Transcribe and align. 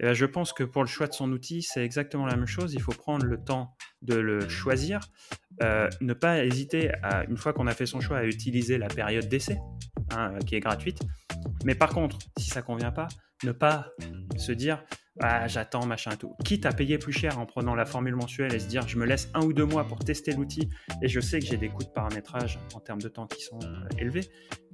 Eh 0.00 0.02
ben, 0.02 0.12
je 0.12 0.26
pense 0.26 0.52
que 0.52 0.64
pour 0.64 0.82
le 0.82 0.88
choix 0.88 1.06
de 1.06 1.12
son 1.12 1.30
outil, 1.32 1.62
c'est 1.62 1.84
exactement 1.84 2.26
la 2.26 2.36
même 2.36 2.46
chose. 2.46 2.74
Il 2.74 2.80
faut 2.80 2.92
prendre 2.92 3.24
le 3.24 3.42
temps 3.42 3.74
de 4.02 4.14
le 4.14 4.48
choisir. 4.48 5.00
Euh, 5.62 5.88
ne 6.00 6.14
pas 6.14 6.44
hésiter, 6.44 6.90
à, 7.02 7.24
une 7.24 7.36
fois 7.36 7.52
qu'on 7.52 7.66
a 7.66 7.74
fait 7.74 7.86
son 7.86 8.00
choix, 8.00 8.18
à 8.18 8.24
utiliser 8.24 8.76
la 8.76 8.88
période 8.88 9.28
d'essai, 9.28 9.58
hein, 10.10 10.34
qui 10.46 10.56
est 10.56 10.60
gratuite. 10.60 10.98
Mais 11.64 11.74
par 11.74 11.90
contre, 11.90 12.18
si 12.38 12.50
ça 12.50 12.60
convient 12.60 12.90
pas, 12.90 13.08
ne 13.44 13.52
pas 13.52 13.92
se 14.36 14.52
dire 14.52 14.82
ah, 15.20 15.46
j'attends, 15.46 15.86
machin 15.86 16.16
tout. 16.16 16.34
Quitte 16.44 16.66
à 16.66 16.72
payer 16.72 16.98
plus 16.98 17.12
cher 17.12 17.38
en 17.38 17.46
prenant 17.46 17.76
la 17.76 17.84
formule 17.84 18.16
mensuelle 18.16 18.52
et 18.52 18.58
se 18.58 18.66
dire 18.66 18.88
je 18.88 18.98
me 18.98 19.06
laisse 19.06 19.30
un 19.34 19.44
ou 19.44 19.52
deux 19.52 19.64
mois 19.64 19.86
pour 19.86 20.00
tester 20.00 20.32
l'outil 20.32 20.68
et 21.02 21.08
je 21.08 21.20
sais 21.20 21.38
que 21.38 21.46
j'ai 21.46 21.56
des 21.56 21.68
coûts 21.68 21.84
de 21.84 21.90
paramétrage 21.90 22.58
en 22.74 22.80
termes 22.80 23.00
de 23.00 23.08
temps 23.08 23.26
qui 23.26 23.42
sont 23.42 23.60
euh, 23.62 23.86
élevés. 23.98 24.28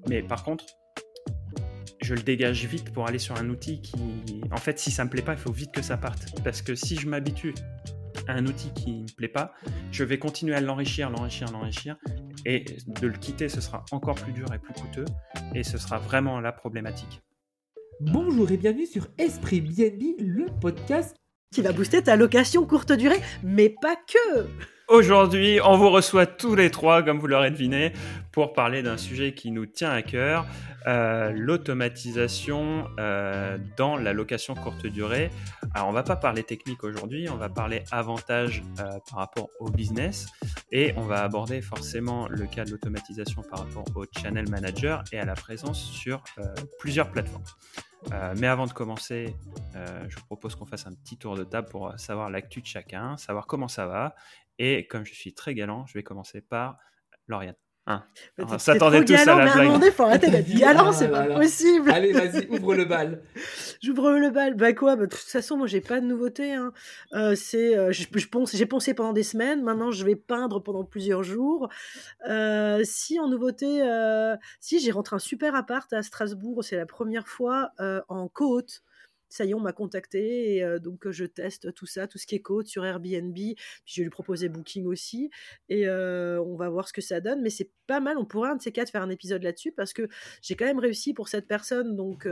Mais 0.08 0.22
par 0.22 0.42
contre, 0.42 0.64
je 2.02 2.14
le 2.14 2.22
dégage 2.22 2.64
vite 2.66 2.92
pour 2.92 3.06
aller 3.06 3.18
sur 3.18 3.36
un 3.36 3.48
outil 3.48 3.80
qui. 3.80 3.96
En 4.50 4.56
fait, 4.56 4.78
si 4.78 4.90
ça 4.90 5.04
me 5.04 5.10
plaît 5.10 5.22
pas, 5.22 5.32
il 5.32 5.38
faut 5.38 5.52
vite 5.52 5.72
que 5.72 5.82
ça 5.82 5.96
parte. 5.96 6.40
Parce 6.42 6.62
que 6.62 6.74
si 6.74 6.96
je 6.96 7.08
m'habitue 7.08 7.54
à 8.26 8.32
un 8.32 8.46
outil 8.46 8.72
qui 8.74 8.92
me 9.02 9.16
plaît 9.16 9.28
pas, 9.28 9.52
je 9.92 10.04
vais 10.04 10.18
continuer 10.18 10.54
à 10.54 10.60
l'enrichir, 10.60 11.10
l'enrichir, 11.10 11.50
l'enrichir. 11.52 11.96
Et 12.46 12.64
de 12.86 13.06
le 13.06 13.18
quitter, 13.18 13.48
ce 13.48 13.60
sera 13.60 13.84
encore 13.90 14.16
plus 14.16 14.32
dur 14.32 14.46
et 14.54 14.58
plus 14.58 14.72
coûteux. 14.72 15.04
Et 15.54 15.62
ce 15.62 15.78
sera 15.78 15.98
vraiment 15.98 16.40
la 16.40 16.52
problématique. 16.52 17.22
Bonjour 18.00 18.50
et 18.50 18.56
bienvenue 18.56 18.86
sur 18.86 19.08
Esprit 19.18 19.60
BNB, 19.60 20.20
le 20.20 20.46
podcast 20.60 21.19
qui 21.52 21.62
va 21.62 21.72
booster 21.72 22.00
ta 22.00 22.14
location 22.14 22.64
courte 22.64 22.92
durée, 22.92 23.20
mais 23.42 23.74
pas 23.82 23.96
que. 23.96 24.46
Aujourd'hui, 24.86 25.60
on 25.64 25.76
vous 25.76 25.90
reçoit 25.90 26.26
tous 26.26 26.54
les 26.54 26.70
trois, 26.70 27.02
comme 27.02 27.18
vous 27.18 27.26
l'aurez 27.26 27.50
deviné, 27.50 27.92
pour 28.30 28.52
parler 28.52 28.82
d'un 28.82 28.96
sujet 28.96 29.34
qui 29.34 29.50
nous 29.50 29.66
tient 29.66 29.90
à 29.90 30.02
cœur, 30.02 30.46
euh, 30.86 31.32
l'automatisation 31.32 32.86
euh, 33.00 33.58
dans 33.76 33.96
la 33.96 34.12
location 34.12 34.54
courte 34.54 34.86
durée. 34.86 35.30
Alors, 35.74 35.88
on 35.88 35.92
va 35.92 36.04
pas 36.04 36.16
parler 36.16 36.44
technique 36.44 36.84
aujourd'hui, 36.84 37.28
on 37.28 37.36
va 37.36 37.48
parler 37.48 37.82
avantages 37.90 38.62
euh, 38.78 38.84
par 39.08 39.18
rapport 39.18 39.48
au 39.58 39.70
business 39.70 40.26
et 40.70 40.92
on 40.96 41.02
va 41.02 41.22
aborder 41.24 41.62
forcément 41.62 42.28
le 42.28 42.46
cas 42.46 42.64
de 42.64 42.70
l'automatisation 42.70 43.42
par 43.42 43.60
rapport 43.60 43.84
au 43.96 44.04
channel 44.20 44.48
manager 44.48 45.02
et 45.12 45.18
à 45.18 45.24
la 45.24 45.34
présence 45.34 45.82
sur 45.82 46.22
plusieurs 46.78 47.10
plateformes. 47.10 47.44
Mais 48.36 48.46
avant 48.46 48.66
de 48.66 48.72
commencer, 48.72 49.34
je 49.74 50.16
vous 50.16 50.24
propose 50.26 50.54
qu'on 50.54 50.66
fasse 50.66 50.86
un 50.86 50.94
petit 50.94 51.16
tour 51.16 51.36
de 51.36 51.44
table 51.44 51.68
pour 51.68 51.92
savoir 51.98 52.30
l'actu 52.30 52.60
de 52.60 52.66
chacun, 52.66 53.16
savoir 53.16 53.46
comment 53.46 53.68
ça 53.68 53.86
va. 53.86 54.14
Et 54.58 54.86
comme 54.86 55.06
je 55.06 55.14
suis 55.14 55.32
très 55.32 55.54
galant, 55.54 55.86
je 55.86 55.94
vais 55.94 56.02
commencer 56.02 56.40
par 56.40 56.78
Lauriane. 57.28 57.54
Hein. 57.86 58.04
On 58.38 58.58
s'attendait 58.58 59.04
tous 59.04 59.12
galant, 59.12 59.38
à 59.38 59.44
la 59.44 59.52
blague. 59.52 59.82
Il 59.84 59.92
faut 59.92 60.02
arrêter 60.04 60.30
d'être 60.30 60.54
galant, 60.58 60.92
c'est 60.92 61.10
pas 61.10 61.26
possible. 61.26 61.90
Allez, 61.90 62.12
vas-y, 62.12 62.46
ouvre 62.48 62.74
le 62.74 62.84
bal. 62.84 63.22
J'ouvre 63.82 64.10
le 64.12 64.28
bal. 64.28 64.54
Bah 64.54 64.74
quoi 64.74 64.94
bah, 64.94 65.06
De 65.06 65.10
toute 65.10 65.20
façon, 65.20 65.56
moi, 65.56 65.66
j'ai 65.66 65.80
pas 65.80 66.00
de 66.00 66.06
nouveauté. 66.06 66.52
Hein. 66.52 66.72
Euh, 67.14 67.34
c'est, 67.34 67.76
euh, 67.76 67.92
j'ai 67.92 68.66
pensé 68.66 68.92
pendant 68.92 69.14
des 69.14 69.22
semaines. 69.22 69.62
Maintenant, 69.62 69.90
je 69.90 70.04
vais 70.04 70.16
peindre 70.16 70.62
pendant 70.62 70.84
plusieurs 70.84 71.22
jours. 71.22 71.70
Euh, 72.28 72.82
si 72.84 73.18
en 73.18 73.28
nouveauté, 73.28 73.80
si 74.60 74.80
j'ai 74.80 74.90
rentré 74.90 75.16
un 75.16 75.18
super 75.18 75.54
appart 75.54 75.90
à 75.92 76.02
Strasbourg, 76.02 76.62
c'est 76.62 76.76
la 76.76 76.86
première 76.86 77.26
fois 77.26 77.70
en 78.08 78.28
côte 78.28 78.82
ça 79.30 79.44
y 79.44 79.50
est, 79.50 79.54
on 79.54 79.60
m'a 79.60 79.72
contacté 79.72 80.56
et 80.56 80.80
donc 80.80 81.08
je 81.10 81.24
teste 81.24 81.72
tout 81.74 81.86
ça, 81.86 82.06
tout 82.06 82.18
ce 82.18 82.26
qui 82.26 82.34
est 82.34 82.40
code 82.40 82.66
sur 82.66 82.84
Airbnb. 82.84 83.32
Puis 83.32 83.56
je 83.86 84.02
lui 84.02 84.10
proposer 84.10 84.48
Booking 84.48 84.86
aussi 84.86 85.30
et 85.68 85.88
on 85.88 86.56
va 86.56 86.68
voir 86.68 86.88
ce 86.88 86.92
que 86.92 87.00
ça 87.00 87.20
donne. 87.20 87.40
Mais 87.42 87.50
c'est 87.50 87.70
pas 87.86 88.00
mal. 88.00 88.18
On 88.18 88.24
pourrait 88.24 88.50
un 88.50 88.56
de 88.56 88.62
ces 88.62 88.72
quatre 88.72 88.90
faire 88.90 89.02
un 89.02 89.10
épisode 89.10 89.42
là-dessus 89.42 89.72
parce 89.72 89.92
que 89.92 90.08
j'ai 90.42 90.54
quand 90.54 90.64
même 90.64 90.78
réussi 90.78 91.14
pour 91.14 91.28
cette 91.28 91.46
personne. 91.46 91.96
Donc, 91.96 92.28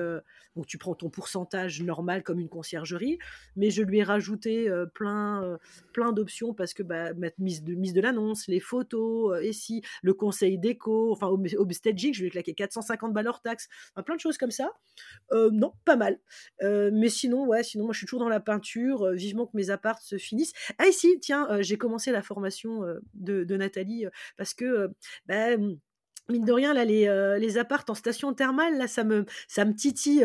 tu 0.66 0.78
prends 0.78 0.94
ton 0.94 1.10
pourcentage 1.10 1.82
normal 1.82 2.22
comme 2.22 2.40
une 2.40 2.48
conciergerie, 2.48 3.18
mais 3.56 3.70
je 3.70 3.82
lui 3.82 3.98
ai 3.98 4.02
rajouté 4.02 4.70
plein, 4.94 5.58
plein 5.92 6.12
d'options 6.12 6.54
parce 6.54 6.74
que 6.74 6.82
bah, 6.82 7.14
mettre 7.14 7.40
mise 7.40 7.62
de, 7.62 7.74
mise 7.74 7.92
de 7.92 8.00
l'annonce, 8.00 8.48
les 8.48 8.60
photos, 8.60 9.40
et 9.42 9.52
si 9.52 9.82
le 10.02 10.14
conseil 10.14 10.58
déco, 10.58 11.12
enfin 11.12 11.28
au, 11.28 11.38
au 11.38 11.70
staging, 11.70 12.12
je 12.12 12.20
lui 12.20 12.28
ai 12.28 12.30
claqué 12.30 12.54
450 12.54 13.12
balles 13.12 13.28
hors 13.28 13.42
taxe, 13.42 13.68
plein 14.04 14.16
de 14.16 14.20
choses 14.20 14.38
comme 14.38 14.50
ça. 14.50 14.70
non, 15.32 15.72
pas 15.84 15.96
mal. 15.96 16.18
Mais 16.92 17.08
sinon, 17.08 17.46
ouais, 17.46 17.62
sinon, 17.62 17.84
moi, 17.84 17.92
je 17.92 17.98
suis 17.98 18.06
toujours 18.06 18.20
dans 18.20 18.28
la 18.28 18.40
peinture. 18.40 19.06
Euh, 19.06 19.14
vivement 19.14 19.46
que 19.46 19.56
mes 19.56 19.70
apparts 19.70 20.00
se 20.00 20.16
finissent. 20.16 20.52
Ah, 20.78 20.86
ici, 20.86 21.18
tiens, 21.20 21.48
euh, 21.50 21.62
j'ai 21.62 21.78
commencé 21.78 22.12
la 22.12 22.22
formation 22.22 22.84
de, 23.14 23.56
Nathalie 23.56 24.06
parce 24.36 24.54
que, 24.54 24.90
bah, 25.26 25.56
mine 26.28 26.44
de 26.44 26.52
rien, 26.52 26.72
là, 26.74 26.84
les, 26.84 27.36
les 27.40 27.58
apparts 27.58 27.84
en 27.88 27.94
station 27.94 28.32
thermale, 28.34 28.78
là, 28.78 28.86
ça 28.86 29.02
me, 29.04 29.24
ça 29.48 29.64
me 29.64 29.74
titille. 29.74 30.24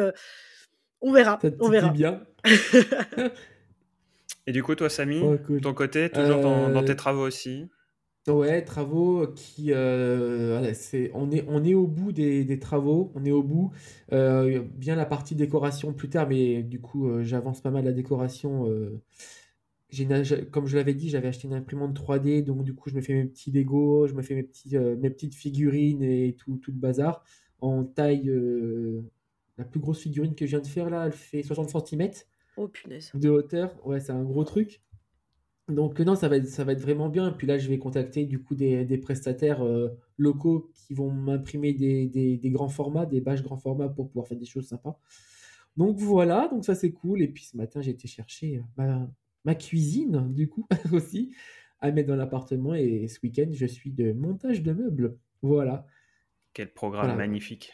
on 1.02 1.12
verra. 1.12 1.40
on 1.60 1.70
verra. 1.70 1.90
bien. 1.90 2.24
Et 4.46 4.52
du 4.52 4.62
coup, 4.62 4.76
toi, 4.76 4.90
Samy, 4.90 5.22
ton 5.62 5.74
côté, 5.74 6.10
toujours 6.10 6.42
dans, 6.42 6.84
tes 6.84 6.96
travaux 6.96 7.26
aussi? 7.26 7.70
Ouais, 8.28 8.64
travaux 8.64 9.28
qui, 9.36 9.74
euh, 9.74 10.74
on 11.14 11.30
est, 11.30 11.46
on 11.50 11.64
est 11.66 11.74
au 11.74 11.88
bout 11.88 12.14
des, 12.14 12.58
travaux, 12.58 13.12
on 13.16 13.26
est 13.26 13.32
au 13.32 13.44
bout. 13.44 13.72
Euh, 14.14 14.62
bien 14.76 14.96
la 14.96 15.06
partie 15.06 15.36
décoration 15.36 15.92
plus 15.94 16.10
tard, 16.10 16.30
mais 16.30 16.64
du 16.64 16.80
coup, 16.80 17.10
euh, 17.10 17.24
j'avance 17.24 17.60
pas 17.60 17.70
mal 17.70 17.84
la 17.84 17.92
décoration. 17.92 18.70
j'ai 19.90 20.08
comme 20.52 20.68
je 20.68 20.78
l'avais 20.78 20.94
dit, 20.94 21.10
j'avais 21.10 21.28
acheté 21.28 21.50
une 21.50 21.54
imprimante 21.54 22.00
3D, 22.00 22.46
donc 22.46 22.64
du 22.64 22.74
coup, 22.74 22.90
je 22.90 22.96
me 22.96 23.02
fais 23.02 23.14
mes 23.14 23.26
petits 23.26 23.52
Lego, 23.52 24.08
je 24.08 24.14
me 24.14 24.22
fais 24.22 24.36
mes 24.36 24.44
petits, 24.44 24.78
mes 24.78 25.10
petites 25.10 25.36
figurines 25.36 26.02
et 26.02 26.34
tout, 26.38 26.58
tout 26.58 26.72
le 26.72 26.78
bazar 26.78 27.26
en 27.60 27.84
taille. 27.84 28.32
la 29.58 29.66
plus 29.66 29.82
grosse 29.82 30.00
figurine 30.00 30.34
que 30.34 30.46
je 30.46 30.52
viens 30.52 30.62
de 30.62 30.68
faire 30.68 30.90
là, 30.90 31.08
elle 31.08 31.12
fait 31.12 31.44
60 31.44 31.88
cm 31.88 32.10
Oh 32.56 32.70
punaise. 32.70 33.12
de 33.16 33.30
hauteur. 33.30 33.76
Ouais, 33.86 34.00
c'est 34.00 34.14
un 34.14 34.24
gros 34.24 34.46
truc. 34.46 34.82
Donc 35.70 36.00
non, 36.02 36.16
ça 36.16 36.28
va 36.28 36.38
être, 36.38 36.48
ça 36.48 36.64
va 36.64 36.74
être 36.74 36.82
vraiment 36.82 37.10
bien. 37.10 37.30
Et 37.30 37.34
puis 37.34 37.48
là, 37.48 37.58
je 37.58 37.70
vais 37.70 37.78
contacter 37.78 38.26
du 38.26 38.42
coup 38.42 38.54
des, 38.54 38.98
prestataires 38.98 39.64
euh, 39.64 39.90
locaux 40.18 40.72
qui 40.74 40.94
vont 40.94 41.10
m'imprimer 41.10 41.74
des, 41.74 42.40
grands 42.52 42.70
formats, 42.70 43.06
des 43.06 43.22
bâches 43.22 43.44
grands 43.44 43.58
formats 43.58 43.88
pour 43.88 44.10
pouvoir 44.10 44.28
faire 44.28 44.38
des 44.38 44.46
choses 44.46 44.68
sympas. 44.68 45.00
Donc 45.78 45.98
voilà, 45.98 46.50
donc 46.50 46.66
ça 46.66 46.76
c'est 46.76 46.92
cool. 46.92 47.22
Et 47.22 47.28
puis 47.28 47.46
ce 47.46 47.56
matin, 47.56 47.82
j'ai 47.82 47.92
été 47.92 48.08
chercher 48.08 48.62
euh, 48.80 49.00
ma, 49.46 49.56
cuisine, 49.56 50.34
du 50.34 50.50
coup, 50.50 50.68
aussi, 50.92 51.34
à 51.80 51.92
mettre 51.92 52.10
dans 52.10 52.18
l'appartement. 52.18 52.76
Et 52.76 53.08
ce 53.08 53.20
week-end, 53.24 53.50
je 53.52 53.66
suis 53.66 53.92
de 53.92 54.12
montage 54.12 54.62
de 54.62 54.74
meubles. 54.74 55.18
Voilà. 55.42 55.86
Quel 56.54 56.74
programme 56.74 57.16
magnifique. 57.16 57.74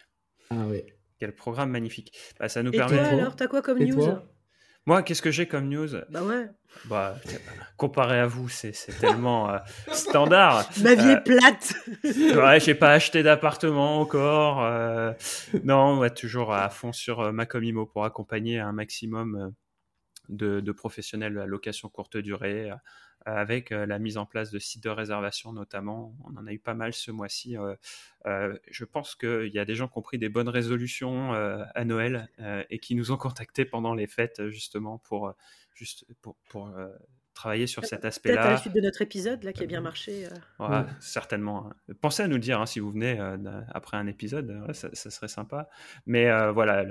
Ah 0.51 0.67
ouais. 0.67 0.85
Quel 1.17 1.35
programme 1.35 1.71
magnifique. 1.71 2.17
Bah, 2.39 2.49
ça 2.49 2.63
nous 2.63 2.71
et 2.71 2.77
permet. 2.77 2.97
Toi, 2.97 3.07
alors, 3.07 3.35
t'as 3.35 3.47
quoi 3.47 3.61
comme 3.61 3.79
news? 3.79 3.99
Moi, 4.89 5.03
qu'est-ce 5.03 5.21
que 5.21 5.29
j'ai 5.29 5.45
comme 5.45 5.69
news? 5.69 5.89
Bah 6.09 6.23
ouais. 6.23 6.47
Bah, 6.85 7.15
comparé 7.77 8.17
à 8.17 8.25
vous, 8.25 8.49
c'est 8.49 8.73
tellement 8.99 9.51
euh, 9.51 9.57
standard. 9.91 10.67
Ma 10.81 10.95
vie 10.95 11.09
est 11.09 11.17
euh, 11.17 11.21
plate. 11.21 11.73
ouais, 12.03 12.59
j'ai 12.59 12.73
pas 12.73 12.93
acheté 12.93 13.21
d'appartement 13.21 13.99
encore. 13.99 14.63
Euh, 14.63 15.11
non, 15.63 15.99
ouais, 15.99 16.09
toujours 16.09 16.55
à 16.55 16.67
fond 16.69 16.91
sur 16.91 17.31
Macomimo 17.31 17.85
pour 17.85 18.03
accompagner 18.03 18.57
un 18.57 18.71
maximum 18.71 19.53
de, 20.29 20.59
de 20.59 20.71
professionnels 20.71 21.37
à 21.37 21.45
location 21.45 21.89
courte 21.89 22.17
durée 22.17 22.71
avec 23.25 23.71
euh, 23.71 23.85
la 23.85 23.99
mise 23.99 24.17
en 24.17 24.25
place 24.25 24.51
de 24.51 24.59
sites 24.59 24.83
de 24.83 24.89
réservation 24.89 25.53
notamment. 25.53 26.15
On 26.25 26.37
en 26.37 26.47
a 26.47 26.51
eu 26.51 26.59
pas 26.59 26.73
mal 26.73 26.93
ce 26.93 27.11
mois-ci. 27.11 27.57
Euh, 27.57 27.75
euh, 28.25 28.57
je 28.69 28.85
pense 28.85 29.15
qu'il 29.15 29.51
y 29.53 29.59
a 29.59 29.65
des 29.65 29.75
gens 29.75 29.87
qui 29.87 29.97
ont 29.97 30.01
pris 30.01 30.17
des 30.17 30.29
bonnes 30.29 30.49
résolutions 30.49 31.33
à 31.33 31.85
Noël 31.85 32.29
et 32.69 32.79
qui 32.79 32.95
nous 32.95 33.11
ont 33.11 33.17
contactés 33.17 33.65
pendant 33.65 33.93
les 33.93 34.07
fêtes 34.07 34.47
justement 34.49 34.97
pour, 34.99 35.33
juste 35.73 36.05
pour, 36.21 36.35
pour 36.49 36.73
travailler 37.33 37.67
sur 37.67 37.85
cet 37.85 38.05
aspect-là. 38.05 38.35
Peut-être 38.35 38.47
à 38.47 38.51
la 38.51 38.57
suite 38.57 38.73
de 38.73 38.81
notre 38.81 39.01
épisode 39.01 39.43
là 39.43 39.53
qui 39.53 39.63
a 39.63 39.67
bien 39.67 39.81
marché. 39.81 40.27
Certainement. 40.99 41.71
Pensez 42.01 42.23
à 42.23 42.27
nous 42.27 42.37
dire 42.37 42.59
hein, 42.59 42.65
si 42.65 42.79
vous 42.79 42.91
venez 42.91 43.19
après 43.69 43.97
un 43.97 44.07
épisode, 44.07 44.65
ça, 44.73 44.93
serait 44.93 45.27
sympa. 45.27 45.69
Mais 46.05 46.29
voilà, 46.51 46.85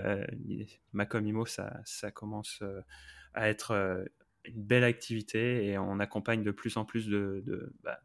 Imo, 0.94 1.47
ça, 1.47 1.81
ça 1.84 2.10
commence 2.10 2.62
à 3.38 3.49
être 3.49 4.05
une 4.44 4.62
belle 4.62 4.85
activité 4.85 5.67
et 5.67 5.79
on 5.79 6.00
accompagne 6.00 6.43
de 6.43 6.50
plus 6.50 6.76
en 6.76 6.85
plus 6.85 7.08
de, 7.08 7.73
bah, 7.82 8.00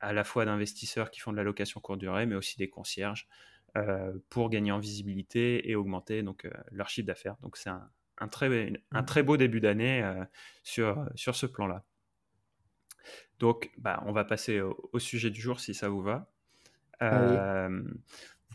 à 0.00 0.12
la 0.14 0.24
fois 0.24 0.46
d'investisseurs 0.46 1.10
qui 1.10 1.20
font 1.20 1.30
de 1.30 1.36
la 1.36 1.42
location 1.42 1.78
courte 1.80 2.00
durée, 2.00 2.24
mais 2.24 2.34
aussi 2.34 2.56
des 2.56 2.70
concierges 2.70 3.28
euh, 3.76 4.12
pour 4.30 4.48
gagner 4.48 4.72
en 4.72 4.78
visibilité 4.78 5.70
et 5.70 5.76
augmenter 5.76 6.22
donc 6.22 6.46
euh, 6.46 6.50
leur 6.70 6.88
chiffre 6.88 7.06
d'affaires. 7.06 7.36
Donc 7.42 7.58
c'est 7.58 7.70
un, 7.70 8.28
très, 8.28 8.72
un 8.90 9.02
très 9.02 9.22
beau 9.22 9.36
début 9.36 9.60
d'année 9.60 10.02
euh, 10.02 10.24
sur, 10.62 11.06
sur 11.16 11.36
ce 11.36 11.44
plan-là. 11.44 11.84
Donc 13.38 13.70
bah, 13.76 14.02
on 14.06 14.12
va 14.12 14.24
passer 14.24 14.60
au, 14.60 14.98
sujet 14.98 15.28
du 15.28 15.40
jour 15.40 15.60
si 15.60 15.74
ça 15.74 15.90
vous 15.90 16.02
va 16.02 16.32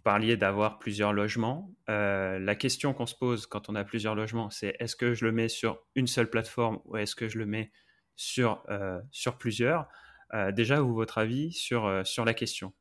parliez 0.07 0.37
d'avoir 0.37 0.79
plusieurs 0.79 1.11
logements. 1.11 1.69
Euh, 1.89 2.39
la 2.39 2.55
question 2.55 2.93
qu'on 2.93 3.05
se 3.05 3.13
pose 3.13 3.45
quand 3.45 3.67
on 3.67 3.75
a 3.75 3.83
plusieurs 3.83 4.15
logements, 4.15 4.49
c'est 4.49 4.73
est-ce 4.79 4.95
que 4.95 5.13
je 5.13 5.25
le 5.25 5.33
mets 5.33 5.49
sur 5.49 5.83
une 5.95 6.07
seule 6.07 6.29
plateforme 6.29 6.79
ou 6.85 6.95
est-ce 6.95 7.13
que 7.13 7.27
je 7.27 7.37
le 7.37 7.45
mets 7.45 7.73
sur, 8.15 8.63
euh, 8.69 9.01
sur 9.11 9.37
plusieurs? 9.37 9.89
Euh, 10.33 10.53
Déjà, 10.53 10.79
vous, 10.79 10.93
votre 10.93 11.17
avis 11.17 11.51
sur, 11.51 12.03
sur 12.05 12.23
la 12.23 12.33
question 12.33 12.71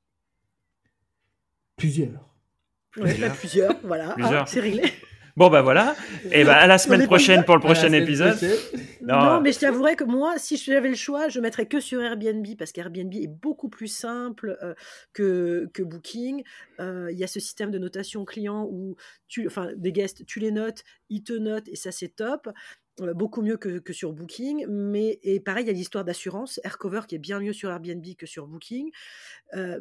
Plusieurs. 1.74 2.28
Plusieurs, 2.92 3.34
plusieurs 3.34 3.76
voilà, 3.82 4.14
ah, 4.22 4.44
c'est 4.46 4.60
réglé. 4.60 4.84
Bon, 5.36 5.50
bah 5.50 5.62
voilà. 5.62 5.96
Et 6.30 6.44
bah 6.44 6.54
à 6.54 6.68
la 6.68 6.78
semaine 6.78 7.06
prochaine 7.06 7.44
pour 7.44 7.56
le 7.56 7.60
prochain 7.60 7.92
épisode. 7.92 8.38
Non. 9.06 9.40
mais 9.40 9.52
je 9.52 9.60
t'avouerais 9.60 9.94
que 9.94 10.04
moi, 10.04 10.38
si 10.38 10.56
j'avais 10.56 10.88
le 10.88 10.96
choix, 10.96 11.28
je 11.28 11.38
mettrais 11.40 11.66
que 11.66 11.78
sur 11.78 12.02
Airbnb 12.02 12.46
parce 12.58 12.72
qu'Airbnb 12.72 13.14
est 13.14 13.28
beaucoup 13.28 13.68
plus 13.68 13.88
simple 13.88 14.58
euh, 14.62 14.74
que, 15.12 15.70
que 15.72 15.82
Booking. 15.82 16.42
Euh, 16.80 17.10
il 17.12 17.18
y 17.18 17.24
a 17.24 17.28
ce 17.28 17.38
système 17.38 17.70
de 17.70 17.78
notation 17.78 18.24
client 18.24 18.66
où 18.70 18.96
tu, 19.28 19.46
enfin, 19.46 19.70
des 19.76 19.92
guests, 19.92 20.26
tu 20.26 20.40
les 20.40 20.50
notes, 20.50 20.82
ils 21.08 21.22
te 21.22 21.32
notent 21.32 21.68
et 21.68 21.76
ça 21.76 21.92
c'est 21.92 22.08
top. 22.08 22.48
Euh, 23.00 23.12
beaucoup 23.12 23.42
mieux 23.42 23.58
que, 23.58 23.78
que, 23.78 23.92
sur 23.92 24.12
Booking, 24.12 24.66
mais 24.68 25.20
et 25.22 25.38
pareil, 25.38 25.64
il 25.64 25.66
y 25.66 25.70
a 25.70 25.74
l'histoire 25.74 26.04
d'assurance, 26.04 26.58
Aircover 26.64 27.02
qui 27.06 27.14
est 27.14 27.18
bien 27.18 27.40
mieux 27.40 27.52
sur 27.52 27.70
Airbnb 27.70 28.04
que 28.16 28.26
sur 28.26 28.46
Booking, 28.46 28.90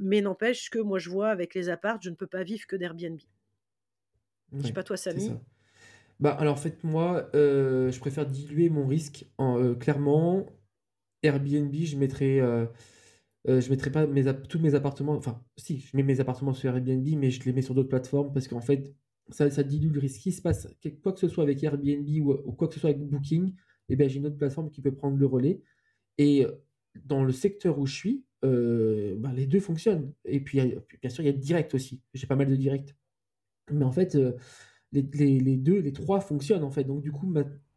mais 0.02 0.22
n'empêche 0.22 0.70
que 0.70 0.80
moi 0.80 1.00
je 1.00 1.10
vois 1.10 1.30
avec 1.30 1.56
les 1.56 1.70
apparts, 1.70 2.00
je 2.02 2.10
ne 2.10 2.16
peux 2.16 2.28
pas 2.28 2.44
vivre 2.44 2.68
que 2.68 2.76
d'Airbnb. 2.76 3.20
Je 4.58 4.68
sais 4.68 4.74
pas 4.74 4.84
toi, 4.84 4.98
Samy. 4.98 5.32
Bah, 6.20 6.32
alors, 6.32 6.54
en 6.54 6.58
fait, 6.58 6.84
moi, 6.84 7.30
euh, 7.36 7.92
je 7.92 8.00
préfère 8.00 8.26
diluer 8.26 8.70
mon 8.70 8.88
risque. 8.88 9.26
En, 9.38 9.60
euh, 9.62 9.76
clairement, 9.76 10.46
Airbnb, 11.24 11.74
je 11.74 11.98
mettrai, 11.98 12.40
euh, 12.42 12.66
je 13.48 13.70
mettrai 13.70 13.92
pas 13.92 14.08
tous 14.34 14.60
mes 14.60 14.76
appartements. 14.76 15.14
Enfin, 15.14 15.44
si, 15.58 15.80
je 15.80 15.98
mets 15.98 16.04
mes 16.04 16.20
appartements 16.22 16.54
sur 16.54 16.70
Airbnb, 16.76 17.08
mais 17.18 17.32
je 17.32 17.44
les 17.44 17.54
mets 17.54 17.62
sur 17.62 17.76
d'autres 17.76 17.90
plateformes 17.90 18.34
parce 18.34 18.48
qu'en 18.48 18.62
fait, 18.62 18.94
ça, 19.30 19.50
ça 19.52 19.64
dilue 19.64 19.92
le 19.92 20.00
risque. 20.00 20.32
Se 20.32 20.42
passe, 20.42 20.68
quoi 21.04 21.14
que 21.14 21.20
ce 21.20 21.28
soit 21.28 21.44
avec 21.44 21.64
Airbnb 21.64 22.08
ou, 22.26 22.52
quoi 22.54 22.68
que 22.68 22.76
ce 22.76 22.80
soit 22.80 22.92
avec 22.92 23.04
Booking, 23.04 23.54
eh 23.90 23.96
ben, 23.96 24.10
j'ai 24.10 24.20
une 24.20 24.28
autre 24.28 24.38
plateforme 24.38 24.70
qui 24.72 24.82
peut 24.82 24.94
prendre 24.94 25.18
le 25.18 25.26
relais. 25.26 25.62
Et 26.18 26.46
dans 27.06 27.24
le 27.24 27.34
secteur 27.34 27.80
où 27.80 27.86
je 27.86 27.96
suis, 27.96 28.26
bah, 28.42 29.34
les 29.36 29.48
deux 29.48 29.60
fonctionnent. 29.60 30.14
Et 30.26 30.40
puis, 30.42 30.60
bien 31.02 31.10
sûr, 31.10 31.24
il 31.24 31.28
y 31.28 31.30
a 31.30 31.34
direct 31.34 31.74
aussi. 31.76 32.02
J'ai 32.14 32.28
pas 32.28 32.36
mal 32.36 32.50
de 32.50 32.56
direct. 32.56 32.96
Mais 33.72 33.86
en 33.86 33.92
fait, 33.92 34.18
les, 35.02 35.58
deux, 35.58 35.80
les 35.80 35.94
trois 35.94 36.20
fonctionnent 36.20 36.64
en 36.64 36.72
fait. 36.72 36.84
Donc 36.84 37.02
du 37.02 37.12
coup, 37.12 37.32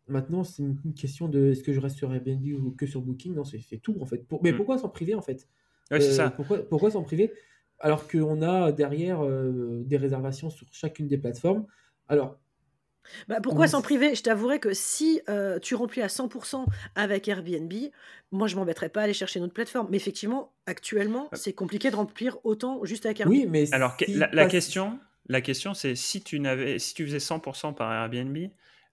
maintenant, 0.07 0.45
c'est 0.45 0.63
une, 0.63 0.95
question 0.95 1.29
de 1.29 1.51
est-ce 1.51 1.63
que 1.63 1.73
je 1.73 1.81
reste 1.81 1.97
sur 1.97 2.13
Airbnb 2.13 2.47
ou 2.61 2.71
que 2.71 2.87
sur 2.87 3.01
Booking? 3.01 3.35
Non, 3.35 3.45
c'est 3.45 3.79
tout 3.83 3.97
en 4.01 4.07
fait. 4.07 4.25
mais 4.43 4.53
mm. 4.53 4.57
pourquoi 4.57 4.79
s'en 4.79 4.89
priver 4.89 5.15
en 5.15 5.23
fait? 5.23 5.49
C'est 5.91 6.13
ça. 6.13 6.27
Euh, 6.27 6.31
pourquoi, 6.31 6.59
pourquoi 6.69 6.91
s'en 6.91 7.03
priver? 7.03 7.33
Alors 7.81 8.09
qu'on 8.09 8.43
a 8.43 8.73
derrière 8.73 9.25
euh, 9.25 9.83
des 9.87 9.97
réservations 9.97 10.51
sur 10.51 10.67
chacune 10.73 11.07
des 11.07 11.19
plateformes 11.19 11.67
Alors, 12.09 12.39
bah 13.29 13.41
pourquoi 13.43 13.69
s'en 13.69 13.83
priver? 13.83 14.15
Je 14.15 14.23
t'avouerai 14.23 14.61
que 14.61 14.75
si 14.75 15.21
euh, 15.29 15.59
tu 15.59 15.75
remplis 15.75 16.03
à 16.03 16.09
100% 16.09 16.67
avec 16.95 17.29
Airbnb, 17.29 17.73
moi 18.33 18.49
je 18.49 18.57
m'embêterais 18.57 18.89
pas 18.89 19.01
à 19.01 19.05
aller 19.05 19.13
chercher 19.13 19.39
une 19.39 19.45
autre 19.45 19.55
plateforme. 19.55 19.89
Mais 19.91 19.97
effectivement, 19.97 20.53
actuellement, 20.67 21.29
c'est 21.33 21.53
compliqué 21.53 21.91
de 21.91 21.97
remplir 21.97 22.39
autant 22.45 22.85
juste 22.85 23.07
avec 23.07 23.21
Airbnb. 23.21 23.39
Oui, 23.39 23.47
mais 23.49 23.73
alors 23.73 23.97
la, 24.33 24.47
question, 24.47 24.99
la 25.29 25.41
question, 25.41 25.75
c'est 25.75 25.95
si 25.95 26.23
tu 26.23 26.41
n'avais, 26.41 26.79
si 26.79 26.95
tu 26.95 27.05
faisais 27.05 27.19
100% 27.19 27.75
par 27.75 27.93
Airbnb, 27.93 28.37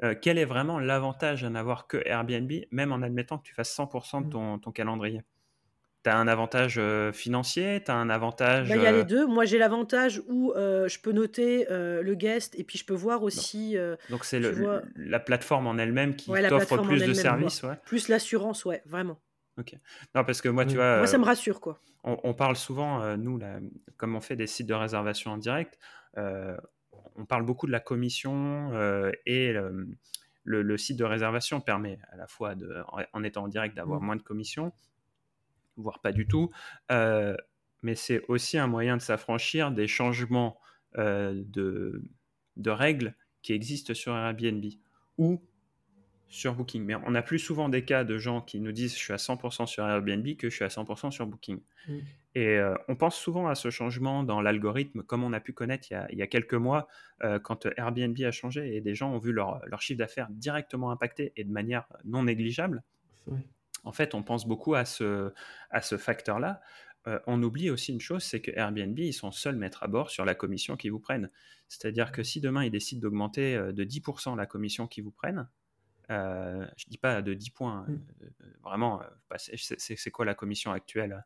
euh, 0.04 0.14
quel 0.20 0.38
est 0.38 0.46
vraiment 0.46 0.80
l'avantage 0.80 1.44
à 1.44 1.50
n'avoir 1.50 1.88
que 1.88 1.98
Airbnb, 2.06 2.52
même 2.72 2.92
en 2.92 3.02
admettant 3.02 3.38
que 3.38 3.44
tu 3.44 3.54
fasses 3.54 3.76
100% 3.76 4.22
de 4.22 4.28
mmh. 4.28 4.60
ton, 4.60 4.72
calendrier? 4.72 5.24
Tu 6.04 6.10
as 6.10 6.18
un 6.18 6.28
avantage 6.28 6.76
euh, 6.78 7.14
financier 7.14 7.82
Tu 7.84 7.90
as 7.90 7.96
un 7.96 8.10
avantage. 8.10 8.68
Bah, 8.68 8.76
il 8.76 8.84
y 8.84 8.86
a 8.86 8.92
les 8.92 9.00
euh 9.00 9.04
deux. 9.06 9.26
Moi, 9.26 9.46
j'ai 9.46 9.58
l'avantage 9.58 10.22
où 10.28 10.54
je 10.56 11.00
peux 11.00 11.14
noter 11.14 11.66
le 11.70 12.14
guest 12.14 12.58
et 12.60 12.64
puis 12.64 12.78
je 12.78 12.86
peux 12.86 12.94
voir 12.94 13.24
aussi. 13.24 13.78
Donc, 14.10 14.26
c'est 14.26 14.42
la 14.96 15.20
plateforme 15.20 15.68
en 15.68 15.78
elle-même 15.78 16.16
qui 16.16 16.32
t'offre 16.50 16.82
plus 16.82 17.06
de 17.06 17.14
services. 17.14 17.64
Ouais. 17.64 17.76
Plus 17.86 18.10
l'assurance, 18.10 18.66
ouais, 18.66 18.82
vraiment. 18.86 19.20
Ok. 19.58 19.74
Non, 20.14 20.26
parce 20.26 20.42
que 20.42 20.50
moi, 20.50 20.66
tu 20.66 20.76
vois. 20.76 20.98
Moi, 20.98 21.08
ça 21.08 21.18
me 21.18 21.26
rassure, 21.26 21.62
quoi. 21.62 21.80
On, 22.04 22.36
parle 22.36 22.56
souvent, 22.56 23.16
nous, 23.18 23.40
là, 23.40 23.60
comme 23.98 24.16
on 24.16 24.22
fait 24.22 24.36
des 24.36 24.46
sites 24.46 24.68
de 24.68 24.76
réservation 24.76 25.32
en 25.32 25.38
direct, 25.38 25.80
on 26.16 27.26
parle 27.26 27.46
beaucoup 27.46 27.68
de 27.68 27.72
la 27.72 27.80
commission 27.80 28.72
euh, 28.74 29.12
et 29.26 29.54
le, 30.44 30.78
site 30.78 30.98
de 30.98 31.04
réservation 31.04 31.62
permet 31.62 32.00
à 32.12 32.18
la 32.18 32.28
fois, 32.28 32.56
de, 32.56 32.84
en, 33.14 33.24
étant 33.24 33.44
en 33.44 33.48
direct, 33.48 33.76
d'avoir 33.76 34.02
mmh. 34.02 34.06
moins 34.06 34.16
de 34.16 34.22
commissions, 34.22 34.74
voire 35.78 36.00
pas 36.00 36.12
du 36.12 36.28
tout, 36.28 36.52
euh, 36.92 37.36
mais 37.82 37.96
c'est 37.96 38.22
aussi 38.28 38.58
un 38.58 38.68
moyen 38.68 38.98
de 38.98 39.02
s'affranchir 39.02 39.72
des 39.72 39.88
changements 39.88 40.60
de, 40.98 42.02
de, 42.56 42.70
règles 42.70 43.16
qui 43.42 43.52
existent 43.52 43.94
sur 43.94 44.16
Airbnb 44.16 44.64
ou 45.18 45.44
sur 46.28 46.56
Booking. 46.56 46.84
Mais 46.84 46.96
on 46.96 47.16
a 47.16 47.22
plus 47.22 47.40
souvent 47.40 47.70
des 47.70 47.86
cas 47.86 48.04
de 48.04 48.18
gens 48.18 48.42
qui 48.42 48.60
nous 48.60 48.72
disent 48.72 48.94
je 48.94 49.00
suis 49.00 49.14
à 49.14 49.18
100% 49.18 49.68
sur 49.68 49.88
Airbnb 49.88 50.36
que 50.38 50.50
je 50.50 50.56
suis 50.56 50.66
à 50.66 50.70
100% 50.70 51.12
sur 51.12 51.26
Booking. 51.26 51.60
Mm. 51.88 51.98
Et 52.36 52.58
euh, 52.58 52.76
on 52.90 52.96
pense 52.98 53.16
souvent 53.16 53.48
à 53.48 53.56
ce 53.56 53.70
changement 53.70 54.24
dans 54.24 54.42
l'algorithme, 54.42 55.04
comme 55.04 55.24
on 55.24 55.32
a 55.32 55.40
pu 55.40 55.54
connaître 55.54 55.88
il 55.90 56.18
y 56.18 56.22
a, 56.22 56.28
quelques 56.28 56.54
mois, 56.54 56.88
euh, 57.24 57.40
quand 57.40 57.66
Airbnb 57.78 58.20
a 58.22 58.32
changé 58.32 58.76
et 58.76 58.82
des 58.82 58.94
gens 58.94 59.14
ont 59.14 59.20
vu 59.20 59.32
leur, 59.32 59.62
chiffre 59.80 59.98
d'affaires 59.98 60.28
directement 60.30 60.92
impacté 60.92 61.32
et 61.38 61.46
de 61.46 61.52
manière 61.52 61.88
non 62.04 62.24
négligeable. 62.24 62.84
En 63.86 63.92
fait, 63.94 64.14
on 64.16 64.22
pense 64.22 64.48
beaucoup 64.48 64.76
à 64.76 64.84
ce, 64.84 65.32
à 65.70 65.82
ce 65.82 65.98
facteur-là. 65.98 66.62
Euh, 67.08 67.20
on 67.26 67.42
oublie 67.42 67.70
aussi 67.70 67.94
une 67.94 68.02
chose, 68.02 68.24
c'est 68.24 68.42
que 68.42 68.52
Airbnb, 68.52 68.98
ils 69.00 69.14
sont 69.14 69.32
seuls 69.32 69.56
maîtres 69.56 69.84
à 69.84 69.88
bord 69.88 70.10
sur 70.10 70.26
la 70.26 70.36
commission 70.36 70.76
qu'ils 70.76 70.92
vous 70.92 71.00
prennent. 71.00 71.30
C'est-à-dire 71.70 72.12
que 72.12 72.22
si 72.22 72.42
demain 72.42 72.66
ils 72.66 72.72
décident 72.72 73.02
d'augmenter 73.02 73.58
de 73.58 73.84
10% 73.86 74.36
la 74.36 74.46
commission 74.46 74.88
qu'ils 74.88 75.04
vous 75.04 75.12
prennent, 75.12 75.48
euh, 76.12 76.66
je 76.78 76.86
dis 76.88 76.98
pas 76.98 77.22
de 77.22 77.34
10 77.34 77.50
points, 77.52 77.86
mmh. 77.88 77.94
euh, 78.24 78.28
vraiment, 78.64 79.02
euh, 79.02 79.06
c'est 79.38 80.12
quoi 80.12 80.26
la 80.26 80.36
commission 80.36 80.72
actuelle 80.72 81.24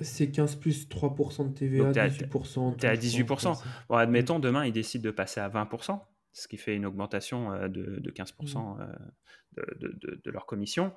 c'est 0.00 0.32
15 0.32 0.56
plus 0.56 0.88
3% 0.88 1.50
de 1.50 1.54
TVA, 1.54 1.92
18%. 1.92 2.78
Tu 2.78 2.84
es 2.84 2.88
à 2.88 2.96
18%. 2.96 3.62
Bon, 3.88 3.94
admettons, 3.94 4.40
demain, 4.40 4.66
ils 4.66 4.72
décident 4.72 5.04
de 5.04 5.12
passer 5.12 5.38
à 5.38 5.48
20%, 5.48 6.00
ce 6.32 6.48
qui 6.48 6.56
fait 6.56 6.74
une 6.74 6.84
augmentation 6.84 7.52
de, 7.68 8.10
15% 8.10 8.76
mmh. 8.76 8.96
de, 9.56 10.20
de, 10.24 10.30
leur 10.32 10.46
commission. 10.46 10.92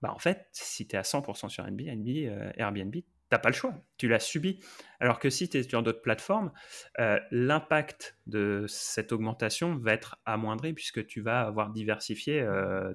Bah, 0.00 0.14
en 0.14 0.18
fait, 0.18 0.46
si 0.52 0.88
tu 0.88 0.96
es 0.96 0.98
à 0.98 1.02
100% 1.02 1.50
sur 1.50 1.66
Airbnb, 1.66 2.08
Airbnb 2.56 2.96
n'as 3.32 3.38
pas 3.38 3.48
le 3.48 3.54
choix, 3.54 3.74
tu 3.96 4.08
l'as 4.08 4.20
subi. 4.20 4.60
Alors 4.98 5.18
que 5.18 5.30
si 5.30 5.48
tu 5.48 5.58
es 5.58 5.62
sur 5.62 5.82
d'autres 5.82 6.02
plateformes, 6.02 6.52
euh, 6.98 7.18
l'impact 7.30 8.18
de 8.26 8.64
cette 8.68 9.12
augmentation 9.12 9.76
va 9.76 9.92
être 9.92 10.20
amoindri 10.26 10.72
puisque 10.72 11.06
tu 11.06 11.20
vas 11.20 11.42
avoir 11.42 11.70
diversifié 11.70 12.40
euh, 12.40 12.92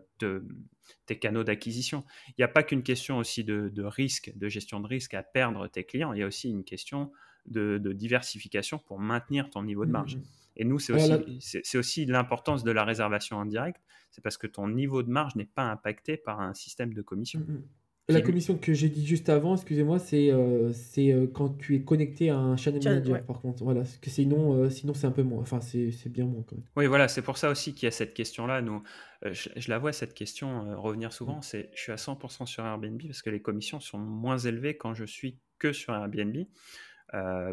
tes 1.06 1.20
canaux 1.20 1.44
d'acquisition. 1.44 2.04
Il 2.30 2.36
n'y 2.40 2.44
a 2.44 2.50
pas 2.50 2.64
qu'une 2.64 2.84
question 2.84 3.18
aussi 3.18 3.44
de, 3.44 3.72
risque, 3.84 4.32
de 4.36 4.50
gestion 4.50 4.80
de 4.80 4.88
risque 4.88 5.14
à 5.14 5.24
perdre 5.24 5.68
tes 5.68 5.84
clients, 5.84 6.14
il 6.14 6.20
y 6.20 6.24
a 6.24 6.28
aussi 6.28 6.50
une 6.50 6.64
question 6.64 7.12
de, 7.46 7.78
diversification 7.94 8.80
pour 8.80 9.00
maintenir 9.00 9.50
ton 9.50 9.64
niveau 9.64 9.86
de 9.86 9.92
marge. 9.92 10.16
Mmh, 10.16 10.20
mmh. 10.20 10.24
Et 10.58 10.64
nous, 10.64 10.80
c'est 10.80 10.94
aussi, 10.94 11.78
aussi 11.78 12.06
l'importance 12.06 12.64
de 12.64 12.72
la 12.72 12.86
réservation 12.86 13.40
indirecte, 13.40 13.82
c'est 14.12 14.22
parce 14.22 14.38
que 14.38 14.48
ton 14.48 14.70
niveau 14.70 15.04
de 15.04 15.10
marge 15.10 15.36
n'est 15.36 15.46
pas 15.46 15.64
impacté 15.64 16.16
par 16.18 16.40
un 16.40 16.54
système 16.54 16.94
de 16.94 17.02
commission. 17.02 17.42
Mmh, 17.42 17.64
la 18.08 18.22
commission 18.22 18.58
que 18.58 18.74
j'ai 18.74 18.90
dit 18.90 19.06
juste 19.06 19.30
avant, 19.30 19.56
excusez-moi, 19.56 19.98
c'est 19.98 20.32
euh, 20.32 20.72
c'est 20.74 21.12
euh, 21.12 21.28
quand 21.28 21.58
tu 21.58 21.76
es 21.76 21.82
connecté 21.82 22.30
à 22.30 22.38
un 22.38 22.56
channel 22.56 22.84
manager, 22.84 23.24
par 23.26 23.42
contre. 23.42 23.64
Voilà, 23.64 23.82
que 24.02 24.10
sinon, 24.10 24.54
euh, 24.54 24.70
sinon 24.70 24.94
c'est 24.94 25.08
un 25.08 25.12
peu 25.12 25.24
moins. 25.24 25.42
Enfin, 25.42 25.60
c'est 25.62 26.10
bien 26.10 26.26
moins 26.26 26.44
quand 26.48 26.56
même. 26.56 26.66
Oui, 26.76 26.86
voilà, 26.86 27.08
c'est 27.08 27.24
pour 27.24 27.38
ça 27.38 27.50
aussi 27.50 27.74
qu'il 27.74 27.88
y 27.88 27.88
a 27.88 27.92
cette 27.92 28.14
question-là. 28.14 28.62
Nous, 28.62 28.84
je, 29.24 29.50
la 29.68 29.80
vois 29.80 29.92
cette 29.92 30.14
question 30.14 30.80
revenir 30.80 31.14
souvent. 31.14 31.38
Mm. 31.38 31.44
C'est, 31.44 31.70
je 31.74 31.82
suis 31.82 31.92
à 31.92 31.96
100% 31.96 32.46
sur 32.46 32.64
Airbnb 32.64 33.02
parce 33.08 33.22
que 33.22 33.30
les 33.30 33.42
commissions 33.42 33.80
sont 33.80 33.98
moins 33.98 34.38
élevées 34.38 34.78
quand 34.78 34.94
je 34.94 35.06
suis 35.06 35.40
que 35.58 35.74
sur 35.74 35.96
Airbnb. 35.96 36.36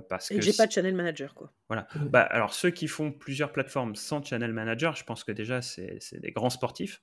parce 0.09 0.31
Et 0.31 0.37
que 0.37 0.43
j'ai 0.43 0.53
pas 0.53 0.67
de 0.67 0.73
channel 0.73 0.95
manager, 0.95 1.35
quoi. 1.35 1.53
Voilà. 1.69 1.87
Bah, 2.11 2.23
alors 2.23 2.53
ceux 2.53 2.71
qui 2.71 2.89
font 2.89 3.11
plusieurs 3.11 3.53
plateformes 3.53 3.95
sans 3.97 4.23
channel 4.23 4.53
manager, 4.53 4.97
je 4.97 5.05
pense 5.05 5.25
que 5.25 5.33
déjà 5.33 5.63
c'est 5.63 6.21
des 6.21 6.31
grands 6.31 6.51
sportifs. 6.51 7.03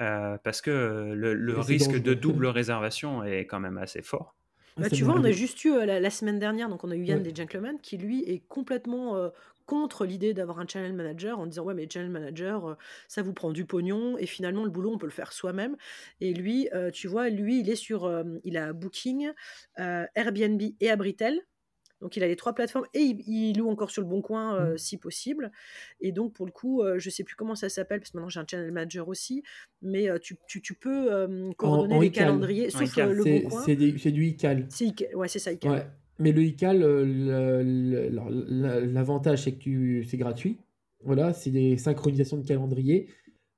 Euh, 0.00 0.38
parce 0.42 0.62
que 0.62 1.12
le, 1.14 1.58
risque 1.58 2.00
de 2.00 2.14
double 2.14 2.46
réservation 2.46 3.24
est 3.24 3.46
quand 3.46 3.60
même 3.60 3.78
assez 3.78 4.02
fort. 4.02 4.34
Bah, 4.78 4.88
tu 4.88 5.04
vois, 5.04 5.16
on 5.16 5.24
a 5.24 5.32
juste 5.32 5.62
eu 5.66 5.72
euh, 5.72 5.84
la, 5.84 6.10
semaine 6.10 6.38
dernière, 6.38 6.70
donc 6.70 6.82
on 6.82 6.90
a 6.90 6.96
eu 6.96 7.04
Yann 7.04 7.22
des 7.22 7.34
Gentlemen 7.34 7.78
qui 7.82 7.98
lui 7.98 8.22
est 8.22 8.42
complètement 8.48 9.16
euh, 9.16 9.28
contre 9.66 10.06
l'idée 10.06 10.32
d'avoir 10.32 10.60
un 10.60 10.66
channel 10.66 10.94
manager 10.94 11.38
en 11.38 11.46
disant 11.46 11.64
ouais 11.64 11.74
mais 11.74 11.86
channel 11.88 12.10
manager 12.10 12.76
ça 13.06 13.22
vous 13.22 13.32
prend 13.32 13.52
du 13.52 13.64
pognon 13.64 14.18
et 14.18 14.26
finalement 14.26 14.64
le 14.64 14.70
boulot 14.70 14.92
on 14.94 14.98
peut 14.98 15.06
le 15.06 15.12
faire 15.12 15.32
soi-même. 15.32 15.76
Et 16.20 16.32
lui 16.32 16.68
tu 16.92 17.06
vois 17.06 17.28
lui 17.28 17.60
il 17.60 17.70
est 17.70 17.76
sur 17.76 18.10
il 18.44 18.56
a 18.56 18.72
Booking 18.72 19.30
Airbnb 19.76 20.62
et 20.80 20.90
Abritel 20.90 21.40
donc 22.02 22.16
il 22.16 22.22
a 22.24 22.28
les 22.28 22.36
trois 22.36 22.52
plateformes 22.52 22.86
et 22.92 23.00
il, 23.00 23.56
loue 23.56 23.70
encore 23.70 23.90
sur 23.90 24.02
le 24.02 24.08
bon 24.08 24.20
coin 24.20 24.56
euh, 24.56 24.74
mmh. 24.74 24.78
si 24.78 24.98
possible. 24.98 25.52
Et 26.00 26.10
donc 26.10 26.34
pour 26.34 26.44
le 26.44 26.52
coup, 26.52 26.82
euh, 26.82 26.98
je 26.98 27.08
sais 27.08 27.22
plus 27.22 27.36
comment 27.36 27.54
ça 27.54 27.68
s'appelle 27.68 28.00
parce 28.00 28.10
que 28.10 28.16
maintenant 28.16 28.28
j'ai 28.28 28.40
un 28.40 28.46
channel 28.46 28.72
manager 28.72 29.08
aussi, 29.08 29.44
mais 29.80 30.10
euh, 30.10 30.18
tu, 30.18 30.36
tu, 30.46 30.74
peux 30.74 31.28
coordonner 31.56 32.00
les 32.00 32.10
calendriers 32.10 32.70
sauf 32.70 32.96
le 32.96 33.22
bon 33.22 33.48
coin. 33.48 33.62
C'est 33.64 33.76
du 33.76 34.26
iCal. 34.26 34.68
Ouais, 35.14 35.28
c'est 35.28 35.38
ça 35.38 35.52
iCal. 35.52 35.90
Mais 36.18 36.32
le 36.32 36.42
iCal, 36.42 36.80
l'avantage 38.92 39.44
c'est 39.44 39.52
que 39.52 40.02
c'est 40.02 40.18
gratuit. 40.18 40.58
Voilà, 41.04 41.32
c'est 41.32 41.50
des 41.50 41.76
synchronisations 41.78 42.36
de 42.36 42.46
calendrier. 42.46 43.08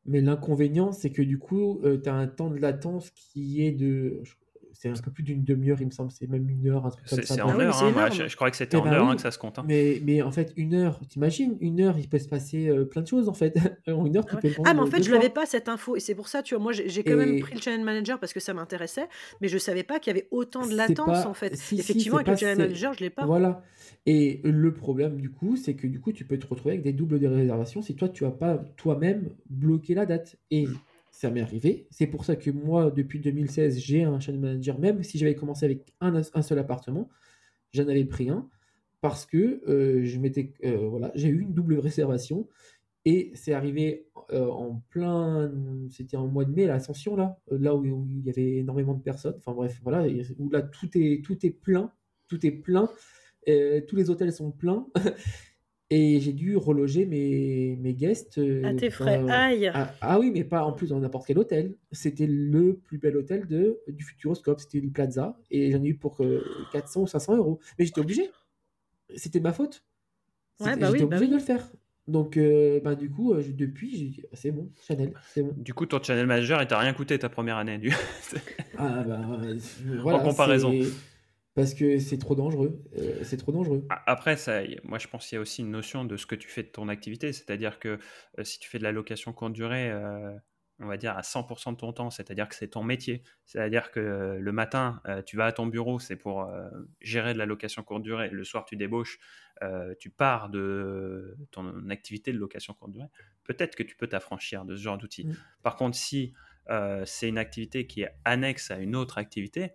Mais 0.07 0.21
l'inconvénient, 0.21 0.93
c'est 0.93 1.11
que 1.11 1.23
du 1.23 1.39
coup, 1.39 1.81
tu 2.03 2.09
as 2.09 2.15
un 2.15 2.27
temps 2.27 2.51
de 2.51 2.59
latence 2.59 3.11
qui 3.11 3.65
est 3.65 3.73
de 3.73 4.23
c'est 4.75 4.89
un 4.91 4.93
peu 4.95 5.11
plus 5.11 5.23
d'une 5.23 5.43
demi-heure, 5.45 5.79
il 5.81 5.87
me 5.87 5.91
semble, 5.91 6.11
c'est 6.11 6.29
même 6.29 6.49
une 6.49 6.69
heure, 6.69 6.85
un 6.85 6.91
truc 6.91 7.07
comme 7.09 7.23
ça. 7.23 7.35
C'est 7.35 7.41
en 7.41 7.59
heure, 7.59 7.83
hein, 7.83 8.09
je, 8.11 8.37
crois 8.37 8.51
que 8.51 8.57
c'était 8.57 8.77
eh 8.77 8.81
en 8.81 8.85
ben 8.85 8.93
heure 8.93 9.05
oui. 9.07 9.13
hein, 9.13 9.17
que 9.17 9.23
ça 9.23 9.31
se 9.31 9.39
compte. 9.39 9.59
hein. 9.59 9.65
Mais, 9.67 10.01
mais 10.05 10.21
en 10.23 10.31
fait, 10.31 10.53
une 10.57 10.75
heure, 10.75 11.01
t'imagines, 11.09 11.57
une 11.61 11.81
heure, 11.81 11.97
il 11.99 12.09
peut 12.09 12.19
se 12.19 12.29
passer 12.29 12.69
euh, 12.69 12.85
plein 12.85 13.03
de 13.03 13.07
choses 13.07 13.29
en 13.29 13.35
fait. 13.35 13.57
En 13.89 14.07
une 14.07 14.17
heure, 14.17 14.27
tu 14.27 14.35
Ah 14.37 14.41
peux 14.41 14.49
ouais. 14.49 14.55
prendre 14.55 14.69
Ah, 14.71 14.75
mais 14.75 14.81
en 14.81 14.87
fait, 14.87 15.03
je 15.03 15.11
l'avais 15.13 15.29
pas 15.31 15.47
cette 15.47 15.69
info. 15.69 15.97
Et 15.97 16.01
c'est 16.01 16.15
pour 16.15 16.29
ça, 16.29 16.43
tu 16.43 16.55
vois, 16.55 16.63
moi, 16.63 16.73
j'ai 16.73 17.03
quand 17.05 17.17
même 17.17 17.39
pris 17.41 17.55
le 17.55 17.61
channel 17.61 17.85
manager 17.85 18.19
parce 18.19 18.33
que 18.33 18.41
ça 18.41 18.53
m'intéressait, 18.55 19.09
mais 19.41 19.49
je 19.49 19.59
savais 19.59 19.83
pas 19.85 19.99
qu'il 20.01 20.13
y 20.15 20.19
avait 20.19 20.29
autant 20.31 20.67
de 20.67 20.75
latence, 20.75 21.23
pas. 21.25 21.29
en 21.29 21.35
fait. 21.35 21.55
Si, 21.57 21.79
Effectivement, 21.79 22.17
avec 22.19 22.29
le 22.29 22.37
channel 22.37 22.59
manager, 22.59 22.93
je 22.95 23.01
l'ai 23.01 23.11
pas. 23.11 23.25
Voilà. 23.27 23.63
Et 24.07 24.41
le 24.45 24.73
problème, 24.75 25.21
du 25.21 25.31
coup, 25.31 25.57
c'est 25.57 25.75
que 25.75 25.87
du 25.87 26.01
coup, 26.01 26.13
tu 26.13 26.25
peux 26.25 26.39
te 26.39 26.47
retrouver 26.47 26.73
avec 26.73 26.83
des 26.85 26.93
doubles 26.93 27.19
de 27.21 27.27
réservation 27.27 27.81
si 27.83 27.95
toi, 27.95 28.09
tu 28.09 28.25
as 28.27 28.31
pas 28.31 28.57
toi-même 28.77 29.31
bloqué 29.49 29.95
la 29.95 30.05
date. 30.07 30.37
Et 30.51 30.67
ça 31.15 31.31
m'est 31.31 31.43
arrivé. 31.43 31.87
C'est 31.93 32.09
pour 32.09 32.25
ça 32.25 32.35
que 32.35 32.51
moi, 32.51 32.91
depuis 32.91 33.21
2016, 33.21 33.79
j'ai 33.79 34.03
un 34.03 34.19
channel 34.19 34.41
manager. 34.41 34.81
Même 34.81 35.05
si 35.05 35.17
j'avais 35.17 35.37
commencé 35.37 35.65
avec 35.65 35.95
un, 36.01 36.43
seul 36.43 36.59
appartement, 36.59 37.09
j'en 37.73 37.87
avais 37.87 38.05
pris 38.05 38.31
un 38.31 38.49
parce 39.01 39.25
que 39.25 39.63
euh, 39.69 40.05
je 40.05 40.19
euh, 40.65 40.89
voilà, 40.89 41.13
j'ai 41.15 41.29
eu 41.29 41.43
une 41.43 41.55
double 41.55 41.79
réservation. 41.79 42.49
Et 43.05 43.31
c'est 43.35 43.53
arrivé 43.53 44.09
euh, 44.33 44.49
en 44.49 44.83
plein, 44.89 45.53
c'était 45.89 46.17
en 46.17 46.27
mois 46.27 46.45
de 46.45 46.51
mai, 46.51 46.67
l'ascension 46.67 47.15
là, 47.15 47.39
là 47.49 47.77
où, 47.77 47.85
où 47.85 48.09
il 48.11 48.25
y 48.25 48.31
avait 48.31 48.57
énormément 48.57 48.95
de 48.95 49.03
personnes. 49.03 49.35
Enfin 49.37 49.53
bref, 49.53 49.79
voilà, 49.85 50.09
où 50.41 50.51
là 50.51 50.63
tout 50.63 50.89
est, 50.95 51.25
tout 51.25 51.47
est 51.47 51.51
plein, 51.51 51.93
tout 52.27 52.45
est 52.45 52.51
plein, 52.51 52.89
tous 53.47 53.95
les 53.95 54.11
hôtels 54.11 54.33
sont 54.33 54.51
pleins. 54.51 54.89
Et 55.91 56.19
j'ai 56.21 56.33
dû 56.33 56.57
reloger 56.57 57.05
mes, 57.07 57.77
mes 57.81 57.93
guests. 57.95 58.39
À 58.39 58.41
euh, 58.41 58.75
tes 58.75 58.91
frais. 58.91 59.19
dans- 59.21 59.29
Aïe. 59.29 59.71
ah, 59.75 59.93
ah 60.01 60.19
oui, 60.19 60.31
mais 60.33 60.43
pas 60.43 60.65
en 60.65 60.73
plus 60.73 60.89
dans 60.89 60.99
n'importe 60.99 61.27
quel 61.27 61.39
hôtel. 61.39 61.77
C'était 61.93 62.27
le 62.27 62.75
plus 62.85 62.99
bel 62.99 63.17
hôtel 63.17 63.47
de, 63.47 63.79
du 63.89 64.03
Futuroscope. 64.05 64.61
C'était 64.61 64.81
le 64.81 64.89
Plaza. 64.91 65.39
Et 65.51 65.71
j'en 65.73 65.83
ai 65.83 65.89
eu 65.89 65.95
pour 65.95 66.23
euh, 66.23 66.43
400 66.73 67.03
ou 67.03 67.07
500 67.07 67.37
euros. 67.37 67.61
Mais 67.79 67.85
j'étais 67.85 68.01
obligé. 68.01 68.31
C'était 69.15 69.41
ma 69.41 69.53
faute. 69.53 69.85
Ouais, 70.61 70.77
bah 70.77 70.87
oui, 70.91 70.99
J'étais 70.99 71.07
bah 71.11 71.17
obligé 71.17 71.25
oui. 71.25 71.29
de 71.29 71.35
le 71.35 71.41
faire. 71.41 71.71
Donc, 72.09 72.37
euh, 72.37 72.81
bah, 72.81 72.95
du 72.95 73.11
coup, 73.11 73.33
euh, 73.33 73.41
je- 73.43 73.53
depuis, 73.53 73.97
j'ai 73.97 74.05
dit, 74.07 74.23
Ah, 74.33 74.37
c'est 74.37 74.51
bon, 74.53 74.71
Chanel, 74.87 75.13
c'est 75.33 75.43
bon. 75.43 75.53
Du 75.57 75.73
coup, 75.75 75.87
ton 75.87 76.03
channel 76.03 76.27
manager, 76.27 76.61
il 76.63 76.67
t'a 76.67 76.79
rien 76.79 76.93
coûté 76.95 77.19
ta 77.19 77.29
première 77.29 77.57
année. 77.57 77.79
Du... 77.79 77.93
Ah, 78.77 79.05
bah, 79.07 79.21
euh, 79.43 79.59
voilà, 80.03 80.19
comparaison. 80.21 80.73
Parce 81.55 81.73
que 81.73 81.99
c'est 81.99 82.19
trop 82.19 82.35
dangereux. 82.35 82.83
Euh, 82.99 83.21
c'est 83.23 83.37
trop 83.37 83.53
dangereux. 83.53 83.87
Après, 84.07 84.37
ça, 84.37 84.63
moi, 84.83 84.99
je 84.99 85.07
pense 85.07 85.29
qu'il 85.29 85.37
y 85.37 85.39
a 85.39 85.41
aussi 85.41 85.63
une 85.63 85.71
notion 85.71 86.05
de 86.05 86.17
ce 86.17 86.27
que 86.27 86.35
tu 86.35 86.49
fais 86.49 86.65
de 86.65 86.69
ton 86.69 86.89
activité. 86.89 87.33
C'est-à-dire 87.33 87.79
que 87.79 87.99
euh, 88.39 88.45
si 88.45 88.59
tu 88.59 88.69
fais 88.69 88.79
de 88.79 88.83
la 88.83 88.91
location 88.91 89.33
courte 89.33 89.53
durée, 89.53 89.89
euh, 89.91 90.35
on 90.81 90.87
va 90.87 90.97
dire 90.97 91.17
à 91.17 91.21
100% 91.21 91.73
de 91.73 91.77
ton 91.77 91.93
temps, 91.93 92.11
c'est-à-dire 92.11 92.49
que 92.49 92.57
c'est 92.57 92.69
ton 92.69 92.83
métier. 92.83 93.23
C'est-à-dire 93.47 93.93
que 93.93 94.37
le 94.41 94.53
matin, 94.53 95.01
tu 95.25 95.37
vas 95.37 95.47
à 95.47 95.53
ton 95.53 95.67
bureau, 95.67 96.01
c'est 96.01 96.17
pour 96.17 96.51
gérer 97.01 97.33
de 97.33 97.39
la 97.39 97.47
location 97.47 97.85
courte 97.85 98.03
durée. 98.03 98.29
Le 98.29 98.43
soir, 98.43 98.65
tu 98.65 98.75
débauches, 98.75 99.21
tu 100.01 100.11
pars 100.11 100.49
de 100.49 101.37
ton 101.53 101.89
activité 101.91 102.33
de 102.33 102.39
location 102.39 102.75
courte 102.75 102.91
durée. 102.91 103.07
Peut-être 103.45 103.77
que 103.77 103.85
tu 103.85 103.95
peux 103.95 104.09
t'affranchir 104.09 104.65
de 104.65 104.75
ce 104.75 104.83
genre 104.83 104.99
d'outils. 104.99 105.29
Mm. 105.29 105.37
Par 105.63 105.77
contre, 105.77 105.97
si 105.97 106.33
c'est 107.05 107.29
une 107.29 107.39
activité 107.39 107.87
qui 107.87 108.03
est 108.03 108.11
annexe 108.25 108.73
à 108.73 108.79
une 108.79 108.97
autre 108.97 109.19
activité, 109.19 109.75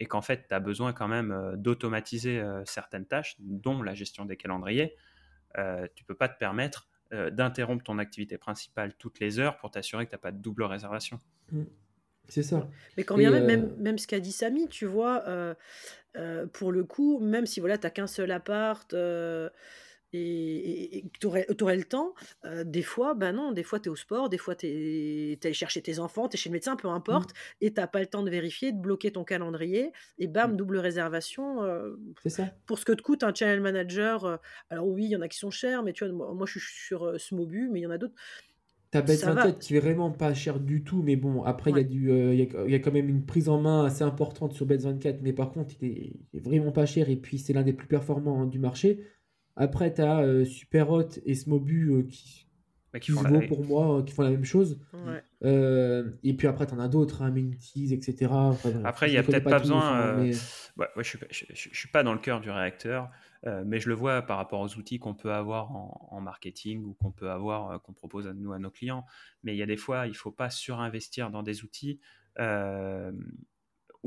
et 0.00 0.06
qu'en 0.06 0.22
fait, 0.22 0.46
tu 0.48 0.54
as 0.54 0.60
besoin 0.60 0.92
quand 0.92 1.08
même 1.08 1.32
euh, 1.32 1.56
d'automatiser 1.56 2.40
euh, 2.40 2.62
certaines 2.64 3.06
tâches, 3.06 3.36
dont 3.40 3.82
la 3.82 3.94
gestion 3.94 4.24
des 4.24 4.36
calendriers, 4.36 4.96
euh, 5.56 5.86
tu 5.94 6.04
peux 6.04 6.14
pas 6.14 6.28
te 6.28 6.38
permettre 6.38 6.88
euh, 7.12 7.30
d'interrompre 7.30 7.82
ton 7.82 7.98
activité 7.98 8.36
principale 8.38 8.94
toutes 8.94 9.18
les 9.18 9.38
heures 9.38 9.56
pour 9.56 9.70
t'assurer 9.70 10.04
que 10.04 10.10
tu 10.10 10.14
n'as 10.14 10.20
pas 10.20 10.32
de 10.32 10.38
double 10.38 10.64
réservation. 10.64 11.18
C'est 12.28 12.42
ça. 12.42 12.68
Mais 12.96 13.04
quand 13.04 13.16
bien 13.16 13.30
même, 13.30 13.46
même, 13.46 13.64
euh, 13.64 13.82
même 13.82 13.98
ce 13.98 14.06
qu'a 14.06 14.20
dit 14.20 14.32
Samy, 14.32 14.68
tu 14.68 14.84
vois, 14.84 15.24
euh, 15.26 15.54
euh, 16.16 16.46
pour 16.46 16.70
le 16.70 16.84
coup, 16.84 17.18
même 17.18 17.46
si 17.46 17.60
voilà, 17.60 17.78
tu 17.78 17.86
n'as 17.86 17.90
qu'un 17.90 18.06
seul 18.06 18.30
appart 18.30 18.92
euh, 18.92 19.48
et, 20.12 21.04
tu 21.20 21.26
aurais, 21.26 21.46
le 21.48 21.84
temps, 21.84 22.14
euh, 22.44 22.64
des 22.64 22.82
fois, 22.82 23.14
ben 23.14 23.32
non, 23.32 23.52
des 23.52 23.62
fois 23.62 23.78
tu 23.80 23.88
es 23.88 23.92
au 23.92 23.96
sport, 23.96 24.28
des 24.28 24.38
fois 24.38 24.54
tu 24.54 24.66
es, 24.66 25.38
allé 25.44 25.54
chercher 25.54 25.82
tes 25.82 25.98
enfants, 25.98 26.28
tu 26.28 26.36
es 26.36 26.38
chez 26.38 26.48
le 26.48 26.54
médecin, 26.54 26.76
peu 26.76 26.88
importe, 26.88 27.30
et 27.60 27.72
tu 27.74 27.80
pas 27.92 28.00
le 28.00 28.06
temps 28.06 28.22
de 28.22 28.30
vérifier, 28.30 28.72
de 28.72 28.78
bloquer 28.78 29.12
ton 29.12 29.24
calendrier, 29.24 29.92
et 30.18 30.26
bam, 30.26 30.52
Mm. 30.52 30.56
double 30.56 30.78
réservation. 30.78 31.62
euh, 31.62 31.96
C'est 32.22 32.30
ça. 32.30 32.54
pour 32.66 32.78
ce 32.78 32.84
que 32.84 32.92
te 32.92 33.02
coûte 33.02 33.22
un 33.22 33.34
channel 33.34 33.60
manager, 33.60 34.24
euh, 34.24 34.36
alors 34.70 34.88
oui, 34.88 35.04
il 35.04 35.10
y 35.10 35.16
en 35.16 35.20
a 35.20 35.28
qui 35.28 35.38
sont 35.38 35.50
chers, 35.50 35.82
mais 35.82 35.92
tu 35.92 36.04
vois, 36.04 36.12
moi, 36.14 36.34
moi, 36.34 36.46
je 36.46 36.58
suis 36.58 36.86
sur 36.86 37.20
Smobu, 37.20 37.68
mais 37.70 37.80
il 37.80 37.82
y 37.82 37.86
en 37.86 37.90
a 37.90 37.98
d'autres. 37.98 38.14
T'as 38.90 39.02
va. 39.02 39.14
24 39.34 39.58
qui 39.58 39.76
est 39.76 39.80
vraiment 39.80 40.10
pas 40.10 40.32
cher 40.32 40.58
du 40.60 40.82
tout, 40.82 41.02
mais 41.02 41.16
bon, 41.16 41.42
après, 41.42 41.70
il 41.72 41.74
Ouais. 41.74 41.80
y, 41.82 41.84
a 41.84 41.88
du, 41.88 42.10
euh, 42.10 42.32
il 42.34 42.40
y, 42.40 42.56
a, 42.56 42.68
y 42.68 42.74
a 42.74 42.78
quand 42.78 42.92
même 42.92 43.08
une 43.10 43.26
prise 43.26 43.50
en 43.50 43.60
main 43.60 43.84
assez 43.84 44.02
importante 44.02 44.54
sur 44.54 44.64
Bet 44.64 44.78
24, 44.78 45.20
mais 45.22 45.34
par 45.34 45.52
contre, 45.52 45.74
il 45.82 45.88
est, 45.88 46.12
il 46.32 46.38
est 46.38 46.40
vraiment 46.40 46.72
pas 46.72 46.86
cher 46.86 47.10
et 47.10 47.16
puis 47.16 47.38
c'est 47.38 47.52
l'un 47.52 47.62
des 47.62 47.74
plus 47.74 47.86
performants 47.86 48.40
hein, 48.40 48.46
du 48.46 48.58
marché. 48.58 49.04
Après, 49.58 49.92
tu 49.92 50.00
as 50.02 50.44
Superhot 50.44 51.08
et 51.26 51.34
Smobu 51.34 51.90
euh, 51.90 52.02
qui, 52.04 52.46
Mais 52.94 53.00
qui 53.00 53.12
qui 53.12 53.18
font 53.18 53.22
la- 53.24 53.46
pour 53.46 53.64
moi, 53.64 53.98
euh, 53.98 54.02
qui 54.02 54.12
font 54.14 54.22
la 54.22 54.30
même 54.30 54.44
chose. 54.44 54.80
Ouais. 54.94 55.22
Euh, 55.44 56.10
et 56.24 56.32
puis 56.34 56.46
après, 56.46 56.66
tu 56.66 56.74
en 56.74 56.78
as 56.78 56.88
d'autres, 56.88 57.22
hein, 57.22 57.30
Minties, 57.30 57.92
etc. 57.92 58.32
Enfin, 58.32 58.70
Après, 58.84 59.06
il 59.06 59.10
je 59.10 59.14
y 59.16 59.18
a 59.18 59.22
peut-être 59.22 59.44
pas 59.44 59.58
besoin. 59.58 60.00
euh, 60.00 60.16
mais- 60.22 60.32
ouais, 60.76 60.88
ouais, 60.96 61.04
je 61.04 61.18
ne 61.18 61.32
suis, 61.32 61.70
suis 61.74 61.88
pas 61.88 62.02
dans 62.02 62.12
le 62.12 62.18
cœur 62.18 62.40
du 62.40 62.50
réacteur, 62.50 63.10
euh, 63.46 63.62
mais 63.66 63.78
je 63.78 63.88
le 63.88 63.94
vois 63.94 64.22
par 64.22 64.36
rapport 64.38 64.60
aux 64.60 64.74
outils 64.76 64.98
qu'on 64.98 65.14
peut 65.14 65.32
avoir 65.32 65.70
en, 65.76 66.08
en 66.10 66.20
marketing 66.20 66.82
ou 66.84 66.94
qu'on 66.94 67.10
peut 67.12 67.30
avoir, 67.30 67.70
euh, 67.72 67.78
qu'on 67.78 67.92
propose 67.92 68.26
à 68.26 68.32
nous, 68.34 68.52
à 68.52 68.58
nos 68.58 68.70
clients. 68.70 69.04
Mais 69.44 69.54
il 69.54 69.58
y 69.58 69.62
a 69.62 69.66
des 69.66 69.76
fois, 69.76 70.06
il 70.06 70.10
ne 70.10 70.16
faut 70.16 70.32
pas 70.32 70.50
surinvestir 70.50 71.30
dans 71.30 71.42
des 71.42 71.62
outils 71.64 72.00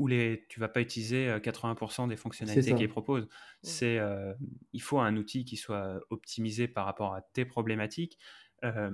euh, 0.02 0.04
où 0.04 0.06
les, 0.08 0.46
tu 0.48 0.58
ne 0.58 0.64
vas 0.64 0.68
pas 0.68 0.80
utiliser 0.80 1.28
euh, 1.28 1.38
80% 1.38 2.08
des 2.08 2.16
fonctionnalités 2.16 2.74
qu'ils 2.74 2.88
proposent. 2.88 3.28
C'est, 3.62 3.98
euh, 3.98 4.34
il 4.72 4.82
faut 4.82 4.98
un 4.98 5.16
outil 5.16 5.44
qui 5.44 5.56
soit 5.56 6.00
optimisé 6.10 6.68
par 6.68 6.86
rapport 6.86 7.14
à 7.14 7.22
tes 7.22 7.44
problématiques. 7.44 8.18
Euh, 8.64 8.90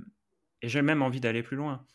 et 0.62 0.68
j'ai 0.68 0.82
même 0.82 1.02
envie 1.02 1.20
d'aller 1.20 1.42
plus 1.42 1.56
loin. 1.56 1.86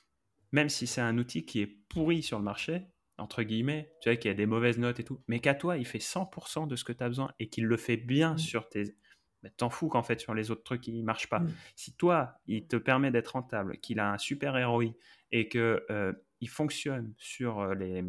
Même 0.51 0.69
si 0.69 0.87
c'est 0.87 1.01
un 1.01 1.17
outil 1.17 1.45
qui 1.45 1.61
est 1.61 1.67
pourri 1.89 2.23
sur 2.23 2.37
le 2.37 2.43
marché, 2.43 2.87
entre 3.17 3.43
guillemets, 3.43 3.91
tu 4.01 4.09
vois, 4.09 4.15
qui 4.15 4.29
a 4.29 4.33
des 4.33 4.45
mauvaises 4.45 4.77
notes 4.77 4.99
et 4.99 5.03
tout, 5.03 5.21
mais 5.27 5.39
qu'à 5.39 5.55
toi, 5.55 5.77
il 5.77 5.85
fait 5.85 5.99
100% 5.99 6.67
de 6.67 6.75
ce 6.75 6.83
que 6.83 6.93
tu 6.93 7.03
as 7.03 7.07
besoin 7.07 7.31
et 7.39 7.49
qu'il 7.49 7.65
le 7.65 7.77
fait 7.77 7.97
bien 7.97 8.33
Mm. 8.33 8.37
sur 8.37 8.69
tes... 8.69 8.95
Mais 9.43 9.49
t'en 9.49 9.69
fous 9.69 9.89
qu'en 9.89 10.03
fait, 10.03 10.19
sur 10.21 10.33
les 10.33 10.51
autres 10.51 10.63
trucs, 10.63 10.87
il 10.87 11.03
marche 11.03 11.27
pas. 11.27 11.39
Mm. 11.39 11.53
Si 11.75 11.95
toi, 11.95 12.39
il 12.47 12.67
te 12.67 12.77
permet 12.77 13.11
d'être 13.11 13.29
rentable, 13.29 13.77
qu'il 13.79 13.99
a 13.99 14.11
un 14.11 14.17
super 14.17 14.53
ROI 14.53 14.93
et 15.31 15.49
que 15.49 15.85
euh, 15.89 16.13
il 16.39 16.49
fonctionne 16.49 17.13
sur 17.17 17.59
euh, 17.59 17.75
les, 17.75 18.03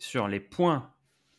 sur 0.00 0.26
les 0.26 0.40
points 0.40 0.92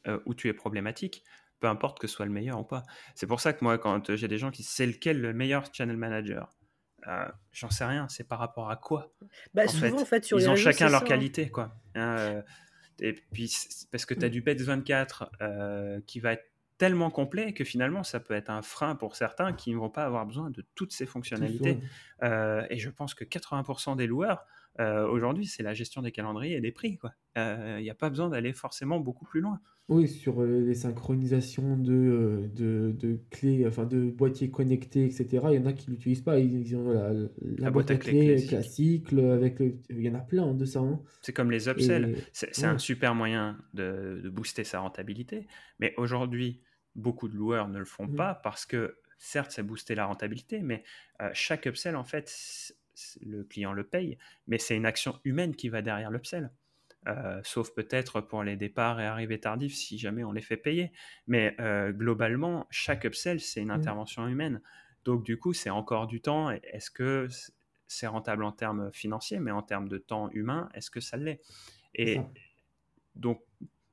euh, 0.07 0.19
où 0.25 0.33
tu 0.33 0.47
es 0.47 0.53
problématique, 0.53 1.23
peu 1.59 1.67
importe 1.67 1.99
que 1.99 2.07
ce 2.07 2.15
soit 2.15 2.25
le 2.25 2.31
meilleur 2.31 2.59
ou 2.59 2.63
pas. 2.63 2.83
C'est 3.15 3.27
pour 3.27 3.41
ça 3.41 3.51
que 3.53 3.63
moi, 3.63 3.77
quand 3.77 4.15
j'ai 4.15 4.27
des 4.27 4.37
gens 4.37 4.51
qui 4.51 4.63
c'est 4.63 4.85
lequel 4.85 5.19
le 5.19 5.33
meilleur 5.33 5.65
channel 5.73 5.97
manager, 5.97 6.49
euh, 7.07 7.27
j'en 7.51 7.69
sais 7.69 7.85
rien, 7.85 8.07
c'est 8.07 8.27
par 8.27 8.39
rapport 8.39 8.69
à 8.69 8.77
quoi? 8.77 9.11
Bah, 9.53 9.63
en 9.65 9.67
souvent, 9.67 9.97
fait. 9.97 10.01
en 10.01 10.05
fait, 10.05 10.25
sur 10.25 10.37
Ils 10.37 10.41
les 10.41 10.47
ont 10.47 10.51
réseaux, 10.51 10.63
chacun 10.63 10.89
leur 10.89 10.99
ça, 10.99 11.05
hein. 11.05 11.09
qualité, 11.09 11.49
quoi. 11.49 11.75
Euh, 11.97 12.41
et 12.99 13.13
puis, 13.13 13.51
parce 13.91 14.05
que 14.05 14.13
tu 14.13 14.23
as 14.23 14.29
du 14.29 14.43
PEX 14.43 14.63
24 14.63 15.31
euh, 15.41 15.99
qui 16.05 16.19
va 16.19 16.33
être 16.33 16.45
tellement 16.77 17.11
complet 17.11 17.53
que 17.53 17.63
finalement, 17.63 18.03
ça 18.03 18.19
peut 18.19 18.33
être 18.33 18.49
un 18.49 18.63
frein 18.63 18.95
pour 18.95 19.15
certains 19.15 19.53
qui 19.53 19.71
ne 19.71 19.77
vont 19.77 19.89
pas 19.89 20.03
avoir 20.03 20.25
besoin 20.25 20.49
de 20.49 20.65
toutes 20.73 20.93
ces 20.93 21.05
fonctionnalités. 21.05 21.79
Euh, 22.23 22.65
et 22.71 22.79
je 22.79 22.89
pense 22.89 23.13
que 23.13 23.23
80% 23.23 23.95
des 23.95 24.07
loueurs, 24.07 24.45
euh, 24.79 25.07
aujourd'hui, 25.07 25.45
c'est 25.45 25.63
la 25.63 25.73
gestion 25.73 26.01
des 26.01 26.11
calendriers 26.11 26.55
et 26.55 26.61
des 26.61 26.71
prix. 26.71 26.97
Euh, 27.37 27.77
Il 27.79 27.83
n'y 27.83 27.89
a 27.89 27.95
pas 27.95 28.09
besoin 28.09 28.29
d'aller 28.29 28.53
forcément 28.53 28.99
beaucoup 28.99 29.25
plus 29.25 29.41
loin. 29.41 29.59
Oui, 29.89 30.07
sur 30.07 30.41
euh, 30.41 30.61
les 30.61 30.73
synchronisations 30.75 31.75
de, 31.75 32.49
de, 32.55 32.95
de 32.97 33.19
clés, 33.29 33.65
enfin 33.67 33.85
de 33.85 34.09
boîtiers 34.09 34.49
connectés, 34.49 35.05
etc. 35.05 35.47
Il 35.51 35.55
y 35.55 35.59
en 35.59 35.65
a 35.65 35.73
qui 35.73 35.91
l'utilisent 35.91 36.21
pas. 36.21 36.39
Ils, 36.39 36.75
ont 36.77 36.91
la, 36.91 37.11
la 37.57 37.71
boîte 37.71 37.91
à 37.91 37.97
clés 37.97 38.27
classique. 38.27 38.49
classique, 38.49 39.13
avec 39.13 39.59
le- 39.59 39.75
il 39.89 40.01
y 40.01 40.09
en 40.09 40.15
a 40.15 40.19
plein 40.21 40.53
de 40.53 40.63
ça. 40.63 40.79
hein. 40.79 41.01
C'est 41.21 41.33
comme 41.33 41.51
les 41.51 41.67
upsells. 41.67 42.09
Et- 42.11 42.15
C'est 42.31 42.57
ouais. 42.59 42.65
un 42.65 42.77
super 42.77 43.15
moyen 43.15 43.57
de, 43.73 44.21
de 44.23 44.29
booster 44.29 44.63
sa 44.63 44.79
rentabilité. 44.79 45.47
Mais 45.79 45.93
aujourd'hui, 45.97 46.61
beaucoup 46.95 47.27
de 47.27 47.35
loueurs 47.35 47.67
ne 47.67 47.79
le 47.79 47.85
font 47.85 48.07
Mhm. 48.07 48.15
pas 48.15 48.35
parce 48.35 48.65
que, 48.65 48.97
certes, 49.17 49.51
ça 49.51 49.61
booster 49.61 49.93
la 49.95 50.05
rentabilité, 50.05 50.61
mais 50.61 50.83
euh, 51.21 51.29
chaque 51.33 51.65
upsell, 51.65 51.95
en 51.97 52.03
fait, 52.05 52.73
le 53.21 53.43
client 53.43 53.73
le 53.73 53.83
paye, 53.83 54.17
mais 54.47 54.57
c'est 54.57 54.75
une 54.75 54.85
action 54.85 55.19
humaine 55.23 55.55
qui 55.55 55.69
va 55.69 55.81
derrière 55.81 56.11
l'upsell. 56.11 56.51
Euh, 57.07 57.41
sauf 57.43 57.73
peut-être 57.73 58.21
pour 58.21 58.43
les 58.43 58.55
départs 58.55 58.99
et 59.01 59.05
arrivées 59.07 59.39
tardives 59.39 59.73
si 59.73 59.97
jamais 59.97 60.23
on 60.23 60.31
les 60.31 60.41
fait 60.41 60.57
payer. 60.57 60.91
Mais 61.25 61.55
euh, 61.59 61.91
globalement, 61.91 62.67
chaque 62.69 63.05
upsell, 63.05 63.39
c'est 63.39 63.61
une 63.61 63.69
Mhm. 63.69 63.75
intervention 63.77 64.27
humaine. 64.27 64.61
Donc 65.03 65.23
du 65.23 65.37
coup, 65.39 65.53
c'est 65.53 65.71
encore 65.71 66.05
du 66.05 66.21
temps. 66.21 66.51
Est-ce 66.51 66.91
que 66.91 67.27
c'est 67.87 68.07
rentable 68.07 68.43
en 68.43 68.51
termes 68.51 68.91
financiers, 68.93 69.39
mais 69.39 69.51
en 69.51 69.63
termes 69.63 69.89
de 69.89 69.97
temps 69.97 70.29
humain, 70.31 70.69
est-ce 70.75 70.91
que 70.91 70.99
ça 70.99 71.17
l'est? 71.17 71.41
Et 71.95 72.21
donc, 73.15 73.43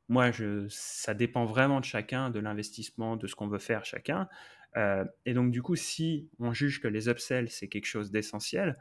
moi, 0.08 0.30
ça 0.68 1.14
dépend 1.14 1.44
vraiment 1.44 1.80
de 1.80 1.84
chacun, 1.84 2.30
de 2.30 2.38
l'investissement, 2.38 3.16
de 3.16 3.26
ce 3.26 3.34
qu'on 3.34 3.48
veut 3.48 3.58
faire 3.58 3.84
chacun. 3.84 4.28
Euh, 4.76 5.04
et 5.26 5.34
donc, 5.34 5.50
du 5.50 5.62
coup, 5.62 5.76
si 5.76 6.30
on 6.38 6.52
juge 6.52 6.80
que 6.80 6.88
les 6.88 7.08
upsells, 7.08 7.50
c'est 7.50 7.68
quelque 7.68 7.86
chose 7.86 8.10
d'essentiel, 8.10 8.78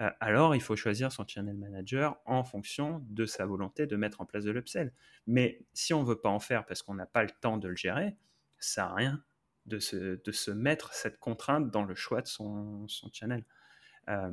euh, 0.00 0.10
alors 0.20 0.54
il 0.54 0.60
faut 0.60 0.76
choisir 0.76 1.10
son 1.10 1.26
channel 1.26 1.56
manager 1.56 2.20
en 2.24 2.44
fonction 2.44 3.04
de 3.08 3.26
sa 3.26 3.46
volonté 3.46 3.86
de 3.86 3.96
mettre 3.96 4.20
en 4.20 4.26
place 4.26 4.44
de 4.44 4.50
l'upsell. 4.50 4.92
Mais 5.26 5.60
si 5.72 5.92
on 5.92 6.02
ne 6.02 6.08
veut 6.08 6.20
pas 6.20 6.28
en 6.28 6.38
faire 6.38 6.66
parce 6.66 6.82
qu'on 6.82 6.94
n'a 6.94 7.06
pas 7.06 7.22
le 7.22 7.30
temps 7.40 7.56
de 7.56 7.68
le 7.68 7.76
gérer, 7.76 8.16
ça 8.58 8.82
n'a 8.82 8.94
rien 8.94 9.24
de 9.66 9.78
se, 9.78 10.22
de 10.22 10.32
se, 10.32 10.50
mettre 10.50 10.94
cette 10.94 11.18
contrainte 11.18 11.70
dans 11.70 11.84
le 11.84 11.94
choix 11.94 12.22
de 12.22 12.28
son, 12.28 12.86
channel. 13.12 13.44
Euh, 14.08 14.30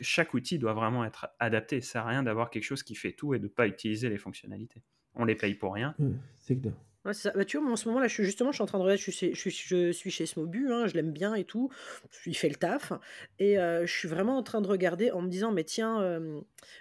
chaque 0.00 0.34
outil 0.34 0.58
doit 0.58 0.72
vraiment 0.72 1.04
être 1.04 1.28
adapté. 1.38 1.80
Ça 1.80 2.02
à 2.02 2.06
rien 2.06 2.22
d'avoir 2.22 2.50
quelque 2.50 2.64
chose 2.64 2.82
qui 2.82 2.94
fait 2.94 3.12
tout 3.12 3.34
et 3.34 3.38
de 3.38 3.44
ne 3.44 3.48
pas 3.48 3.68
utiliser 3.68 4.08
les 4.08 4.18
fonctionnalités. 4.18 4.82
On 5.14 5.24
les 5.24 5.34
paye 5.36 5.54
pour 5.54 5.74
rien. 5.74 5.94
Mmh, 5.98 6.12
c'est 6.36 6.56
clair. 6.60 6.74
Ouais, 7.04 7.12
bah, 7.34 7.44
tu 7.44 7.58
vois, 7.58 7.70
en 7.70 7.76
ce 7.76 7.86
moment 7.86 8.00
là, 8.00 8.08
je 8.08 8.14
suis 8.14 8.24
justement, 8.24 8.50
je 8.50 8.56
suis 8.56 8.62
en 8.62 8.66
train 8.66 8.78
de 8.78 8.82
regarder, 8.84 9.02
je 9.02 9.10
suis, 9.10 9.34
je 9.34 9.38
suis, 9.38 9.50
je 9.50 9.92
suis 9.92 10.10
chez 10.10 10.24
Smobu, 10.24 10.72
hein, 10.72 10.86
je 10.86 10.94
l'aime 10.94 11.12
bien 11.12 11.34
et 11.34 11.44
tout, 11.44 11.68
il 12.24 12.34
fait 12.34 12.48
le 12.48 12.54
taf, 12.54 12.94
et 13.38 13.56
je 13.56 13.86
suis 13.92 14.08
vraiment 14.08 14.38
en 14.38 14.42
train 14.42 14.62
de 14.62 14.68
regarder 14.68 15.10
en 15.10 15.20
me 15.20 15.28
disant, 15.28 15.52
mais 15.52 15.64
tiens, 15.64 16.18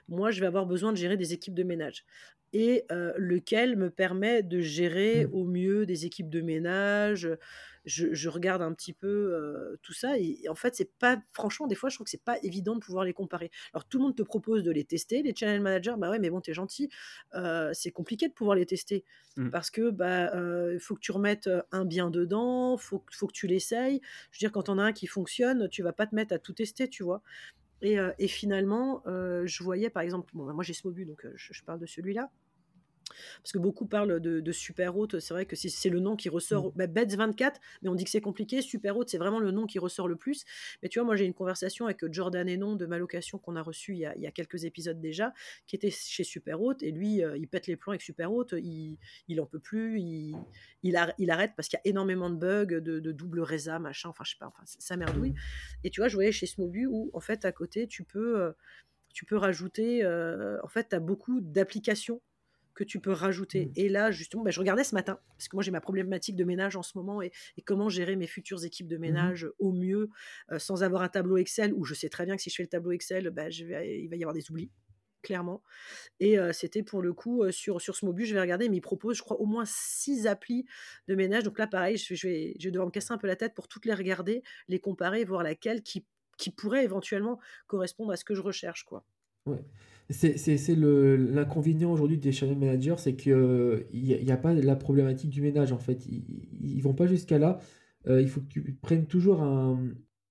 moi, 0.08 0.32
je 0.32 0.40
vais 0.40 0.46
avoir 0.46 0.66
besoin 0.66 0.94
de 0.94 0.98
gérer 0.98 1.18
des 1.18 1.34
équipes 1.34 1.54
de 1.56 1.64
ménage 1.64 2.06
et 2.54 2.86
lequel 3.18 3.76
me 3.76 3.90
permet 3.90 4.44
de 4.44 4.62
gérer 4.62 5.26
Mmh. 5.26 5.34
au 5.34 5.44
mieux 5.44 5.86
des 5.86 6.06
équipes 6.06 6.30
de 6.30 6.40
ménage. 6.40 7.28
Je, 7.86 8.14
je 8.14 8.30
regarde 8.30 8.62
un 8.62 8.74
petit 8.74 8.94
peu 8.94 9.78
tout 9.82 9.94
ça 9.94 10.18
et, 10.18 10.40
et 10.44 10.50
en 10.50 10.56
fait 10.56 10.76
c'est 10.76 10.92
pas 11.00 11.22
franchement 11.34 11.68
des 11.68 11.76
fois 11.76 11.90
je 11.90 11.96
trouve 11.96 12.06
que 12.06 12.12
c'est 12.12 12.24
pas 12.24 12.38
évident 12.44 12.76
de 12.76 12.80
pouvoir 12.80 13.04
les 13.06 13.14
comparer. 13.14 13.52
Alors 13.74 13.86
tout 13.88 13.98
le 13.98 14.04
monde 14.06 14.16
te 14.16 14.24
propose 14.24 14.64
de 14.64 14.72
les 14.72 14.86
tester 14.86 15.22
les 15.22 15.36
channel 15.36 15.62
managers 15.62 15.96
bah 15.98 16.10
ouais 16.10 16.20
mais 16.20 16.30
bon 16.30 16.42
t'es 16.42 16.54
gentil 16.54 16.90
euh, 17.36 17.72
c'est 17.74 17.92
compliqué 17.92 18.28
de 18.28 18.34
pouvoir 18.34 18.56
les 18.56 18.66
tester 18.66 19.04
Mm. 19.36 19.50
parce 19.50 19.72
que 19.72 19.90
bah 19.90 20.32
il 20.72 20.80
faut 20.80 20.94
que 20.94 21.00
tu 21.00 21.12
remettes 21.12 21.50
un 21.72 21.86
bien 21.86 22.12
dedans 22.12 22.78
faut 22.78 23.04
faut 23.12 23.26
que 23.26 23.34
tu 23.34 23.48
l'essayes. 23.48 24.00
Je 24.32 24.38
veux 24.38 24.40
dire 24.40 24.52
quand 24.52 24.70
on 24.70 24.78
a 24.78 24.84
un 24.84 24.92
qui 24.94 25.08
fonctionne 25.08 25.68
tu 25.70 25.82
vas 25.82 25.94
pas 25.94 26.06
te 26.06 26.14
mettre 26.14 26.34
à 26.34 26.40
tout 26.40 26.54
tester 26.54 26.88
tu 26.88 27.04
vois. 27.04 27.22
Et, 27.82 28.00
euh, 28.00 28.12
et 28.18 28.28
finalement, 28.30 29.04
euh, 29.08 29.46
je 29.46 29.62
voyais 29.64 29.90
par 29.90 30.04
exemple, 30.04 30.32
bon, 30.34 30.46
bah, 30.46 30.54
moi 30.54 30.64
j'ai 30.64 30.74
Smobu, 30.74 31.06
donc 31.06 31.26
euh, 31.26 31.34
je, 31.36 31.54
je 31.54 31.64
parle 31.64 31.80
de 31.80 31.86
celui-là. 31.86 32.32
Parce 33.42 33.52
que 33.52 33.60
beaucoup 33.60 33.86
parlent 33.86 34.20
de, 34.20 34.40
de 34.40 34.52
Super 34.52 34.98
Haute, 34.98 35.20
c'est 35.20 35.34
vrai 35.34 35.46
que 35.46 35.56
c'est 35.56 35.90
le 35.90 36.00
nom 36.00 36.16
qui 36.16 36.30
ressort. 36.30 36.68
Mm. 36.68 36.72
Bah, 36.76 36.88
Bets 36.88 37.16
24, 37.16 37.60
mais 37.82 37.90
on 37.90 37.96
dit 37.96 38.04
que 38.04 38.10
c'est 38.10 38.22
compliqué. 38.22 38.62
Super 38.62 38.98
Haute, 38.98 39.10
c'est 39.10 39.18
vraiment 39.18 39.40
le 39.40 39.52
nom 39.52 39.66
qui 39.66 39.80
ressort 39.80 40.08
le 40.08 40.16
plus. 40.16 40.46
Mais 40.82 40.90
tu 40.90 41.00
vois, 41.00 41.06
moi 41.06 41.16
j'ai 41.16 41.26
une 41.26 41.34
conversation 41.34 41.86
avec 41.86 42.00
Jordan 42.12 42.48
Hénon 42.48 42.76
de 42.76 42.86
Malocation 42.86 43.38
qu'on 43.38 43.56
a 43.56 43.62
reçu 43.62 43.94
il 43.94 44.00
y 44.00 44.06
a, 44.06 44.16
il 44.16 44.22
y 44.22 44.28
a 44.28 44.32
quelques 44.32 44.64
épisodes 44.66 45.00
déjà, 45.00 45.34
qui 45.68 45.76
était 45.76 45.92
chez 45.92 46.24
Super 46.24 46.62
Haute, 46.62 46.84
et 46.84 46.92
lui, 46.92 47.24
euh, 47.24 47.38
il 47.38 47.48
pète 47.48 47.68
les 47.68 47.76
plombs 47.76 47.92
avec 47.92 48.02
Super 48.02 48.32
Haute, 48.32 48.54
il, 48.58 48.98
il 49.28 49.42
en 49.42 49.46
peut 49.46 49.60
plus, 49.60 50.00
il, 50.00 50.36
il, 50.84 50.96
ar- 50.96 51.14
il 51.18 51.30
arrête 51.32 51.52
parce 51.56 51.68
qu'il 51.68 51.78
y 51.84 51.88
a 51.88 51.90
énormément 51.90 52.30
de 52.30 52.36
bugs, 52.36 52.66
de, 52.80 53.00
de 53.00 53.12
double 53.12 53.42
résa, 53.42 53.80
machin, 53.80 54.10
enfin 54.10 54.24
je 54.24 54.32
sais 54.32 54.38
pas, 54.40 54.48
enfin, 54.48 54.64
ça 54.66 54.98
merdouille. 54.98 55.34
Et 55.84 55.90
tu 55.90 56.02
vois, 56.02 56.08
je 56.08 56.16
voyais 56.16 56.32
chez 56.32 56.46
Smobu 56.46 56.88
où 56.88 57.10
en 57.14 57.20
fait 57.20 57.46
à 57.46 57.52
côté, 57.52 57.88
tu 57.88 58.04
peux, 58.04 58.40
euh, 58.42 58.52
tu 59.14 59.26
peux 59.26 59.38
rajouter, 59.38 60.04
euh, 60.04 60.58
en 60.64 60.68
fait, 60.68 60.90
tu 60.90 60.96
as 60.96 61.00
beaucoup 61.00 61.40
d'applications 61.42 62.22
que 62.74 62.84
tu 62.84 63.00
peux 63.00 63.12
rajouter. 63.12 63.68
Mm. 63.68 63.72
Et 63.76 63.90
là, 63.90 64.12
justement, 64.12 64.44
bah, 64.44 64.52
je 64.52 64.60
regardais 64.60 64.84
ce 64.84 64.96
matin, 64.96 65.20
parce 65.38 65.48
que 65.48 65.56
moi 65.56 65.64
j'ai 65.64 65.72
ma 65.72 65.82
problématique 65.82 66.36
de 66.36 66.44
ménage 66.44 66.76
en 66.76 66.84
ce 66.84 66.98
moment 66.98 67.22
et, 67.22 67.32
et 67.58 67.62
comment 67.62 67.90
gérer 67.90 68.16
mes 68.16 68.28
futures 68.28 68.64
équipes 68.66 68.88
de 68.88 68.98
ménage 68.98 69.48
au 69.60 69.72
mieux 69.72 70.10
euh, 70.52 70.60
sans 70.60 70.84
avoir 70.84 71.02
un 71.02 71.10
tableau 71.10 71.38
Excel 71.38 71.74
où 71.74 71.86
je 71.86 71.94
sais 71.94 72.10
très 72.10 72.26
bien 72.26 72.36
que 72.36 72.42
si 72.42 72.50
je 72.50 72.56
fais 72.56 72.64
le 72.64 72.70
tableau 72.70 72.92
Excel, 72.92 73.30
bah, 73.30 73.50
je 73.50 73.66
vais, 73.66 74.02
il 74.02 74.10
va 74.10 74.16
y 74.16 74.24
avoir 74.24 74.34
des 74.34 74.50
oublis 74.50 74.72
clairement. 75.24 75.64
Et 76.20 76.38
euh, 76.38 76.52
c'était 76.54 76.84
pour 76.84 77.02
le 77.02 77.14
coup 77.14 77.44
euh, 77.44 77.52
sur, 77.52 77.82
sur 77.82 77.96
Smobu, 77.96 78.26
je 78.26 78.36
vais 78.36 78.42
regarder, 78.42 78.70
mais 78.70 78.78
il 78.78 78.82
propose, 78.82 79.18
je 79.18 79.24
crois, 79.24 79.40
au 79.40 79.46
moins 79.46 79.64
six 79.66 80.28
applis 80.28 80.66
de 81.08 81.16
ménage. 81.16 81.44
Donc 81.44 81.58
là, 81.58 81.66
pareil, 81.66 81.98
je, 81.98 82.14
je 82.14 82.28
vais, 82.28 82.56
je 82.60 82.66
vais 82.66 82.72
devoir 82.72 82.88
me 82.88 82.92
casser 82.92 83.14
un 83.14 83.18
peu 83.18 83.28
la 83.28 83.38
tête 83.38 83.56
pour 83.56 83.68
toutes 83.68 83.86
les 83.86 83.94
regarder, 83.94 84.44
les 84.68 84.80
comparer, 84.80 85.24
voir 85.24 85.42
laquelle 85.42 85.82
qui, 85.82 86.06
qui 86.38 86.52
pourrait 86.52 86.84
éventuellement 86.84 87.40
correspondre 87.68 88.12
à 88.12 88.18
ce 88.18 88.26
que 88.26 88.36
je 88.36 88.42
recherche. 88.42 88.84
Quoi. 88.84 89.06
Ouais. 89.46 89.64
C'est 90.10 90.76
l'inconvénient 90.76 91.92
aujourd'hui 91.92 92.18
des 92.18 92.32
channel 92.32 92.58
managers, 92.58 92.96
c'est 92.98 93.16
qu'il 93.16 93.34
n'y 93.94 94.14
a, 94.14 94.18
il 94.18 94.24
y 94.26 94.32
a 94.32 94.38
pas 94.38 94.54
la 94.54 94.76
problématique 94.76 95.30
du 95.30 95.42
ménage 95.42 95.72
en 95.72 95.80
fait. 95.80 96.06
Ils, 96.06 96.26
ils 96.62 96.82
vont 96.82 96.94
pas 96.94 97.08
jusqu'à 97.08 97.40
là. 97.40 97.60
Euh, 98.08 98.22
il 98.22 98.30
faut 98.30 98.42
que 98.42 98.48
tu 98.48 98.78
prennes 98.82 99.08
toujours 99.08 99.42
un, 99.42 99.80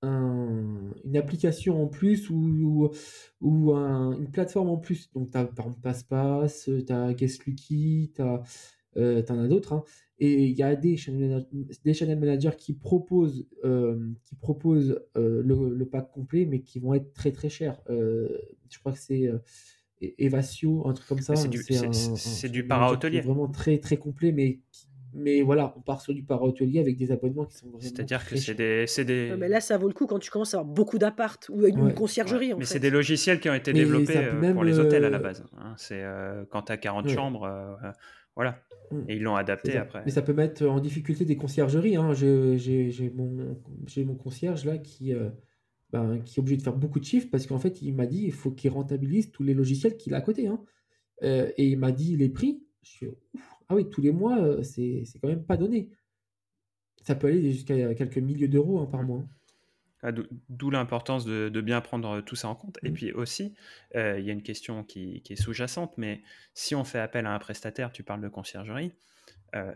un- 0.02 0.92
une 1.04 1.16
application 1.16 1.82
en 1.82 1.88
plus 1.88 2.28
ou, 2.30 2.90
ou 3.40 3.72
un- 3.74 4.12
une 4.18 4.30
plateforme 4.30 4.68
en 4.68 4.76
plus. 4.78 5.10
Donc, 5.12 5.30
tu 5.30 5.38
as 5.38 5.44
par 5.46 5.66
exemple 5.66 5.80
tu 6.86 6.92
as 6.92 7.14
GuestLucky, 7.14 8.12
tu 8.14 8.22
as, 8.22 8.42
en 8.96 9.38
as 9.44 9.48
d'autres. 9.48 9.72
hein. 9.72 9.84
Et 10.18 10.44
il 10.44 10.56
y 10.56 10.62
a 10.62 10.76
des 10.76 10.96
channel, 10.96 11.28
mana- 11.28 11.46
des 11.84 11.94
channel 11.94 12.18
managers 12.18 12.56
qui 12.56 12.74
proposent, 12.74 13.46
euh, 13.64 13.98
qui 14.24 14.34
proposent 14.36 15.00
euh, 15.16 15.42
le, 15.44 15.74
le 15.74 15.86
pack 15.86 16.10
complet, 16.12 16.46
mais 16.46 16.60
qui 16.60 16.78
vont 16.78 16.94
être 16.94 17.12
très 17.12 17.32
très 17.32 17.48
chers. 17.48 17.80
Euh, 17.90 18.28
je 18.70 18.78
crois 18.78 18.92
que 18.92 18.98
c'est 18.98 19.26
euh, 19.26 19.38
E- 20.02 20.12
Evasio, 20.18 20.86
un 20.86 20.92
truc 20.92 21.08
comme 21.08 21.18
ça. 21.20 21.34
C'est 21.36 21.48
du- 21.48 21.62
C'est 21.62 21.92
c'est- 21.92 22.46
un, 22.46 22.50
du 22.50 22.66
para-hôtelier. 22.66 23.20
vraiment 23.20 23.48
très 23.48 23.78
très 23.78 23.96
complet, 23.96 24.30
mais, 24.32 24.60
qui- 24.70 24.86
mais 25.14 25.42
voilà, 25.42 25.74
on 25.76 25.80
part 25.80 26.00
sur 26.00 26.14
du 26.14 26.22
para-hôtelier 26.22 26.78
avec 26.80 26.96
des 26.96 27.10
abonnements 27.10 27.44
qui 27.44 27.56
sont 27.56 27.66
vraiment 27.66 27.80
C'est-à-dire 27.80 28.24
que 28.26 28.36
c'est 28.36 28.54
des, 28.54 28.86
c'est 28.86 29.04
des... 29.04 29.30
Ouais, 29.30 29.36
mais 29.36 29.48
là, 29.48 29.60
ça 29.60 29.76
vaut 29.76 29.88
le 29.88 29.94
coup 29.94 30.06
quand 30.06 30.18
tu 30.20 30.30
commences 30.30 30.54
à 30.54 30.58
avoir 30.60 30.72
beaucoup 30.72 30.98
d'appart 30.98 31.48
ou 31.50 31.66
une, 31.66 31.80
Ouais. 31.80 31.94
conciergerie 31.94 32.48
Ouais, 32.48 32.52
en 32.54 32.58
mais 32.58 32.64
fait. 32.64 32.74
c'est 32.74 32.80
des 32.80 32.90
logiciels 32.90 33.40
qui 33.40 33.50
ont 33.50 33.54
été 33.54 33.72
Mais 33.72 33.80
développés 33.80 34.16
euh, 34.16 34.52
pour 34.54 34.62
les 34.64 34.78
hôtels 34.78 35.04
à 35.04 35.10
la 35.10 35.18
euh, 35.18 35.20
base. 35.20 35.44
hein. 35.58 35.74
C'est 35.78 36.02
euh, 36.02 36.44
quand 36.50 36.62
tu 36.62 36.72
as 36.72 36.76
40 36.76 37.06
Ouais. 37.06 37.14
chambres, 37.14 37.44
euh, 37.44 37.74
euh, 37.84 37.92
voilà. 38.36 38.60
Mm. 38.92 39.04
Et 39.08 39.16
ils 39.16 39.22
l'ont 39.22 39.36
adapté 39.36 39.76
après. 39.76 40.02
Mais 40.04 40.10
ça 40.10 40.22
peut 40.22 40.32
mettre 40.32 40.66
en 40.66 40.80
difficulté 40.80 41.24
des 41.24 41.36
conciergeries. 41.36 41.96
Hein. 41.96 42.12
J'ai 42.12 43.12
mon, 43.14 44.14
concierge 44.14 44.64
là 44.64 44.78
qui, 44.78 45.14
euh, 45.14 45.30
ben, 45.90 46.20
qui 46.20 46.38
est 46.38 46.40
obligé 46.40 46.56
de 46.58 46.62
faire 46.62 46.76
beaucoup 46.76 47.00
de 47.00 47.04
chiffres 47.04 47.28
parce 47.30 47.46
qu'en 47.46 47.58
fait, 47.58 47.82
il 47.82 47.94
m'a 47.94 48.06
dit 48.06 48.24
il 48.24 48.32
faut 48.32 48.50
qu'il 48.50 48.70
rentabilise 48.70 49.30
tous 49.30 49.42
les 49.42 49.54
logiciels 49.54 49.96
qu'il 49.96 50.14
a 50.14 50.18
à 50.18 50.20
côté. 50.20 50.46
hein. 50.46 50.62
Euh, 51.22 51.50
et 51.56 51.68
il 51.68 51.78
m'a 51.78 51.92
dit 51.92 52.16
les 52.16 52.28
prix. 52.28 52.62
Je 52.82 52.90
suis, 52.90 53.06
ouf, 53.06 53.54
ah 53.68 53.76
oui, 53.76 53.88
tous 53.88 54.00
les 54.00 54.12
mois, 54.12 54.38
euh, 54.40 54.62
c'est 54.62 55.04
c'est 55.06 55.20
quand 55.20 55.28
même 55.28 55.44
pas 55.44 55.56
donné. 55.56 55.90
Ça 57.02 57.14
peut 57.14 57.28
aller 57.28 57.52
jusqu'à 57.52 57.94
quelques 57.94 58.18
milliers 58.18 58.48
d'euros 58.48 58.80
hein, 58.80 58.86
par 58.86 59.02
mois. 59.02 59.24
Ah, 60.02 60.10
d'où- 60.10 60.70
l'importance 60.70 61.24
de, 61.24 61.48
de 61.48 61.60
bien 61.60 61.80
prendre 61.80 62.20
tout 62.22 62.34
ça 62.34 62.48
en 62.48 62.54
compte. 62.56 62.78
Et 62.84 62.90
Mm. 62.90 62.94
puis 62.94 63.12
aussi, 63.12 63.54
euh, 63.94 64.18
il 64.18 64.24
y 64.26 64.30
a 64.30 64.32
une 64.32 64.42
question 64.42 64.82
qui, 64.84 65.22
qui 65.22 65.34
est 65.34 65.36
sous-jacente, 65.36 65.96
mais 65.96 66.22
si 66.54 66.74
on 66.74 66.82
fait 66.84 66.98
appel 66.98 67.24
à 67.26 67.32
un 67.34 67.38
prestataire, 67.38 67.92
tu 67.92 68.02
parles 68.02 68.20
de 68.20 68.28
conciergerie, 68.28 68.92
euh, 69.54 69.72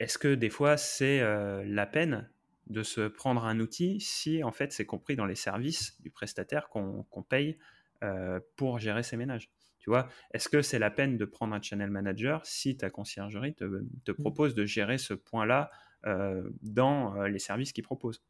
est-ce 0.00 0.18
que 0.18 0.34
des 0.34 0.50
fois 0.50 0.76
c'est 0.76 1.20
euh, 1.20 1.64
la 1.66 1.86
peine 1.86 2.30
de 2.66 2.82
se 2.82 3.08
prendre 3.08 3.44
un 3.44 3.60
outil 3.60 4.00
si 4.00 4.42
en 4.44 4.52
fait 4.52 4.72
c'est 4.72 4.86
compris 4.86 5.16
dans 5.16 5.26
les 5.26 5.34
services 5.34 6.00
du 6.02 6.10
prestataire 6.10 6.68
qu'on 6.68 7.04
paye 7.28 7.58
euh, 8.02 8.40
pour 8.56 8.78
gérer 8.78 9.02
ses 9.02 9.16
ménages? 9.16 9.50
Tu 9.78 9.90
vois, 9.90 10.08
est-ce 10.32 10.48
que 10.48 10.62
c'est 10.62 10.78
la 10.78 10.90
peine 10.90 11.18
de 11.18 11.24
prendre 11.26 11.54
un 11.54 11.60
channel 11.60 11.90
manager 11.90 12.44
si 12.46 12.76
ta 12.76 12.90
conciergerie 12.90 13.54
te, 13.54 13.64
te 14.04 14.12
propose 14.12 14.54
de 14.54 14.64
gérer 14.64 14.98
ce 14.98 15.14
point-là 15.14 15.70
euh, 16.06 16.48
dans 16.62 17.16
euh, 17.20 17.28
les 17.28 17.38
services 17.38 17.72
qu'il 17.72 17.84
propose? 17.84 18.22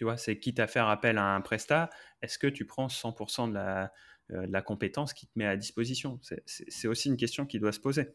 Tu 0.00 0.04
vois, 0.04 0.16
c'est 0.16 0.38
quitte 0.38 0.58
à 0.60 0.66
faire 0.66 0.88
appel 0.88 1.18
à 1.18 1.34
un 1.34 1.42
prestat, 1.42 1.90
est-ce 2.22 2.38
que 2.38 2.46
tu 2.46 2.64
prends 2.64 2.88
100% 2.88 3.48
de 3.48 3.52
la, 3.52 3.92
euh, 4.30 4.46
de 4.46 4.50
la 4.50 4.62
compétence 4.62 5.12
qui 5.12 5.26
te 5.26 5.32
met 5.36 5.44
à 5.44 5.58
disposition? 5.58 6.18
C'est- 6.46 6.88
aussi 6.88 7.08
une 7.10 7.18
question 7.18 7.44
qui 7.44 7.58
doit 7.60 7.70
se 7.72 7.80
poser. 7.80 8.08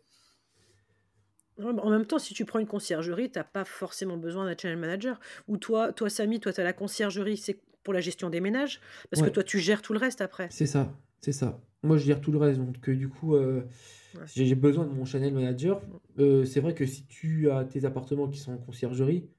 Mais 1.59 1.65
En 1.65 1.91
même 1.91 2.07
temps, 2.07 2.17
si 2.17 2.33
tu 2.33 2.43
prends 2.43 2.57
une 2.57 2.65
conciergerie, 2.65 3.31
tu 3.31 3.37
n'as 3.37 3.43
pas 3.45 3.65
forcément 3.65 4.17
besoin 4.17 4.45
d'un 4.45 4.57
channel 4.59 4.79
manager. 4.79 5.19
Ou 5.47 5.57
toi, 5.57 5.93
toi 5.93 6.09
Samy, 6.09 6.39
toi, 6.39 6.51
tu 6.51 6.59
as 6.59 6.63
la 6.63 6.73
conciergerie, 6.73 7.37
c'est 7.37 7.59
pour 7.83 7.93
la 7.93 8.01
gestion 8.01 8.31
des 8.31 8.41
ménages, 8.41 8.81
parce 9.11 9.21
que 9.21 9.29
toi, 9.29 9.43
tu 9.43 9.59
gères 9.59 9.83
tout 9.83 9.93
le 9.93 9.99
reste 9.99 10.21
après. 10.21 10.47
C'est 10.49 10.65
ça, 10.65 10.91
c'est 11.21 11.33
ça. 11.33 11.61
Moi, 11.83 11.97
je 11.97 12.05
gère 12.05 12.19
tout 12.19 12.31
le 12.31 12.39
reste. 12.39 12.59
Donc, 12.59 12.89
euh, 12.89 12.95
du 12.95 13.09
coup, 13.09 13.35
euh, 13.35 13.61
Ouais. 14.15 14.21
j'ai 14.33 14.47
j'ai 14.47 14.55
besoin 14.55 14.85
de 14.87 14.91
mon 14.91 15.05
channel 15.05 15.35
manager. 15.35 15.83
Euh, 16.17 16.45
c'est 16.45 16.61
vrai 16.61 16.73
que 16.73 16.87
si 16.87 17.05
tu 17.05 17.51
as 17.51 17.63
tes 17.63 17.85
appartements 17.85 18.27
qui 18.27 18.39
sont 18.39 18.53
en 18.53 18.57
conciergerie, 18.57 19.29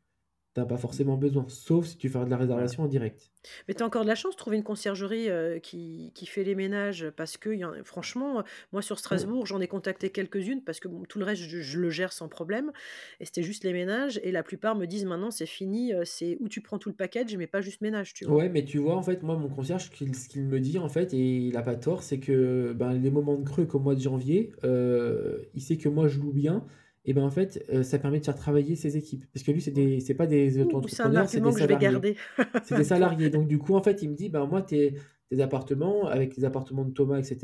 t'as 0.56 0.66
pas 0.66 0.76
forcément 0.78 1.16
besoin. 1.16 1.46
Sauf 1.48 1.86
si 1.86 1.96
tu 1.98 2.08
fais 2.08 2.24
de 2.24 2.30
la 2.30 2.36
réservation 2.36 2.82
en 2.84 2.88
direct. 2.88 3.30
Mais 3.68 3.74
tu 3.74 3.82
as 3.82 3.86
encore 3.86 4.02
de 4.02 4.08
la 4.08 4.14
chance 4.14 4.34
de 4.34 4.38
trouver 4.38 4.56
une 4.56 4.62
conciergerie 4.64 5.28
euh, 5.30 5.58
qui, 5.60 6.10
qui 6.14 6.26
fait 6.26 6.42
les 6.44 6.54
ménages, 6.54 7.10
parce 7.16 7.36
que, 7.36 7.50
y 7.50 7.64
en- 7.64 7.84
franchement, 7.84 8.40
euh, 8.40 8.42
moi, 8.72 8.82
sur 8.82 8.98
Strasbourg, 8.98 9.46
j'en 9.46 9.60
ai 9.60 9.68
contacté 9.68 10.10
quelques-unes, 10.10 10.62
parce 10.64 10.80
que 10.80 10.88
bon, 10.88 11.04
tout 11.04 11.18
le 11.18 11.24
reste, 11.24 11.42
je, 11.42 11.60
je 11.60 11.78
le 11.78 11.90
gère 11.90 12.12
sans 12.12 12.28
problème. 12.28 12.72
Et 13.20 13.24
c'était 13.24 13.42
juste 13.42 13.64
les 13.64 13.72
ménages. 13.72 14.20
Et 14.22 14.32
la 14.32 14.42
plupart 14.42 14.74
me 14.74 14.86
disent 14.86 15.04
maintenant, 15.04 15.30
c'est 15.30 15.46
fini, 15.46 15.92
euh, 15.94 16.04
c'est 16.04 16.36
où 16.40 16.48
tu 16.48 16.60
prends 16.60 16.78
tout 16.78 16.88
le 16.88 16.96
package, 16.96 17.36
mais 17.36 17.46
pas 17.46 17.60
juste 17.60 17.80
ménage, 17.80 18.14
tu 18.14 18.24
vois. 18.24 18.38
Ouais, 18.38 18.48
mais 18.48 18.64
tu 18.64 18.78
vois, 18.78 18.96
en 18.96 19.02
fait, 19.02 19.22
moi, 19.22 19.36
mon 19.36 19.48
concierge, 19.48 19.84
ce 19.84 19.90
qu'il 19.90 20.14
ce 20.16 20.28
qu'il 20.28 20.42
me 20.42 20.58
dit, 20.58 20.78
en 20.78 20.88
fait, 20.88 21.14
et 21.14 21.46
il 21.46 21.56
a 21.56 21.62
pas 21.62 21.76
tort, 21.76 22.02
c'est 22.02 22.18
que 22.18 22.72
ben, 22.72 22.92
les 22.94 23.10
moments 23.10 23.36
de 23.36 23.44
creux 23.44 23.66
comme 23.66 23.84
mois 23.84 23.94
de 23.94 24.00
janvier, 24.00 24.52
euh, 24.64 25.38
il 25.54 25.62
sait 25.62 25.76
que 25.76 25.88
moi, 25.88 26.08
je 26.08 26.18
loue 26.18 26.32
bien. 26.32 26.66
Et 27.08 27.12
ben 27.14 27.22
en 27.22 27.30
fait, 27.30 27.64
euh, 27.72 27.84
ça 27.84 27.98
permet 28.00 28.18
de 28.18 28.24
faire 28.24 28.34
travailler 28.34 28.74
ses 28.74 28.96
équipes. 28.96 29.24
Parce 29.32 29.44
que 29.44 29.52
lui, 29.52 29.60
c'est 29.60 29.70
des, 29.70 30.00
c'est 30.00 30.14
pas 30.14 30.26
des 30.26 30.48
Ouh, 30.48 30.52
c'est 30.52 30.60
un 30.60 30.64
auto-entrepreneurs, 30.66 31.28
c'est 31.28 31.40
des 31.40 31.52
salariés. 31.52 32.16
C'est 32.64 32.76
des 32.76 32.84
salariés. 32.84 33.30
Donc, 33.30 33.46
du 33.46 33.58
coup, 33.58 33.76
en 33.76 33.82
fait, 33.82 34.02
il 34.02 34.10
me 34.10 34.14
dit, 34.16 34.28
ben, 34.28 34.44
moi, 34.46 34.60
tes, 34.60 34.96
tes 35.30 35.40
appartements, 35.40 36.06
avec 36.06 36.36
les 36.36 36.44
appartements 36.44 36.84
de 36.84 36.90
Thomas, 36.90 37.18
etc., 37.18 37.38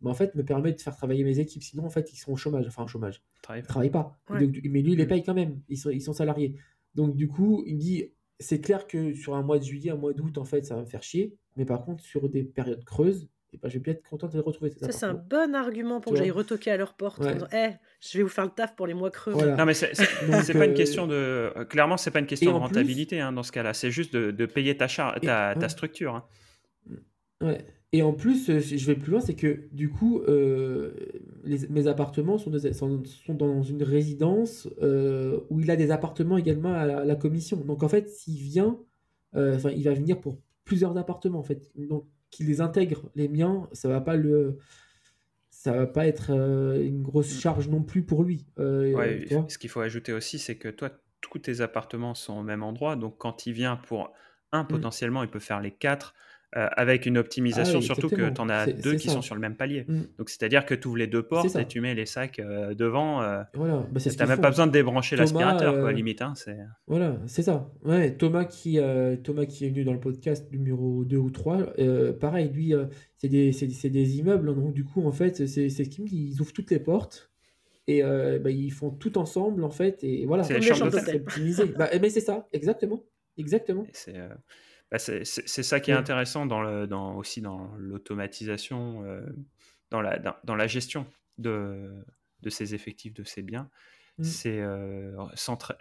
ben, 0.00 0.10
en 0.10 0.14
fait, 0.14 0.34
me 0.34 0.44
permet 0.44 0.72
de 0.72 0.80
faire 0.80 0.96
travailler 0.96 1.22
mes 1.22 1.38
équipes. 1.38 1.62
Sinon, 1.62 1.84
en 1.84 1.90
fait, 1.90 2.12
ils 2.12 2.16
sont 2.16 2.32
au 2.32 2.36
chômage. 2.36 2.66
Enfin, 2.66 2.82
au 2.82 2.88
chômage. 2.88 3.22
Ils 3.54 3.62
travaillent 3.62 3.90
pas. 3.90 4.18
Ouais. 4.28 4.44
donc, 4.44 4.60
mais 4.64 4.82
lui, 4.82 4.92
il 4.92 4.98
les 4.98 5.04
Mm. 5.04 5.08
paye 5.08 5.22
quand 5.22 5.34
même. 5.34 5.60
Ils 5.68 5.78
sont, 5.78 5.90
ils 5.90 6.02
sont 6.02 6.12
salariés. 6.12 6.56
Donc, 6.96 7.14
du 7.14 7.28
coup, 7.28 7.62
il 7.66 7.76
me 7.76 7.80
dit, 7.80 8.12
c'est 8.40 8.60
clair 8.60 8.88
que 8.88 9.14
sur 9.14 9.36
un 9.36 9.42
mois 9.42 9.58
de 9.58 9.64
juillet, 9.64 9.92
un 9.92 9.96
mois 9.96 10.14
d'août, 10.14 10.36
en 10.36 10.44
fait, 10.44 10.64
ça 10.64 10.74
va 10.74 10.80
me 10.80 10.86
faire 10.86 11.02
chier. 11.04 11.36
Mais 11.56 11.64
par 11.64 11.84
contre, 11.84 12.02
sur 12.02 12.28
des 12.28 12.42
périodes 12.42 12.84
creuses, 12.84 13.28
et 13.52 13.58
ben, 13.58 13.68
je 13.68 13.74
vais 13.74 13.80
bien 13.80 13.92
être 13.94 14.08
content 14.08 14.28
de 14.28 14.34
les 14.34 14.40
retrouver. 14.40 14.70
Ça, 14.70 14.92
c'est 14.92 15.06
un 15.06 15.14
bon 15.14 15.54
argument 15.54 16.00
pour 16.00 16.12
que 16.12 16.18
j'aille 16.18 16.30
retoquer 16.30 16.70
à 16.70 16.76
leur 16.76 16.94
porte. 16.94 17.22
Eh, 17.52 17.70
je 18.00 18.18
vais 18.18 18.22
vous 18.22 18.28
faire 18.28 18.44
le 18.44 18.50
taf 18.50 18.76
pour 18.76 18.86
les 18.86 18.94
mois 18.94 19.10
creux. 19.10 19.34
Non, 19.34 19.64
mais 19.64 19.74
c'est 19.74 19.92
pas 20.54 20.66
une 20.66 20.74
question 20.74 21.06
de. 21.06 21.52
Clairement, 21.68 21.96
c'est 21.96 22.10
pas 22.10 22.20
une 22.20 22.26
question 22.26 22.52
de 22.52 22.58
rentabilité 22.58 23.20
hein, 23.20 23.32
dans 23.32 23.42
ce 23.42 23.52
cas-là. 23.52 23.74
C'est 23.74 23.90
juste 23.90 24.14
de, 24.14 24.46
payer 24.46 24.76
ta, 24.76 24.86
ta, 24.86 25.54
ta 25.54 25.68
structure. 25.68 26.14
Hein. 26.14 26.24
Ouais. 27.42 27.64
Et 27.92 28.02
en 28.02 28.12
plus, 28.12 28.48
euh, 28.50 28.60
je 28.60 28.86
vais 28.86 28.94
plus 28.94 29.10
loin, 29.10 29.20
c'est 29.20 29.34
que 29.34 29.68
du 29.72 29.90
coup, 29.90 30.20
euh, 30.28 30.92
mes 31.44 31.88
appartements 31.88 32.38
sont, 32.38 32.52
sont, 32.72 33.34
dans 33.34 33.62
une 33.62 33.82
résidence 33.82 34.68
euh, 34.80 35.40
où 35.50 35.58
il 35.60 35.70
a 35.72 35.76
des 35.76 35.90
appartements 35.90 36.38
également 36.38 36.72
à 36.72 37.04
la, 37.04 37.16
commission. 37.16 37.56
Donc 37.56 37.82
en 37.82 37.88
fait, 37.88 38.08
s'il 38.08 38.38
vient, 38.38 38.78
enfin, 39.34 39.70
il 39.70 39.82
va 39.82 39.94
venir 39.94 40.20
pour 40.20 40.38
plusieurs 40.64 40.96
appartements 40.96 41.40
en 41.40 41.42
fait. 41.42 41.72
Donc 41.74 42.06
qu'il 42.30 42.46
les 42.46 42.60
intègre, 42.60 43.10
les 43.14 43.28
miens, 43.28 43.68
ça 43.72 43.88
va 43.88 44.00
pas 44.00 44.16
le, 44.16 44.58
ça 45.50 45.72
va 45.72 45.86
pas 45.86 46.06
être 46.06 46.30
une 46.30 47.02
grosse 47.02 47.34
mm. 47.36 47.40
charge 47.40 47.68
non 47.68 47.82
plus 47.82 48.02
pour 48.02 48.24
lui. 48.24 48.46
Ouais, 48.56 49.26
ce 49.48 49.58
qu'il 49.58 49.70
faut 49.70 49.80
ajouter 49.80 50.12
aussi, 50.12 50.38
c'est 50.38 50.56
que 50.56 50.68
toi, 50.68 50.90
tous 51.20 51.38
tes 51.38 51.60
appartements 51.60 52.14
sont 52.14 52.38
au 52.38 52.42
même 52.42 52.62
endroit. 52.62 52.96
Donc 52.96 53.18
quand 53.18 53.46
il 53.46 53.52
vient 53.52 53.76
pour 53.76 54.12
un, 54.52 54.62
mm. 54.62 54.68
potentiellement, 54.68 55.22
il 55.22 55.30
peut 55.30 55.38
faire 55.38 55.60
les 55.60 55.70
quatre. 55.70 56.14
Euh, 56.56 56.66
avec 56.76 57.06
une 57.06 57.16
optimisation, 57.16 57.78
ah 57.78 57.82
surtout 57.82 58.08
que 58.08 58.28
tu 58.28 58.40
en 58.40 58.48
as 58.48 58.66
deux 58.66 58.96
qui 58.96 59.08
sont 59.08 59.22
sur 59.22 59.36
le 59.36 59.40
même 59.40 59.54
palier. 59.54 59.84
Mm. 59.86 60.00
Donc, 60.18 60.30
c'est-à-dire 60.30 60.66
que 60.66 60.74
tu 60.74 60.88
ouvres 60.88 60.96
les 60.96 61.06
deux 61.06 61.22
portes 61.22 61.54
et 61.54 61.64
tu 61.64 61.80
mets 61.80 61.94
les 61.94 62.06
sacs 62.06 62.40
euh, 62.40 62.74
devant. 62.74 63.22
Euh, 63.22 63.44
voilà. 63.54 63.86
Bah, 63.92 64.00
tu 64.00 64.08
n'as 64.08 64.26
même 64.26 64.40
pas 64.40 64.50
besoin 64.50 64.66
de 64.66 64.72
débrancher 64.72 65.14
l'aspirateur, 65.14 65.78
quoi, 65.78 65.92
limite. 65.92 66.22
Hein, 66.22 66.34
voilà, 66.88 67.18
c'est 67.26 67.42
ça. 67.42 67.70
Ouais, 67.84 68.16
Thomas, 68.16 68.46
qui, 68.46 68.80
Thomas 69.22 69.46
qui 69.46 69.64
est 69.64 69.68
venu 69.68 69.84
dans 69.84 69.92
le 69.92 70.00
podcast 70.00 70.50
numéro 70.50 71.04
2 71.04 71.16
ou 71.16 71.30
3, 71.30 71.74
pareil, 72.18 72.50
lui, 72.52 72.74
c'est 73.16 73.28
des, 73.28 73.52
des, 73.52 74.18
immeubles. 74.18 74.48
Hein, 74.48 74.54
donc, 74.54 74.74
du 74.74 74.82
coup, 74.82 75.06
en 75.06 75.12
fait, 75.12 75.46
c'est 75.46 75.68
ce 75.68 75.82
qu'il 75.84 76.02
me 76.02 76.08
dit. 76.08 76.32
Ils 76.32 76.40
ouvrent 76.40 76.52
toutes 76.52 76.72
les 76.72 76.80
portes 76.80 77.30
et 77.86 78.02
bah, 78.02 78.50
ils 78.50 78.72
font 78.72 78.90
tout 78.90 79.18
ensemble, 79.18 79.62
en 79.62 79.70
fait. 79.70 80.02
Et 80.02 80.26
voilà, 80.26 80.42
c'est 80.42 81.14
optimisé. 81.14 81.66
bah, 81.78 81.90
mais 82.00 82.10
c'est 82.10 82.20
ça, 82.20 82.48
exactement. 82.52 83.04
Exactement. 83.38 83.86
C'est 83.92 84.16
bah, 84.90 84.98
c'est 84.98 85.24
ça 85.24 85.80
qui 85.80 85.92
est 85.92 85.94
intéressant 85.94 86.46
dans 86.46 86.60
le, 86.62 86.86
dans, 86.86 87.14
aussi 87.14 87.40
dans 87.40 87.72
l'automatisation, 87.78 89.04
euh, 89.04 89.20
dans, 89.90 90.00
la, 90.00 90.18
dans, 90.18 90.56
la 90.56 90.66
gestion 90.66 91.06
de, 91.38 92.04
de 92.42 92.50
ces 92.50 92.74
effectifs, 92.74 93.14
de 93.14 93.22
ces 93.22 93.42
biens. 93.42 93.70
Mmh. 94.18 94.24
C'est 94.24 94.60
euh, 94.60 95.16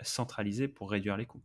centraliser 0.04 0.68
pour 0.68 0.92
réduire 0.92 1.18
les 1.18 1.26
coûts. 1.26 1.42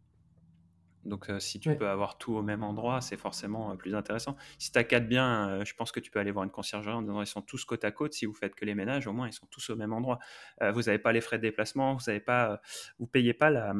Donc, 1.07 1.29
euh, 1.29 1.39
si 1.39 1.61
tu 1.61 1.75
peux 1.77 1.89
avoir 1.89 2.17
tout 2.17 2.35
au 2.35 2.43
même 2.43 2.63
endroit, 2.63 3.01
c'est 3.01 3.19
forcément 3.19 3.77
plus 3.77 3.95
intéressant. 3.95 4.37
Si 4.59 4.71
tu 4.71 4.79
as 4.79 4.85
quatre 4.85 5.07
biens, 5.07 5.63
je 5.65 5.73
pense 5.75 5.91
que 5.91 6.01
tu 6.01 6.11
peux 6.11 6.19
aller 6.19 6.31
voir 6.31 6.45
une 6.45 6.51
conciergerie 6.51 6.95
en 6.95 7.03
disant 7.03 7.21
ils 7.21 7.27
sont 7.27 7.43
tous 7.43 7.65
côte 7.65 7.85
à 7.85 7.93
côte. 7.93 8.13
Si 8.13 8.27
vous 8.27 8.35
faites 8.35 8.55
que 8.55 8.65
les 8.65 8.75
ménages, 8.75 9.07
au 9.07 9.13
moins 9.13 9.27
ils 9.27 9.33
sont 9.33 9.47
tous 9.47 9.71
au 9.71 9.77
même 9.77 9.93
endroit. 9.93 10.19
vous 10.61 10.83
n'avez 10.83 10.99
pas 10.99 11.13
les 11.13 11.21
frais 11.21 11.37
de 11.37 11.43
déplacement, 11.43 11.95
vous 11.95 12.11
ne 12.11 12.19
pas, 12.19 12.61
vous 12.99 13.07
payez 13.07 13.35
pas 13.35 13.51
la, 13.51 13.75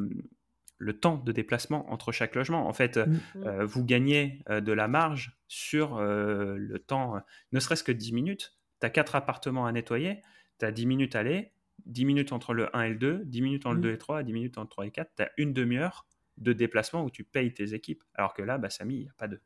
le 0.79 0.99
temps 0.99 1.17
de 1.17 1.33
déplacement 1.33 1.91
entre 1.93 2.13
chaque 2.13 2.35
logement. 2.35 2.69
En 2.69 2.73
fait, 2.73 2.97
mm. 2.97 3.21
euh, 3.37 3.65
vous 3.65 3.85
gagnez 3.85 4.43
euh, 4.49 4.61
de 4.61 4.73
la 4.73 4.89
marge 4.89 5.37
sur 5.47 5.97
euh, 5.97 6.57
le 6.57 6.79
temps, 6.79 7.21
ne 7.53 7.61
serait-ce 7.61 7.85
que 7.85 7.93
10 7.93 8.13
minutes. 8.13 8.57
Tu 8.81 8.87
as 8.87 8.91
quatre 8.91 9.15
appartements 9.15 9.67
à 9.67 9.73
nettoyer, 9.73 10.21
tu 10.59 10.67
as 10.67 10.73
10 10.73 10.87
minutes 10.87 11.17
à 11.17 11.21
aller, 11.21 11.53
10 11.87 12.05
minutes 12.05 12.33
entre 12.33 12.55
le 12.55 12.75
1 12.77 12.83
et 12.83 12.91
le 12.91 12.97
2, 12.97 13.23
10 13.25 13.43
minutes 13.43 13.67
entre 13.67 13.77
le 13.77 13.83
2 13.83 13.89
mm. 13.91 13.95
et 13.95 13.99
3, 13.99 14.23
10 14.23 14.33
minutes 14.33 14.59
entre 14.59 14.71
3 14.71 14.87
et 14.87 14.91
4. 14.91 15.11
Tu 15.17 15.23
as 15.23 15.31
une 15.39 15.53
demi-heure 15.53 16.07
de 16.37 16.53
déplacement 16.53 17.05
où 17.05 17.11
tu 17.11 17.25
payes 17.25 17.55
tes 17.55 17.75
équipes. 17.75 18.03
Alors 18.15 18.35
que 18.35 18.43
là, 18.43 18.59
bah, 18.59 18.71
Samy, 18.71 18.95
il 18.97 19.03
n'y 19.03 19.09
a 19.09 19.15
pas 19.17 19.29
de... 19.29 19.41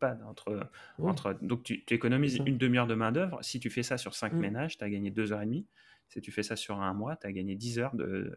Pas 0.00 0.18
entre, 0.26 0.68
entre, 0.98 1.38
donc 1.42 1.62
tu, 1.62 1.84
économises 1.90 2.40
une 2.44 2.58
demi-heure 2.58 2.88
de 2.88 2.96
main-d'œuvre. 2.96 3.38
Si 3.44 3.60
tu 3.60 3.70
fais 3.70 3.84
ça 3.84 3.98
sur 3.98 4.16
5 4.16 4.32
mm. 4.32 4.38
ménages, 4.40 4.78
tu 4.78 4.82
as 4.82 4.90
gagné 4.90 5.12
2 5.12 5.32
heures 5.32 5.42
et 5.42 5.46
demie. 5.46 5.68
Si 6.08 6.20
tu 6.20 6.32
fais 6.32 6.42
ça 6.42 6.56
sur 6.56 6.80
un 6.80 6.92
mois, 6.92 7.14
tu 7.14 7.28
as 7.28 7.30
gagné 7.30 7.54
10 7.54 7.78
heures 7.78 7.94
de, 7.94 8.34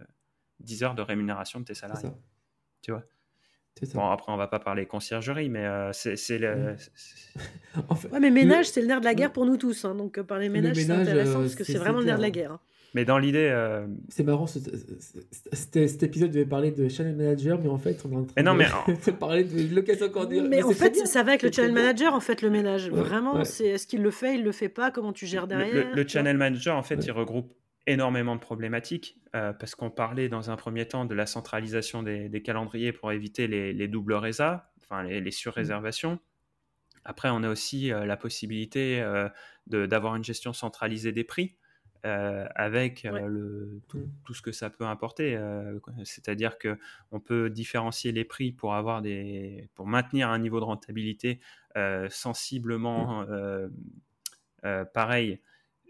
10 0.60 0.84
heures 0.84 0.95
de 0.95 1.02
rémunération 1.02 1.60
de 1.60 1.65
tes 1.65 1.74
salariés. 1.74 2.10
Tu 2.82 2.91
vois? 2.91 3.04
Bon, 3.93 4.10
après, 4.10 4.32
on 4.32 4.38
va 4.38 4.48
pas 4.48 4.60
parler 4.60 4.86
conciergerie, 4.86 5.50
mais 5.50 5.65
euh, 5.65 5.91
c'est 5.93 6.38
le. 6.38 6.76
ouais, 8.12 8.19
mais 8.19 8.30
ménage, 8.30 8.69
c'est 8.69 8.82
le 8.82 8.88
nerf 8.88 9.00
de 9.00 9.06
la 9.06 9.13
guerre 9.13 9.32
pour 9.32 9.45
nous 9.45 9.58
tous. 9.58 9.86
Hein, 9.86 9.95
donc, 9.95 10.17
euh, 10.17 10.24
parler 10.24 10.50
ménage, 10.50 10.76
c'est 10.76 10.91
intéressant 10.91 11.39
euh, 11.39 11.41
parce 11.43 11.56
que 11.56 11.63
c'est 11.63 11.78
vraiment 11.78 12.00
le 12.00 12.06
nerf 12.06 12.17
de 12.17 12.22
la 12.22 12.32
guerre. 12.32 12.54
Hein. 12.54 12.60
Mais 12.95 13.06
dans 13.06 13.19
l'idée. 13.19 13.56
C'est 14.10 14.24
marrant, 14.24 14.48
cet 14.48 16.04
épisode 16.04 16.32
devait 16.32 16.45
parler 16.45 16.72
de 16.72 16.89
channel 16.89 17.15
manager, 17.15 17.60
mais 17.62 17.69
en 17.69 17.78
fait, 17.78 18.04
on 18.06 18.12
est 18.12 18.15
en 18.15 18.24
train 18.24 18.41
non, 18.41 18.56
mais... 18.56 18.65
de 19.06 19.12
parler 19.12 19.43
de 19.43 19.76
location 19.76 20.08
Mais, 20.30 20.41
mais 20.41 20.63
en 20.63 20.72
fait, 20.72 20.95
ça 21.06 21.22
va 21.22 21.32
avec 21.32 21.43
le 21.43 21.52
channel 21.52 21.72
manager, 21.72 22.13
en 22.13 22.19
fait, 22.19 22.41
le 22.41 22.50
ménage. 22.50 22.89
Vraiment, 22.89 23.45
c'est 23.45 23.67
est-ce 23.67 23.88
qu'il 23.88 24.02
le 24.02 24.12
fait, 24.12 24.36
il 24.36 24.43
le 24.43 24.52
fait 24.52 24.69
pas, 24.69 24.91
comment 24.91 25.13
tu 25.13 25.26
gères 25.26 25.48
derrière. 25.48 25.95
Le, 25.95 26.08
channel 26.08 26.36
manager, 26.36 26.76
en 26.76 26.84
fait, 26.84 27.06
il 27.06 27.12
regroupe 27.12 27.54
énormément 27.89 28.36
de 28.36 28.39
problématiques 28.39 29.17
euh, 29.36 29.52
parce 29.52 29.75
qu'on 29.75 29.89
parlait 29.89 30.30
dans 30.30 30.52
un 30.52 30.56
premier 30.56 30.88
temps 30.88 31.06
de 31.06 31.15
la 31.15 31.25
centralisation 31.25 32.04
des, 32.04 32.41
calendriers 32.43 32.93
pour 32.93 33.12
éviter 33.12 33.47
les, 33.47 33.88
doubles 33.88 34.13
résas, 34.13 34.71
enfin 34.82 35.04
les, 35.04 35.32
surréservations. 35.32 36.19
Après, 37.04 37.30
on 37.30 37.41
a 37.43 37.49
aussi 37.49 37.91
euh, 37.91 38.06
la 38.06 38.15
possibilité 38.15 39.02
euh, 39.02 39.28
d'avoir 39.67 40.15
une 40.15 40.23
gestion 40.23 40.54
centralisée 40.54 41.12
des 41.12 41.23
prix. 41.23 41.56
avec 42.04 43.04
le, 43.04 43.82
tout, 43.89 44.08
tout, 44.23 44.34
ce 44.34 44.41
que 44.41 44.52
ça 44.52 44.69
peut 44.69 44.86
importer, 44.86 45.38
c'est-à-dire 46.06 46.58
que 46.58 46.78
on 47.12 47.19
peut 47.19 47.49
différencier 47.49 48.13
les 48.13 48.23
prix 48.23 48.52
pour 48.54 48.73
avoir 48.73 49.02
des, 49.02 49.69
pour 49.75 49.86
maintenir 49.86 50.30
un 50.30 50.39
niveau 50.39 50.60
de 50.60 50.65
rentabilité 50.65 51.41
sensiblement 52.10 53.25
pareil 54.93 55.39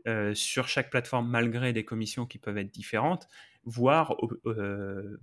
euh, 0.09 0.33
sur 0.33 0.67
chaque 0.67 0.89
plateforme 0.89 1.29
malgré 1.29 1.71
des 1.71 1.85
commissions 1.85 2.25
qui 2.25 2.39
peuvent 2.39 2.57
être 2.57 2.71
différentes, 2.71 3.27
voire 3.63 4.15
euh, 4.45 5.17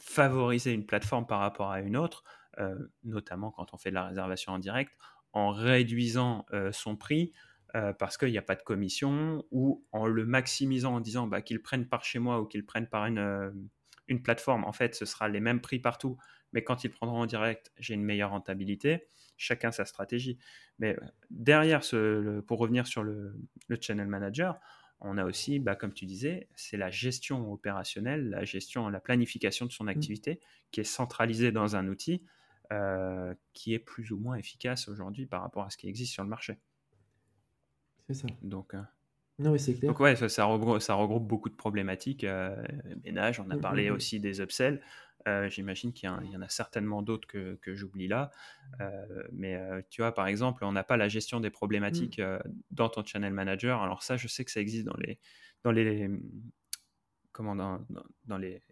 favoriser 0.00 0.72
une 0.72 0.86
plateforme 0.86 1.26
par 1.26 1.40
rapport 1.40 1.70
à 1.70 1.80
une 1.80 1.96
autre, 1.96 2.24
euh, 2.58 2.74
notamment 3.04 3.50
quand 3.50 3.74
on 3.74 3.76
fait 3.76 3.90
de 3.90 3.94
la 3.94 4.06
réservation 4.06 4.52
en 4.52 4.58
direct, 4.58 4.92
en 5.32 5.50
réduisant 5.50 6.44
son 6.72 6.96
prix 6.96 7.32
parce 7.98 8.18
qu'il 8.18 8.30
n'y 8.30 8.36
a 8.36 8.42
pas 8.42 8.54
de 8.54 8.62
commission 8.62 9.46
ou 9.50 9.82
en 9.92 10.06
le 10.06 10.26
maximisant 10.26 10.96
en 10.96 11.00
disant 11.00 11.26
bah, 11.26 11.40
qu'ils 11.40 11.62
prennent 11.62 11.88
par 11.88 12.04
chez 12.04 12.18
moi 12.18 12.38
ou 12.38 12.44
qu'ils 12.44 12.66
prennent 12.66 12.86
par 12.86 13.06
une, 13.06 13.50
une 14.08 14.22
plateforme. 14.22 14.64
En 14.64 14.72
fait, 14.72 14.94
ce 14.94 15.06
sera 15.06 15.28
les 15.28 15.40
mêmes 15.40 15.62
prix 15.62 15.78
partout, 15.78 16.18
mais 16.52 16.62
quand 16.64 16.84
ils 16.84 16.90
prendront 16.90 17.20
en 17.20 17.26
direct, 17.26 17.72
j'ai 17.78 17.94
une 17.94 18.04
meilleure 18.04 18.30
rentabilité 18.30 19.06
chacun 19.36 19.72
sa 19.72 19.84
stratégie. 19.84 20.38
Mais 20.78 20.96
euh, 20.96 21.06
derrière, 21.30 21.84
ce, 21.84 22.40
pour 22.40 22.58
revenir 22.58 22.86
sur 22.86 23.02
le, 23.02 23.34
channel 23.80 24.06
manager, 24.06 24.58
on 25.00 25.18
a 25.18 25.24
aussi, 25.24 25.58
bah, 25.58 25.74
comme 25.74 25.92
tu 25.92 26.06
disais, 26.06 26.48
c'est 26.54 26.76
la 26.76 26.90
gestion 26.90 27.52
opérationnelle, 27.52 28.30
la 28.30 28.44
gestion, 28.44 28.88
la 28.88 29.00
planification 29.00 29.66
de 29.66 29.72
son 29.72 29.84
mmh. 29.84 29.88
activité 29.88 30.40
qui 30.70 30.80
est 30.80 30.84
centralisée 30.84 31.50
dans 31.50 31.74
un 31.74 31.88
outil 31.88 32.24
euh, 32.72 33.34
qui 33.52 33.74
est 33.74 33.78
plus 33.78 34.12
ou 34.12 34.18
moins 34.18 34.36
efficace 34.36 34.88
aujourd'hui 34.88 35.26
par 35.26 35.42
rapport 35.42 35.64
à 35.64 35.70
ce 35.70 35.76
qui 35.76 35.88
existe 35.88 36.12
sur 36.12 36.22
le 36.22 36.28
marché. 36.28 36.58
C'est 38.06 38.14
ça. 38.14 38.28
Donc, 38.42 38.74
euh, 38.74 38.82
non, 39.38 39.56
c'est 39.58 39.74
clair. 39.74 39.90
Donc 39.90 40.00
ouais, 40.00 40.14
ça, 40.16 40.44
regroupe, 40.44 40.80
ça, 40.80 40.94
regroupe, 40.94 41.26
beaucoup 41.26 41.48
de 41.48 41.54
problématiques. 41.54 42.26
ménage, 43.04 43.40
on 43.40 43.50
a 43.50 43.56
mmh, 43.56 43.60
parlé 43.60 43.90
mmh, 43.90 43.94
aussi 43.94 44.20
des 44.20 44.40
upsells. 44.40 44.80
Euh, 45.28 45.48
j'imagine 45.48 45.92
qu'il 45.92 46.08
y, 46.08 46.36
en 46.36 46.42
a 46.42 46.48
certainement 46.48 47.02
d'autres 47.02 47.28
que, 47.28 47.74
j'oublie 47.74 48.08
là. 48.08 48.30
Euh, 48.80 49.24
mais 49.32 49.54
euh, 49.54 49.80
tu 49.90 50.02
vois, 50.02 50.12
par 50.12 50.26
exemple, 50.26 50.64
on 50.64 50.72
n'a 50.72 50.84
pas 50.84 50.96
la 50.96 51.08
gestion 51.08 51.40
des 51.40 51.50
problématiques 51.50 52.18
mmh. 52.18 52.38
dans 52.70 52.88
ton 52.88 53.04
channel 53.04 53.32
manager. 53.32 53.82
Alors 53.82 54.02
ça, 54.02 54.16
je 54.16 54.28
sais 54.28 54.44
que 54.44 54.50
ça 54.50 54.60
existe 54.60 54.84
dans 54.84 54.96
les, 54.98 55.18
dans 55.64 55.70
les, 55.70 56.10
comment, 57.32 57.54
dans, 57.54 58.38
les, 58.38 58.62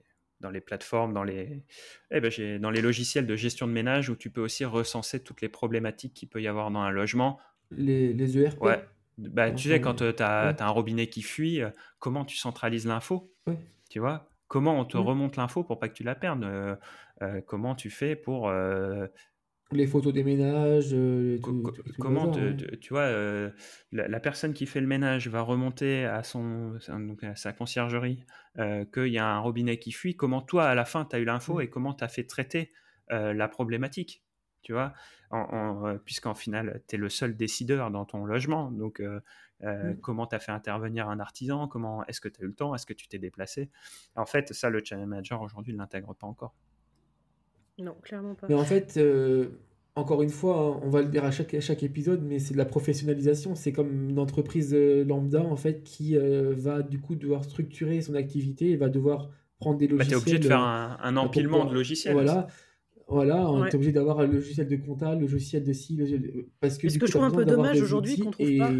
dans 0.41 0.51
les 0.51 0.61
plateformes, 0.61 1.13
dans 1.13 1.25
les, 1.25 1.65
eh 2.11 2.21
ben, 2.21 2.61
dans 2.61 2.71
les 2.71 2.83
logiciels 2.83 3.27
de 3.27 3.37
gestion 3.37 3.67
de 3.67 3.73
ménage 3.73 4.11
où 4.11 4.17
tu 4.17 4.31
peux 4.31 4.43
aussi 4.43 4.65
recenser 4.65 5.23
toutes 5.23 5.41
les 5.41 5.49
problématiques 5.49 6.15
qu'il 6.15 6.29
peut 6.29 6.43
y 6.43 6.49
avoir 6.49 6.71
dans 6.71 6.81
un 6.81 6.91
logement. 6.91 7.39
Les, 7.71 8.13
les 8.13 8.39
ERP 8.39 8.61
Ouais. 8.61 8.85
Bah, 9.19 9.51
tu 9.51 9.69
sais, 9.69 9.81
quand 9.81 9.97
tu 9.97 10.23
as, 10.23 10.57
un 10.59 10.69
robinet 10.69 11.09
qui 11.09 11.23
fuit, 11.23 11.61
comment 11.99 12.25
tu 12.25 12.37
centralises 12.37 12.87
l'info 12.87 13.33
Tu 13.91 13.99
vois? 13.99 14.31
Comment 14.51 14.81
on 14.81 14.85
te 14.85 14.97
remonte 14.97 15.37
l'info 15.37 15.63
pour 15.63 15.79
pas 15.79 15.89
que 15.89 15.95
tu 15.95 16.03
la 16.03 16.17
perdes 16.17 16.43
euh, 16.43 16.75
euh, 17.23 17.41
Comment 17.41 17.77
tu 17.77 17.89
fais 17.89 18.17
pour 18.17 18.49
euh, 18.49 19.07
les 19.71 19.87
photos 19.87 20.13
des 20.13 20.25
ménages 20.25 20.93
Comment 22.01 22.29
tu 22.33 22.89
vois 22.91 23.09
la, 23.93 24.21
personne 24.21 24.53
qui 24.53 24.67
fait 24.67 24.81
le 24.81 24.89
ménage 24.89 25.29
va 25.29 25.43
remonter 25.43 26.05
à 26.05 26.25
son 26.25 26.79
donc 26.89 27.23
à 27.23 27.37
sa 27.37 27.53
conciergerie 27.53 28.25
qu'il 28.93 29.07
y 29.07 29.19
a 29.19 29.27
un 29.29 29.39
robinet 29.39 29.79
qui 29.79 29.93
fuit. 29.93 30.17
Comment 30.17 30.43
toi 30.43 30.65
à 30.65 30.75
la 30.75 30.85
fin 30.85 31.05
tu 31.05 31.15
as 31.15 31.21
eu 31.21 31.25
l'info 31.25 31.61
et 31.61 31.71
comment 31.71 31.95
tu 31.95 32.03
as 32.03 32.09
fait 32.09 32.25
traiter 32.25 32.73
la 33.09 33.47
problématique? 33.47 34.25
Tu 34.63 34.73
vois, 34.73 34.93
puisqu'en 36.05 36.35
final, 36.35 36.83
tu 36.89 36.97
es 36.97 36.99
le 36.99 37.09
seul 37.09 37.37
décideur 37.37 37.91
dans 37.91 38.05
ton 38.05 38.25
logement. 38.25 38.71
Donc, 38.71 39.01
euh, 39.01 39.21
mmh. 39.63 39.97
Comment 40.01 40.27
tu 40.27 40.35
as 40.35 40.39
fait 40.39 40.53
intervenir 40.53 41.09
un 41.09 41.21
artisan? 41.21 41.69
Comment 41.69 42.07
Est-ce 42.07 42.21
que 42.21 42.29
tu 42.29 42.41
as 42.41 42.45
eu 42.45 42.49
le 42.49 42.55
temps? 42.55 42.75
Est-ce 42.75 42.87
que 42.87 42.95
tu 42.95 43.09
t'es 43.09 43.19
déplacé? 43.19 43.71
En 44.17 44.27
fait, 44.27 44.53
ça, 44.53 44.71
le 44.71 44.83
channel 44.83 45.07
manager 45.07 45.43
aujourd'hui 45.43 45.73
ne 45.73 45.79
l'intègre 45.79 46.15
pas 46.15 46.27
encore. 46.27 46.55
Non, 47.79 47.95
clairement 48.03 48.35
pas. 48.35 48.47
Mais 48.49 48.55
en 48.55 48.65
fait, 48.65 48.97
euh, 48.97 49.61
encore 49.95 50.23
une 50.23 50.31
fois, 50.31 50.61
hein, 50.61 50.81
on 50.83 50.91
va 50.91 51.03
le 51.03 51.09
dire 51.09 51.25
à 51.25 51.31
chaque, 51.31 51.59
chaque 51.61 51.83
épisode, 51.83 52.23
mais 52.23 52.39
c'est 52.39 52.53
de 52.53 52.59
la 52.59 52.65
professionnalisation. 52.65 53.55
C'est 53.55 53.73
comme 53.73 54.11
une 54.11 54.19
entreprise 54.19 54.75
euh, 54.75 55.05
lambda, 55.05 55.43
en 55.43 55.57
fait, 55.57 55.83
qui 55.83 56.17
euh, 56.17 56.55
va 56.57 56.83
du 56.83 57.01
coup 57.01 57.15
devoir 57.15 57.45
structurer 57.45 58.01
son 58.01 58.15
activité 58.15 58.71
et 58.71 58.77
va 58.77 58.89
devoir 58.89 59.31
prendre 59.59 59.79
des 59.79 59.89
logiciels. 59.89 60.19
Bah, 60.19 60.23
tu 60.25 60.31
es 60.31 60.33
obligé 60.33 60.39
de 60.39 60.49
faire 60.49 60.61
un, 60.61 60.99
un 61.01 61.17
empilement 61.17 61.65
de 61.65 61.75
logiciels. 61.75 62.15
Voilà. 62.15 62.47
Voilà, 63.11 63.51
on 63.51 63.65
est 63.65 63.75
obligé 63.75 63.93
d'avoir 63.93 64.21
un 64.21 64.27
logiciel 64.27 64.69
de 64.69 64.77
compta, 64.77 65.15
le 65.15 65.27
logiciel 65.27 65.65
de 65.65 65.73
ci, 65.73 65.99
parce 66.61 66.79
que. 66.79 66.89
Ce 66.89 66.99
que 66.99 67.07
je 67.07 67.13
trouve 67.13 67.25
un 67.25 67.31
peu 67.31 67.45
dommage 67.45 67.83
aujourd'hui 67.83 68.19
qu'on 68.19 68.31
trouve 68.31 68.57
pas 68.57 68.71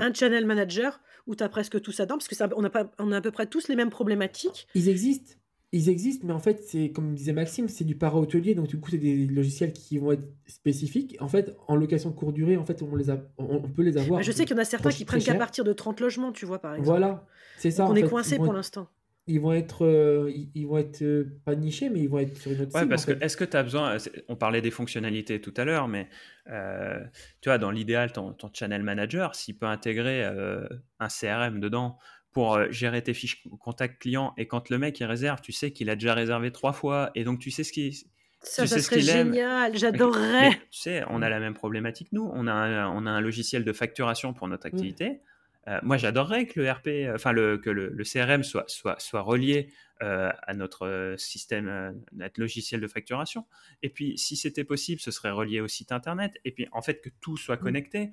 un 0.00 0.12
channel 0.12 0.46
manager 0.46 1.00
où 1.26 1.34
tu 1.34 1.44
as 1.44 1.48
presque 1.48 1.80
tout 1.80 1.92
ça 1.92 2.04
dedans, 2.04 2.16
parce 2.16 2.28
que 2.28 2.34
ça, 2.34 2.48
on, 2.56 2.64
a 2.64 2.70
pas, 2.70 2.90
on 2.98 3.12
a 3.12 3.18
à 3.18 3.20
peu 3.20 3.30
près 3.30 3.46
tous 3.46 3.68
les 3.68 3.76
mêmes 3.76 3.90
problématiques. 3.90 4.66
Ils 4.74 4.88
existent. 4.88 5.34
Ils 5.70 5.90
existent, 5.90 6.26
mais 6.26 6.32
en 6.32 6.38
fait, 6.38 6.62
c'est 6.64 6.90
comme 6.92 7.14
disait 7.14 7.34
Maxime, 7.34 7.68
c'est 7.68 7.84
du 7.84 7.94
para-hôtelier, 7.94 8.54
donc 8.54 8.68
du 8.68 8.80
coup, 8.80 8.90
c'est 8.90 8.96
des 8.96 9.26
logiciels 9.26 9.74
qui 9.74 9.98
vont 9.98 10.12
être 10.12 10.26
spécifiques. 10.46 11.18
En 11.20 11.28
fait, 11.28 11.54
en 11.66 11.76
location 11.76 12.08
de 12.08 12.14
courte 12.14 12.32
durée, 12.32 12.56
en 12.56 12.64
fait, 12.64 12.82
on, 12.82 12.96
les 12.96 13.10
a, 13.10 13.18
on, 13.36 13.60
peut 13.60 13.82
les 13.82 13.98
avoir. 13.98 14.22
je 14.22 14.32
sais 14.32 14.46
qu'il 14.46 14.56
y 14.56 14.58
en 14.58 14.62
a 14.62 14.64
certains 14.64 14.88
qui 14.88 15.04
prennent 15.04 15.22
qu'à 15.22 15.34
partir 15.34 15.64
de 15.64 15.74
30 15.74 16.00
logements, 16.00 16.32
tu 16.32 16.46
vois, 16.46 16.58
par 16.58 16.72
exemple. 16.72 16.86
Voilà, 16.86 17.26
c'est 17.58 17.70
ça. 17.70 17.86
on 17.86 17.94
est 17.94 18.08
coincé 18.08 18.36
pour 18.36 18.54
l'instant 18.54 18.88
ils 19.28 19.40
vont 19.40 19.52
être, 19.52 19.84
euh, 19.84 20.32
ils, 20.54 20.66
vont 20.66 20.78
être 20.78 21.02
euh, 21.02 21.38
pas 21.44 21.54
nichés, 21.54 21.90
mais 21.90 22.00
ils 22.00 22.08
vont 22.08 22.18
être 22.18 22.36
sur 22.36 22.50
une 22.50 22.62
autre 22.62 22.74
ouais, 22.74 22.86
parce 22.86 23.04
que 23.04 23.12
est-ce 23.22 23.36
que 23.36 23.44
tu 23.44 23.56
as 23.56 23.62
besoin, 23.62 23.98
on 24.28 24.36
parlait 24.36 24.62
des 24.62 24.70
fonctionnalités 24.70 25.40
tout 25.40 25.52
à 25.58 25.64
l'heure, 25.64 25.86
mais 25.86 26.08
euh, 26.48 26.98
tu 27.42 27.50
vois, 27.50 27.58
dans 27.58 27.70
l'idéal, 27.70 28.10
ton, 28.10 28.32
ton, 28.32 28.50
channel 28.52 28.82
manager, 28.82 29.34
s'il 29.34 29.58
peut 29.58 29.66
intégrer 29.66 30.24
un 30.24 31.08
CRM 31.08 31.60
dedans 31.60 31.98
pour 32.32 32.60
gérer 32.72 33.02
tes 33.02 33.14
fiches 33.14 33.44
contact 33.60 34.00
client, 34.00 34.32
et 34.38 34.46
quand 34.46 34.70
le 34.70 34.78
mec 34.78 34.98
il 34.98 35.04
réserve, 35.04 35.42
tu 35.42 35.52
sais 35.52 35.72
qu'il 35.72 35.90
a 35.90 35.94
déjà 35.94 36.14
réservé 36.14 36.50
trois 36.50 36.72
fois, 36.72 37.10
et 37.14 37.24
donc 37.24 37.38
tu 37.38 37.50
sais 37.50 37.64
ce 37.64 37.72
qui 37.72 38.08
ça, 38.40 38.66
ça 38.66 38.78
serait 38.78 39.00
génial, 39.00 39.76
j'adorerais. 39.76 40.50
Tu 40.70 40.80
sais, 40.80 41.02
on 41.10 41.22
a 41.22 41.28
la 41.28 41.40
même 41.40 41.54
problématique, 41.54 42.08
nous. 42.12 42.30
On 42.32 42.46
a 42.46 42.52
un, 42.52 42.88
on 42.88 43.04
a 43.04 43.10
un 43.10 43.20
logiciel 43.20 43.64
de 43.64 43.72
facturation 43.72 44.32
pour 44.32 44.46
notre 44.46 44.66
activité. 44.66 45.20
Euh, 45.68 45.78
moi, 45.82 45.96
j'adorerais 45.96 46.46
que 46.46 46.60
le 46.60 46.70
RP, 46.70 46.88
euh, 46.88 47.14
enfin 47.14 47.32
le, 47.32 47.58
que 47.58 47.70
le, 47.70 48.04
CRM 48.04 48.42
soit, 48.42 48.64
soit, 48.68 48.98
soit 49.00 49.20
relié 49.20 49.68
euh, 50.02 50.30
à 50.46 50.54
notre 50.54 51.14
système, 51.18 52.00
notre 52.12 52.40
logiciel 52.40 52.80
de 52.80 52.86
facturation. 52.86 53.44
Et 53.82 53.90
puis, 53.90 54.16
si 54.16 54.36
c'était 54.36 54.64
possible, 54.64 55.00
ce 55.00 55.10
serait 55.10 55.30
relié 55.30 55.60
au 55.60 55.68
site 55.68 55.92
internet. 55.92 56.32
Et 56.44 56.52
puis, 56.52 56.68
en 56.72 56.80
fait, 56.80 57.00
que 57.00 57.10
tout 57.20 57.36
soit 57.36 57.56
mmh. 57.56 57.60
connecté 57.60 58.12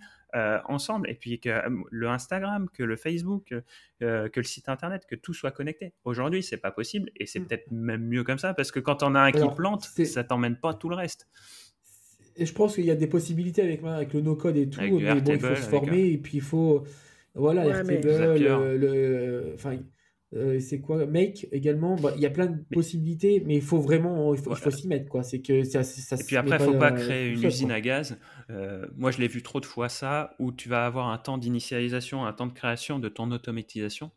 ensemble. 0.68 1.10
Et 1.10 1.14
puis, 1.14 1.40
que 1.40 1.50
le 1.92 2.10
Instagram, 2.10 2.68
que 2.74 2.84
le 2.84 2.98
Facebook, 2.98 3.54
que 4.02 4.30
le 4.36 4.44
site 4.44 4.68
internet, 4.68 5.06
que 5.08 5.16
tout 5.16 5.34
soit 5.34 5.52
connecté. 5.52 5.94
Aujourd'hui, 6.04 6.44
c'est 6.44 6.58
pas 6.58 6.72
possible. 6.72 7.10
Et 7.16 7.26
c'est 7.26 7.40
mmh. 7.40 7.46
peut-être 7.46 7.72
même 7.72 8.06
mieux 8.06 8.26
comme 8.26 8.40
ça 8.40 8.54
parce 8.54 8.72
que 8.72 8.82
quand 8.82 9.02
on 9.02 9.16
a 9.16 9.22
un 9.22 9.32
qui 9.32 9.48
plante, 9.56 9.84
ça 9.84 10.24
t'emmène 10.26 10.58
pas 10.58 10.74
tout 10.74 10.90
le 10.90 10.96
reste. 10.96 11.30
Et 12.36 12.46
je 12.46 12.54
pense 12.54 12.76
qu'il 12.76 12.84
y 12.84 12.92
a 12.92 12.96
des 12.96 13.08
possibilités 13.08 13.62
avec, 13.62 13.82
avec 13.84 14.14
le 14.14 14.20
no-code 14.20 14.58
et 14.58 14.70
tout, 14.70 14.82
mais 14.82 15.22
bon, 15.22 15.34
il 15.34 15.40
faut 15.40 15.56
se 15.56 15.62
former 15.62 16.12
et 16.12 16.18
puis 16.18 16.38
il 16.38 16.42
faut, 16.42 16.84
voilà, 17.36 17.66
Airtable, 17.66 18.08
le, 18.78 19.52
enfin, 19.54 19.78
euh, 20.34 20.60
c'est 20.60 20.82
quoi 20.82 21.06
Make 21.06 21.48
également. 21.52 21.96
Bah, 21.96 22.14
il 22.16 22.22
y 22.22 22.26
a 22.26 22.30
plein 22.30 22.48
de 22.48 22.64
possibilités, 22.74 23.44
mais 23.46 23.56
il 23.56 23.62
faut 23.62 23.80
vraiment, 23.80 24.34
il 24.34 24.42
faut, 24.42 24.72
s'y 24.72 24.88
mettre 24.88 25.10
quoi. 25.10 25.24
C'est 25.24 25.42
que 25.42 25.64
ça, 25.64 25.84
ça, 25.84 26.16
Et 26.16 26.24
puis 26.24 26.36
après, 26.36 26.58
il 26.58 26.64
faut 26.64 26.74
pas 26.74 26.92
créer 26.92 27.30
une 27.30 27.44
usine 27.44 27.72
à 27.72 27.82
gaz. 27.82 28.18
Euh, 28.50 28.86
moi, 28.96 29.12
je 29.12 29.20
l'ai 29.20 29.28
vu 29.28 29.44
trop 29.44 29.60
de 29.60 29.66
fois 29.66 29.90
ça, 29.90 30.36
où 30.40 30.52
tu 30.52 30.70
vas 30.70 30.86
avoir 30.86 31.10
un 31.10 31.18
temps 31.18 31.38
d'initialisation, 31.38 32.26
un 32.26 32.34
temps 32.34 32.48
de 32.48 32.54
création 32.54 33.00
de 33.00 33.10
ton 33.10 33.32
automatisation 33.32 34.12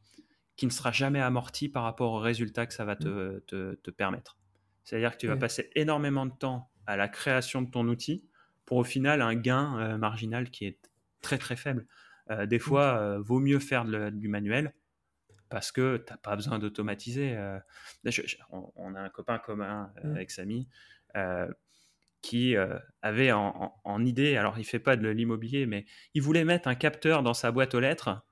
qui 0.56 0.66
ne 0.66 0.72
sera 0.72 0.90
jamais 0.90 1.20
amorti 1.20 1.68
par 1.68 1.84
rapport 1.84 2.12
au 2.12 2.18
résultat 2.18 2.66
que 2.66 2.74
ça 2.74 2.84
va 2.84 2.96
te, 2.96 3.08
mm. 3.08 3.40
te, 3.46 3.74
te 3.76 3.90
permettre. 3.90 4.38
C'est-à-dire 4.82 5.12
que 5.12 5.18
tu 5.18 5.26
vas 5.26 5.36
passer 5.36 5.70
énormément 5.76 6.26
de 6.26 6.32
temps 6.32 6.70
à 6.86 6.96
la 6.96 7.08
création 7.08 7.62
de 7.62 7.70
ton 7.70 7.86
outil 7.86 8.24
pour 8.64 8.78
au 8.78 8.84
final 8.84 9.22
un 9.22 9.34
gain 9.34 9.78
euh, 9.78 9.98
marginal 9.98 10.50
qui 10.50 10.64
est 10.64 10.78
très 11.20 11.38
très 11.38 11.56
faible. 11.56 11.86
Euh, 12.30 12.46
des 12.46 12.58
fois, 12.58 12.98
euh, 12.98 13.18
vaut 13.20 13.40
mieux 13.40 13.58
faire 13.58 13.84
du 13.84 14.28
manuel 14.28 14.74
parce 15.48 15.72
que 15.72 15.96
tu 15.98 16.12
n'as 16.12 16.18
pas 16.18 16.36
besoin 16.36 16.58
d'automatiser. 16.58 17.34
Euh. 17.36 17.58
on, 18.50 18.94
a 18.94 19.00
un 19.00 19.08
copain 19.08 19.38
commun 19.38 19.90
mmh. 20.02 20.10
avec 20.10 20.30
Samy 20.30 20.68
qui 22.20 22.56
avait 23.00 23.32
en, 23.32 24.04
idée, 24.04 24.36
alors 24.36 24.58
il 24.58 24.64
fait 24.64 24.80
pas 24.80 24.96
de 24.96 25.08
l'immobilier, 25.08 25.66
mais 25.66 25.86
il 26.14 26.22
voulait 26.22 26.44
mettre 26.44 26.68
un 26.68 26.74
capteur 26.74 27.22
dans 27.22 27.32
sa 27.32 27.52
boîte 27.52 27.74
aux 27.74 27.80
lettres 27.80 28.22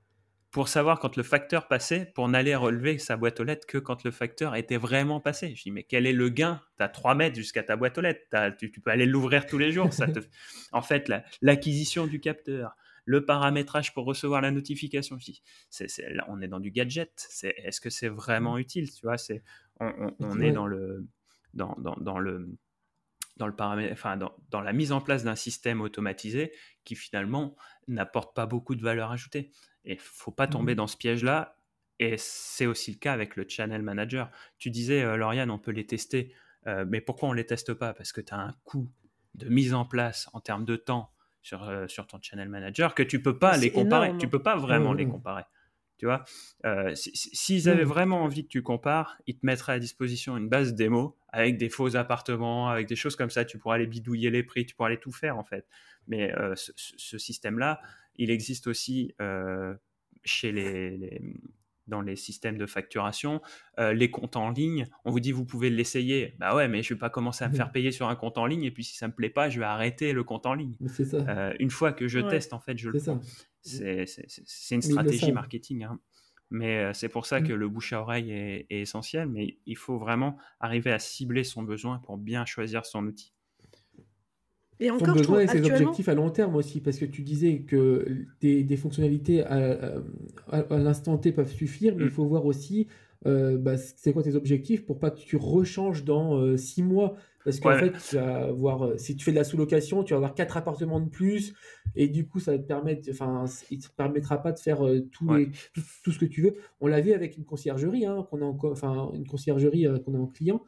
pour 0.50 0.68
savoir 0.68 0.98
quand 0.98 1.16
le 1.16 1.22
facteur 1.22 1.68
passait, 1.68 2.10
pour 2.14 2.28
n'aller 2.28 2.54
relever 2.54 2.98
sa 2.98 3.16
boîte 3.16 3.40
aux 3.40 3.44
lettres 3.44 3.66
que 3.66 3.78
quand 3.78 4.04
le 4.04 4.10
facteur 4.10 4.56
était 4.56 4.78
vraiment 4.78 5.20
passé. 5.20 5.54
Je 5.54 5.64
dis, 5.64 5.70
mais 5.70 5.82
quel 5.82 6.06
est 6.06 6.12
le 6.12 6.30
gain? 6.30 6.62
Tu 6.78 6.82
as 6.82 6.88
3 6.88 7.14
mètres 7.14 7.36
jusqu'à 7.36 7.62
ta 7.62 7.76
boîte 7.76 7.98
aux 7.98 8.00
lettres, 8.00 8.22
tu, 8.58 8.70
peux 8.70 8.90
aller 8.90 9.06
l'ouvrir 9.06 9.46
tous 9.46 9.58
les 9.58 9.70
jours. 9.70 9.92
Ça 9.92 10.06
te... 10.06 10.18
en 10.72 10.82
fait, 10.82 11.12
l'acquisition 11.42 12.06
du 12.06 12.20
capteur, 12.20 12.74
le 13.06 13.24
paramétrage 13.24 13.94
pour 13.94 14.04
recevoir 14.04 14.42
la 14.42 14.50
notification. 14.50 15.16
c'est, 15.70 15.88
là, 16.12 16.26
on 16.28 16.42
est 16.42 16.48
dans 16.48 16.60
du 16.60 16.72
gadget. 16.72 17.12
C'est, 17.16 17.54
est-ce 17.56 17.80
que 17.80 17.88
c'est 17.88 18.08
vraiment 18.08 18.58
utile 18.58 18.90
Tu 18.92 19.06
vois, 19.06 19.16
c'est, 19.16 19.42
on, 19.80 20.40
est 20.40 20.50
dans 20.50 20.66
le, 20.66 21.06
dans, 21.54 21.76
dans, 21.78 22.18
le, 22.18 22.50
dans 23.36 23.46
le 23.46 23.54
paramètre, 23.54 23.92
enfin, 23.92 24.16
dans, 24.16 24.32
dans, 24.50 24.60
la 24.60 24.72
mise 24.72 24.90
en 24.90 25.00
place 25.00 25.22
d'un 25.22 25.36
système 25.36 25.80
automatisé 25.80 26.52
qui 26.84 26.96
finalement 26.96 27.56
n'apporte 27.86 28.34
pas 28.34 28.46
beaucoup 28.46 28.74
de 28.74 28.82
valeur 28.82 29.12
ajoutée. 29.12 29.52
Et 29.84 29.96
faut 29.96 30.32
pas 30.32 30.48
tomber 30.48 30.74
dans 30.74 30.88
ce 30.88 30.96
piège-là. 30.96 31.56
Et 32.00 32.16
c'est 32.18 32.66
aussi 32.66 32.90
le 32.90 32.98
cas 32.98 33.12
avec 33.12 33.36
le 33.36 33.46
channel 33.48 33.82
manager. 33.82 34.30
Tu 34.58 34.70
disais, 34.70 35.02
euh, 35.02 35.16
Lauriane, 35.16 35.50
on 35.50 35.60
peut 35.60 35.70
les 35.70 35.86
tester. 35.86 36.34
Euh, 36.66 36.84
mais 36.88 37.00
pourquoi 37.00 37.28
on 37.28 37.32
ne 37.32 37.36
les 37.36 37.46
teste 37.46 37.72
pas? 37.72 37.94
Parce 37.94 38.12
que 38.12 38.20
tu 38.20 38.34
as 38.34 38.38
un 38.38 38.52
coût 38.64 38.90
de 39.34 39.48
mise 39.48 39.74
en 39.74 39.84
place 39.84 40.28
en 40.32 40.40
termes 40.40 40.64
de 40.64 40.74
temps 40.74 41.12
sur, 41.46 41.62
euh, 41.62 41.86
sur 41.86 42.08
ton 42.08 42.18
channel 42.20 42.48
manager 42.48 42.92
que 42.92 43.04
tu 43.04 43.22
peux 43.22 43.38
pas 43.38 43.56
les 43.56 43.70
comparer. 43.70 44.12
Tu 44.18 44.26
peux 44.26 44.42
pas 44.42 44.56
vraiment 44.56 44.92
les 44.92 45.06
comparer. 45.06 45.44
Tu 45.96 46.04
vois, 46.04 46.24
euh, 46.66 46.92
s'ils 46.94 47.68
avaient 47.70 47.84
vraiment 47.84 48.22
envie 48.22 48.42
que 48.42 48.48
tu 48.48 48.62
compares, 48.62 49.16
ils 49.26 49.38
te 49.38 49.46
mettraient 49.46 49.74
à 49.74 49.78
disposition 49.78 50.36
une 50.36 50.48
base 50.48 50.74
démo 50.74 51.16
avec 51.28 51.56
des 51.56 51.70
faux 51.70 51.94
appartements, 51.96 52.68
avec 52.68 52.88
des 52.88 52.96
choses 52.96 53.14
comme 53.14 53.30
ça. 53.30 53.44
Tu 53.44 53.58
pourras 53.58 53.76
aller 53.76 53.86
bidouiller 53.86 54.28
les 54.28 54.42
prix, 54.42 54.66
tu 54.66 54.74
pourras 54.74 54.88
aller 54.88 54.98
tout 54.98 55.12
faire 55.12 55.38
en 55.38 55.44
fait. 55.44 55.66
Mais 56.08 56.34
euh, 56.36 56.54
ce, 56.56 57.16
système-là, 57.16 57.80
il 58.16 58.30
existe 58.30 58.66
aussi 58.66 59.14
chez 60.24 60.50
les, 60.50 61.22
dans 61.86 62.00
les 62.00 62.16
systèmes 62.16 62.58
de 62.58 62.66
facturation, 62.66 63.40
euh, 63.78 63.92
les 63.92 64.10
comptes 64.10 64.36
en 64.36 64.50
ligne, 64.50 64.86
on 65.04 65.10
vous 65.10 65.20
dit 65.20 65.32
vous 65.32 65.44
pouvez 65.44 65.70
l'essayer. 65.70 66.34
Bah 66.38 66.54
ouais, 66.54 66.68
mais 66.68 66.82
je 66.82 66.94
vais 66.94 66.98
pas 66.98 67.10
commencer 67.10 67.44
à 67.44 67.48
me 67.48 67.54
faire 67.54 67.70
payer 67.72 67.92
sur 67.92 68.08
un 68.08 68.16
compte 68.16 68.38
en 68.38 68.46
ligne 68.46 68.64
et 68.64 68.70
puis 68.70 68.84
si 68.84 68.96
ça 68.96 69.08
me 69.08 69.12
plaît 69.12 69.30
pas, 69.30 69.48
je 69.48 69.58
vais 69.58 69.66
arrêter 69.66 70.12
le 70.12 70.24
compte 70.24 70.46
en 70.46 70.54
ligne. 70.54 70.74
Euh, 71.14 71.54
une 71.58 71.70
fois 71.70 71.92
que 71.92 72.08
je 72.08 72.20
teste, 72.20 72.52
en 72.52 72.60
fait, 72.60 72.78
je 72.78 72.90
le 72.90 72.98
fais. 72.98 73.12
C'est 73.62 74.74
une 74.74 74.82
stratégie 74.82 75.32
marketing. 75.32 75.84
Hein. 75.84 76.00
Mais 76.50 76.78
euh, 76.78 76.92
c'est 76.92 77.08
pour 77.08 77.26
ça 77.26 77.40
que 77.40 77.52
mm. 77.52 77.56
le 77.56 77.68
bouche 77.68 77.92
à 77.92 78.00
oreille 78.00 78.30
est, 78.30 78.66
est, 78.70 78.80
essentiel, 78.80 79.28
mais 79.28 79.58
il 79.66 79.76
faut 79.76 79.98
vraiment 79.98 80.36
arriver 80.60 80.92
à 80.92 80.98
cibler 80.98 81.42
son 81.42 81.62
besoin 81.62 81.98
pour 81.98 82.18
bien 82.18 82.44
choisir 82.44 82.86
son 82.86 83.04
outil. 83.06 83.32
Et 84.78 84.90
encore, 84.90 85.14
besoin 85.14 85.40
et 85.40 85.46
ses 85.46 85.64
objectifs 85.64 86.08
à 86.08 86.14
long 86.14 86.30
terme 86.30 86.54
aussi, 86.54 86.80
parce 86.80 86.98
que 86.98 87.06
tu 87.06 87.22
disais 87.22 87.60
que 87.60 88.26
des, 88.40 88.76
fonctionnalités 88.76 89.42
à, 89.42 89.94
l'instant 90.70 91.16
T 91.16 91.32
peuvent 91.32 91.52
suffire, 91.52 91.94
mais 91.96 92.04
il 92.04 92.08
mm. 92.08 92.12
faut 92.12 92.26
voir 92.26 92.44
aussi 92.44 92.86
euh, 93.26 93.56
bah, 93.58 93.76
c'est 93.76 94.12
quoi 94.12 94.22
tes 94.22 94.36
objectifs 94.36 94.84
pour 94.84 95.00
pas 95.00 95.10
que 95.10 95.18
tu 95.18 95.36
rechanges 95.36 96.04
dans 96.04 96.38
euh, 96.38 96.56
six 96.56 96.82
mois? 96.82 97.16
Parce 97.44 97.60
qu'en 97.60 97.78
fait, 97.78 97.92
tu 97.92 98.16
vas 98.16 98.46
avoir, 98.46 98.84
euh, 98.84 98.98
si 98.98 99.16
tu 99.16 99.24
fais 99.24 99.30
de 99.30 99.36
la 99.36 99.44
sous-location, 99.44 100.02
tu 100.02 100.12
vas 100.14 100.16
avoir 100.16 100.34
quatre 100.34 100.56
appartements 100.56 101.00
de 101.00 101.08
plus, 101.08 101.54
et 101.94 102.08
du 102.08 102.26
coup, 102.26 102.40
ça 102.40 102.52
va 102.52 102.58
te 102.58 102.66
permettre, 102.66 103.08
enfin, 103.10 103.44
il 103.70 103.78
te 103.78 103.88
permettra 103.96 104.42
pas 104.42 104.50
de 104.50 104.58
faire 104.58 104.80
tout, 105.12 105.30
tout, 106.02 106.10
ce 106.10 106.18
que 106.18 106.24
tu 106.24 106.42
veux. 106.42 106.56
On 106.80 106.88
l'a 106.88 107.00
vu 107.00 107.12
avec 107.12 107.36
une 107.36 107.44
conciergerie, 107.44 108.04
hein, 108.04 108.26
qu'on 108.30 108.42
a 108.42 108.44
encore, 108.44 108.72
enfin, 108.72 109.10
une 109.14 109.26
conciergerie 109.26 109.86
qu'on 110.04 110.14
a 110.14 110.18
en 110.18 110.26
client. 110.26 110.64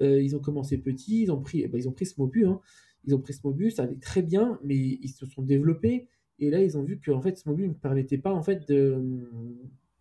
ils 0.00 0.34
ont 0.34 0.40
commencé 0.40 0.78
petit, 0.78 1.24
ils 1.24 1.30
ont 1.30 1.40
pris, 1.40 1.66
bah, 1.68 1.76
ils 1.76 1.86
ont 1.86 1.92
pris 1.92 2.06
ce 2.06 2.14
hein, 2.18 2.60
ils 3.04 3.14
ont 3.14 3.20
pris 3.20 3.32
Smobus, 3.32 3.72
ça 3.72 3.84
allait 3.84 3.96
très 3.96 4.22
bien, 4.22 4.58
mais 4.62 4.76
ils 4.76 5.08
se 5.08 5.26
sont 5.26 5.42
développés. 5.42 6.08
Et 6.38 6.50
là, 6.50 6.60
ils 6.60 6.76
ont 6.76 6.82
vu 6.82 6.98
que 6.98 7.10
en 7.10 7.20
fait, 7.20 7.36
Smobus 7.36 7.68
ne 7.68 7.72
permettait 7.72 8.18
pas 8.18 8.32
en 8.32 8.42
fait 8.42 8.68
de, 8.68 9.00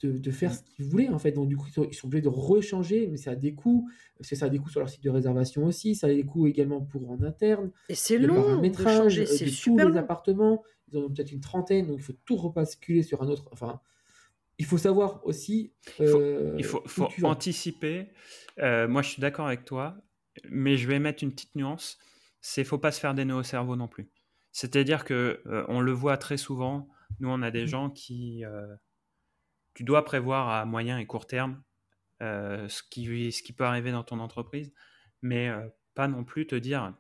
de, 0.03 0.31
faire 0.31 0.53
ce 0.53 0.63
qu'ils 0.63 0.85
voulaient. 0.85 1.09
En 1.09 1.19
fait. 1.19 1.31
Donc, 1.31 1.47
du 1.47 1.57
coup, 1.57 1.67
ils 1.67 1.93
sont 1.93 2.07
obligés 2.07 2.21
de 2.21 2.29
rechanger, 2.29 3.07
mais 3.07 3.17
ça 3.17 3.31
a 3.31 3.35
des 3.35 3.53
coûts. 3.53 3.89
Parce 4.17 4.29
que 4.29 4.35
ça 4.35 4.45
a 4.45 4.49
des 4.49 4.59
coûts 4.59 4.69
sur 4.69 4.79
leur 4.79 4.89
site 4.89 5.03
de 5.03 5.09
réservation 5.09 5.65
aussi. 5.65 5.95
Ça 5.95 6.07
a 6.07 6.13
des 6.13 6.23
coûts 6.23 6.47
également 6.47 6.81
pour 6.81 7.09
en 7.09 7.21
interne. 7.23 7.71
Et 7.89 7.95
c'est 7.95 8.17
long 8.17 8.61
de 8.61 8.73
changer, 8.73 9.25
c'est 9.25 9.45
tous 9.45 9.77
les 9.77 9.97
appartements. 9.97 10.63
Ils 10.91 10.97
en 10.97 11.03
ont 11.03 11.09
peut-être 11.09 11.31
une 11.31 11.39
trentaine, 11.39 11.87
donc 11.87 11.97
il 11.99 12.03
faut 12.03 12.15
tout 12.25 12.35
repasculer 12.35 13.01
sur 13.01 13.21
un 13.21 13.27
autre. 13.27 13.47
Enfin, 13.51 13.79
il 14.57 14.65
faut 14.65 14.77
savoir 14.77 15.25
aussi. 15.25 15.73
il 15.99 16.07
faut, 16.07 16.19
euh, 16.19 16.55
il 16.57 16.65
faut, 16.65 16.83
anticiper. 17.23 18.09
Euh, 18.59 18.87
moi, 18.87 19.01
je 19.01 19.09
suis 19.09 19.21
d'accord 19.21 19.47
avec 19.47 19.63
toi, 19.63 19.97
mais 20.49 20.75
je 20.75 20.87
vais 20.87 20.99
mettre 20.99 21.23
une 21.23 21.31
petite 21.31 21.55
nuance 21.55 21.97
c'est 22.41 22.63
faut 22.63 22.77
pas 22.77 22.91
se 22.91 22.99
faire 22.99 23.13
des 23.13 23.25
nœuds 23.25 23.35
au 23.35 23.43
cerveau 23.43 23.75
non 23.75 23.87
plus. 23.87 24.09
C'est-à-dire 24.51 25.05
que 25.05 25.41
euh, 25.45 25.63
on 25.69 25.79
le 25.79 25.91
voit 25.91 26.17
très 26.17 26.37
souvent. 26.37 26.89
Nous, 27.19 27.29
on 27.29 27.41
a 27.41 27.51
des 27.51 27.63
mmh. 27.63 27.67
gens 27.67 27.89
qui, 27.89 28.43
euh, 28.43 28.75
tu 29.73 29.83
dois 29.83 30.03
prévoir 30.03 30.49
à 30.49 30.65
moyen 30.65 30.97
et 30.97 31.05
court 31.05 31.27
terme 31.27 31.61
euh, 32.21 32.67
ce 32.67 32.83
qui 32.83 33.31
ce 33.31 33.41
qui 33.41 33.53
peut 33.53 33.63
arriver 33.63 33.91
dans 33.91 34.03
ton 34.03 34.19
entreprise, 34.19 34.73
mais 35.21 35.49
pas 35.95 36.07
non 36.07 36.23
plus 36.23 36.45
te 36.47 36.55
dire 36.55 36.93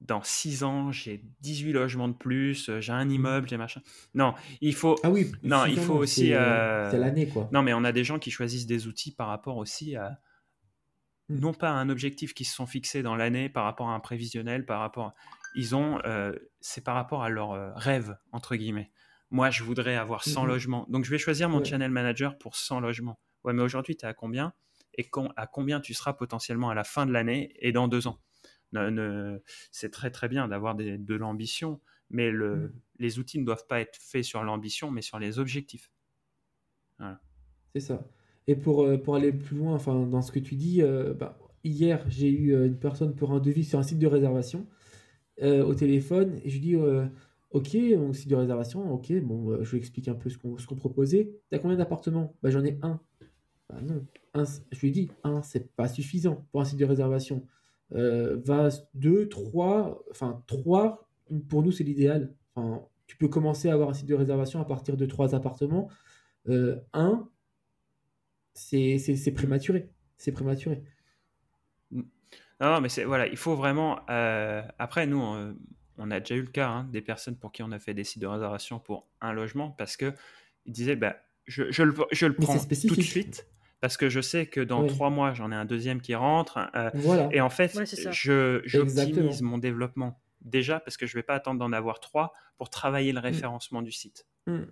dans 0.00 0.22
6 0.22 0.64
ans, 0.64 0.90
j'ai 0.90 1.24
18 1.40 1.72
logements 1.72 2.08
de 2.08 2.14
plus, 2.14 2.70
j'ai 2.80 2.92
un 2.92 3.08
immeuble, 3.08 3.48
j'ai 3.48 3.56
machin. 3.56 3.82
Non, 4.14 4.34
il 4.60 4.74
faut. 4.74 4.96
Ah 5.04 5.10
oui, 5.10 5.30
non, 5.44 5.64
il 5.64 5.78
faut 5.78 5.94
aussi. 5.94 6.28
c'est 6.28 6.98
l'année, 6.98 7.28
quoi. 7.28 7.48
Non, 7.52 7.62
mais 7.62 7.72
on 7.72 7.84
a 7.84 7.92
des 7.92 8.04
gens 8.04 8.18
qui 8.18 8.30
choisissent 8.30 8.66
des 8.66 8.86
outils 8.86 9.14
par 9.14 9.28
rapport 9.28 9.56
aussi 9.56 9.96
à. 9.96 10.20
Mm. 11.32 11.40
Non 11.40 11.54
pas 11.54 11.70
un 11.70 11.88
objectif 11.88 12.34
qui 12.34 12.44
se 12.44 12.54
sont 12.54 12.66
fixés 12.66 13.02
dans 13.02 13.16
l'année, 13.16 13.48
par 13.48 13.64
rapport 13.64 13.88
à 13.88 13.94
un 13.94 14.00
prévisionnel, 14.00 14.66
par 14.66 14.80
rapport. 14.80 15.14
Ils 15.54 15.74
ont. 15.74 15.98
euh, 16.04 16.32
c'est 16.60 16.82
par 16.84 16.94
rapport 16.94 17.22
à 17.22 17.28
leur 17.28 17.52
euh, 17.52 17.72
rêve, 17.74 18.16
entre 18.32 18.56
guillemets. 18.56 18.90
Moi, 19.30 19.50
je 19.50 19.62
voudrais 19.64 19.96
avoir 19.96 20.24
100 20.24 20.42
Mhm. 20.42 20.48
logements. 20.48 20.86
Donc, 20.90 21.04
je 21.04 21.10
vais 21.10 21.18
choisir 21.18 21.48
mon 21.48 21.58
Ouais. 21.58 21.64
channel 21.64 21.90
manager 21.90 22.36
pour 22.38 22.56
100 22.56 22.80
logements. 22.80 23.18
Ouais, 23.44 23.52
mais 23.52 23.62
aujourd'hui, 23.62 23.96
tu 23.96 24.04
es 24.04 24.08
à 24.08 24.14
combien? 24.14 24.52
Et 24.94 25.08
con- 25.08 25.32
à 25.36 25.46
combien 25.46 25.80
tu 25.80 25.94
seras 25.94 26.12
potentiellement 26.12 26.68
à 26.70 26.74
la 26.74 26.84
fin 26.84 27.06
de 27.06 27.12
l'année 27.12 27.54
et 27.60 27.72
dans 27.72 27.88
deux 27.88 28.06
ans? 28.06 28.18
C'est 29.70 29.90
très, 29.90 30.10
très 30.10 30.28
bien 30.28 30.48
d'avoir 30.48 30.74
de 30.74 31.14
l'ambition, 31.14 31.80
mais 32.10 32.30
le, 32.30 32.56
Mhm. 32.56 32.80
les 32.98 33.18
outils 33.18 33.38
ne 33.38 33.44
doivent 33.44 33.66
pas 33.66 33.80
être 33.80 33.96
faits 33.96 34.24
sur 34.24 34.42
l'ambition, 34.44 34.90
mais 34.90 35.02
sur 35.02 35.18
les 35.18 35.38
objectifs. 35.38 35.90
C'est 37.74 37.80
ça. 37.80 38.02
Et 38.46 38.56
pour, 38.56 38.82
euh, 38.82 38.96
pour 38.98 39.14
aller 39.14 39.32
plus 39.32 39.56
loin, 39.56 39.74
enfin, 39.74 40.06
dans 40.06 40.22
ce 40.22 40.32
que 40.32 40.38
tu 40.40 40.56
dis, 40.56 40.82
euh, 40.82 41.14
bah, 41.14 41.38
hier, 41.64 42.04
j'ai 42.08 42.30
eu 42.30 42.54
euh, 42.54 42.66
une 42.66 42.76
personne 42.76 43.14
pour 43.14 43.32
un 43.32 43.40
devis 43.40 43.64
sur 43.64 43.78
un 43.78 43.82
site 43.82 43.98
de 43.98 44.06
réservation 44.06 44.66
au 45.40 45.74
téléphone 45.74 46.38
et 46.44 46.50
je 46.50 46.54
lui 46.54 46.60
dis 46.60 46.76
euh, 46.76 47.04
Ok, 47.50 47.74
mon 47.74 48.12
site 48.12 48.28
de 48.28 48.36
réservation, 48.36 48.92
ok, 48.92 49.12
bon, 49.22 49.64
je 49.64 49.70
lui 49.72 49.78
explique 49.78 50.06
un 50.06 50.14
peu 50.14 50.30
ce 50.30 50.38
qu'on 50.38 50.54
qu'on 50.54 50.76
proposait. 50.76 51.32
T'as 51.50 51.58
combien 51.58 51.76
d'appartements? 51.76 52.36
Bah, 52.42 52.50
j'en 52.50 52.64
ai 52.64 52.78
un. 52.82 53.00
Bah, 53.68 53.80
non. 53.82 54.06
Un, 54.34 54.44
je 54.44 54.80
lui 54.80 54.92
dis 54.92 55.10
Un, 55.24 55.42
c'est 55.42 55.74
pas 55.74 55.88
suffisant 55.88 56.46
pour 56.52 56.60
un 56.60 56.64
site 56.64 56.78
de 56.78 56.84
réservation. 56.84 57.44
Va 57.90 58.68
deux, 58.94 59.28
trois, 59.28 60.04
enfin, 60.10 60.44
trois, 60.46 61.08
pour 61.48 61.62
nous, 61.62 61.72
c'est 61.72 61.84
l'idéal. 61.84 62.32
Enfin, 62.54 62.86
tu 63.06 63.16
peux 63.16 63.28
commencer 63.28 63.68
à 63.68 63.74
avoir 63.74 63.88
un 63.88 63.94
site 63.94 64.08
de 64.08 64.14
réservation 64.14 64.60
à 64.60 64.64
partir 64.64 64.96
de 64.96 65.06
trois 65.06 65.34
appartements. 65.34 65.88
Un, 66.46 67.28
c'est 68.54 68.98
c'est- 68.98 69.16
c'est 69.16 69.32
prématuré. 69.32 69.88
C'est 70.18 70.32
prématuré. 70.32 70.82
Non, 71.90 72.04
non, 72.60 72.80
mais 72.80 72.88
c'est 72.88 73.04
voilà, 73.04 73.26
il 73.26 73.36
faut 73.36 73.56
vraiment. 73.56 74.00
euh, 74.08 74.62
après, 74.78 75.06
nous, 75.06 75.18
on, 75.20 75.56
on 75.98 76.10
a 76.10 76.20
déjà 76.20 76.36
eu 76.36 76.42
le 76.42 76.46
cas 76.50 76.68
hein, 76.68 76.84
des 76.92 77.02
personnes 77.02 77.36
pour 77.36 77.50
qui 77.52 77.62
on 77.62 77.72
a 77.72 77.78
fait 77.78 77.92
des 77.94 78.04
sites 78.04 78.22
de 78.22 78.26
réservation 78.26 78.78
pour 78.78 79.08
un 79.20 79.32
logement 79.32 79.70
parce 79.72 79.96
que 79.96 80.14
ils 80.66 80.72
disaient, 80.72 80.94
bah, 80.96 81.16
je, 81.46 81.70
je 81.72 81.82
le, 81.82 81.92
je 82.12 82.26
le 82.26 82.34
prends 82.34 82.52
tout 82.88 82.94
de 82.96 83.00
suite 83.02 83.46
parce 83.80 83.96
que 83.96 84.08
je 84.08 84.20
sais 84.20 84.46
que 84.46 84.60
dans 84.60 84.82
trois 84.86 85.10
mois, 85.10 85.34
j'en 85.34 85.50
ai 85.50 85.56
un 85.56 85.64
deuxième 85.64 86.00
qui 86.00 86.14
rentre. 86.14 86.70
euh, 86.76 86.90
Voilà. 86.94 87.28
et 87.32 87.40
en 87.40 87.50
fait, 87.50 87.74
Ouais, 87.74 87.84
je 88.12 88.60
j'optimise 88.64 89.42
mon 89.42 89.58
développement 89.58 90.20
déjà 90.42 90.78
parce 90.78 90.96
que 90.96 91.06
je 91.06 91.14
vais 91.16 91.24
pas 91.24 91.34
attendre 91.34 91.58
d'en 91.58 91.72
avoir 91.72 91.98
trois 91.98 92.32
pour 92.58 92.70
travailler 92.70 93.12
le 93.12 93.18
référencement 93.20 93.82
du 93.82 93.90
site. 93.92 94.24
Mm. 94.46 94.62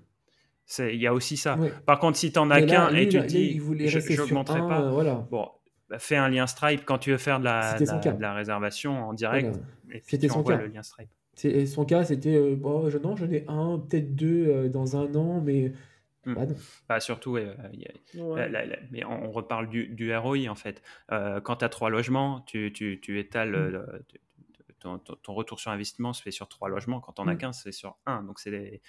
C'est- 0.72 0.94
Il 0.94 1.00
y 1.00 1.09
a 1.09 1.12
aussi 1.12 1.37
ça. 1.37 1.56
Ouais. 1.56 1.72
Par 1.85 1.98
contre, 1.98 2.16
si 2.16 2.30
tu 2.30 2.38
n'en 2.38 2.48
as 2.50 2.62
qu'un 2.62 2.90
et 2.90 3.00
lui, 3.04 3.09
tu 3.09 3.16
là, 3.18 3.24
dis, 3.24 3.61
il 3.61 3.88
je 3.88 4.16
n'augmenterai 4.16 4.61
pas, 4.61 4.83
euh, 4.83 4.90
voilà. 4.90 5.26
bon, 5.28 5.48
bah, 5.88 5.98
fais 5.98 6.14
un 6.14 6.28
lien 6.28 6.46
Stripe 6.46 6.85
quand 6.85 6.98
tu 6.98 7.11
veux 7.11 7.18
faire 7.18 7.40
de 7.40 7.44
la, 7.44 7.76
de 7.76 7.85
la- 7.85 7.98
cas. 7.98 8.12
de 8.12 8.22
la 8.22 8.35
réservation 8.35 8.92
en 9.09 9.12
direct. 9.12 9.48
Voilà. 9.48 9.62
Et 9.88 9.98
puis 9.98 10.02
C'était 10.12 10.28
tu 10.28 10.33
son 10.33 10.38
envoies 10.38 10.56
cas. 10.56 10.62
le 10.62 10.68
lien 10.68 10.83
Stripe. 10.85 11.09
C'est- 11.35 11.66
Son 11.66 11.85
cas, 11.85 12.04
c'était 12.04 12.37
euh, 12.37 12.54
bon, 12.54 12.88
je, 12.88 12.98
non, 12.98 13.16
j'en 13.16 13.28
ai 13.33 13.44
un, 13.48 13.80
peut-être 13.80 14.14
deux 14.14 14.46
euh, 14.46 14.68
dans 14.68 14.96
un 14.96 15.12
an, 15.16 15.40
mais 15.44 15.72
bah 16.88 17.00
surtout, 17.00 17.37
euh, 17.37 17.52
a- 17.59 18.18
Ouais. 18.22 18.48
la- 18.48 18.64
la- 18.66 18.76
mais 18.92 19.04
on, 19.04 19.24
on 19.24 19.30
reparle 19.33 19.68
du, 19.68 19.88
du 19.88 20.14
ROI 20.14 20.48
en 20.48 20.54
fait. 20.54 20.83
Euh, 21.11 21.40
quand 21.40 21.56
tu 21.56 21.64
as 21.64 21.68
trois 21.68 21.90
logements, 21.90 22.42
tu, 22.46 22.72
tu, 22.72 23.00
tu 23.02 23.18
étales 23.18 23.50
Mm. 23.50 23.54
euh, 23.56 23.70
le- 23.70 24.04
tu- 24.06 24.20
ton, 24.78 25.00
retour 25.35 25.59
sur 25.59 25.72
investissement 25.72 26.12
se 26.12 26.22
fait 26.22 26.30
sur 26.30 26.46
trois 26.48 26.68
logements. 26.68 27.00
Quand 27.00 27.18
on 27.18 27.26
as 27.26 27.35
Mm. 27.35 27.38
qu'un, 27.38 27.52
c'est 27.52 27.72
sur 27.72 27.96
un. 28.06 28.22
Donc, 28.22 28.38
c'est 28.38 28.80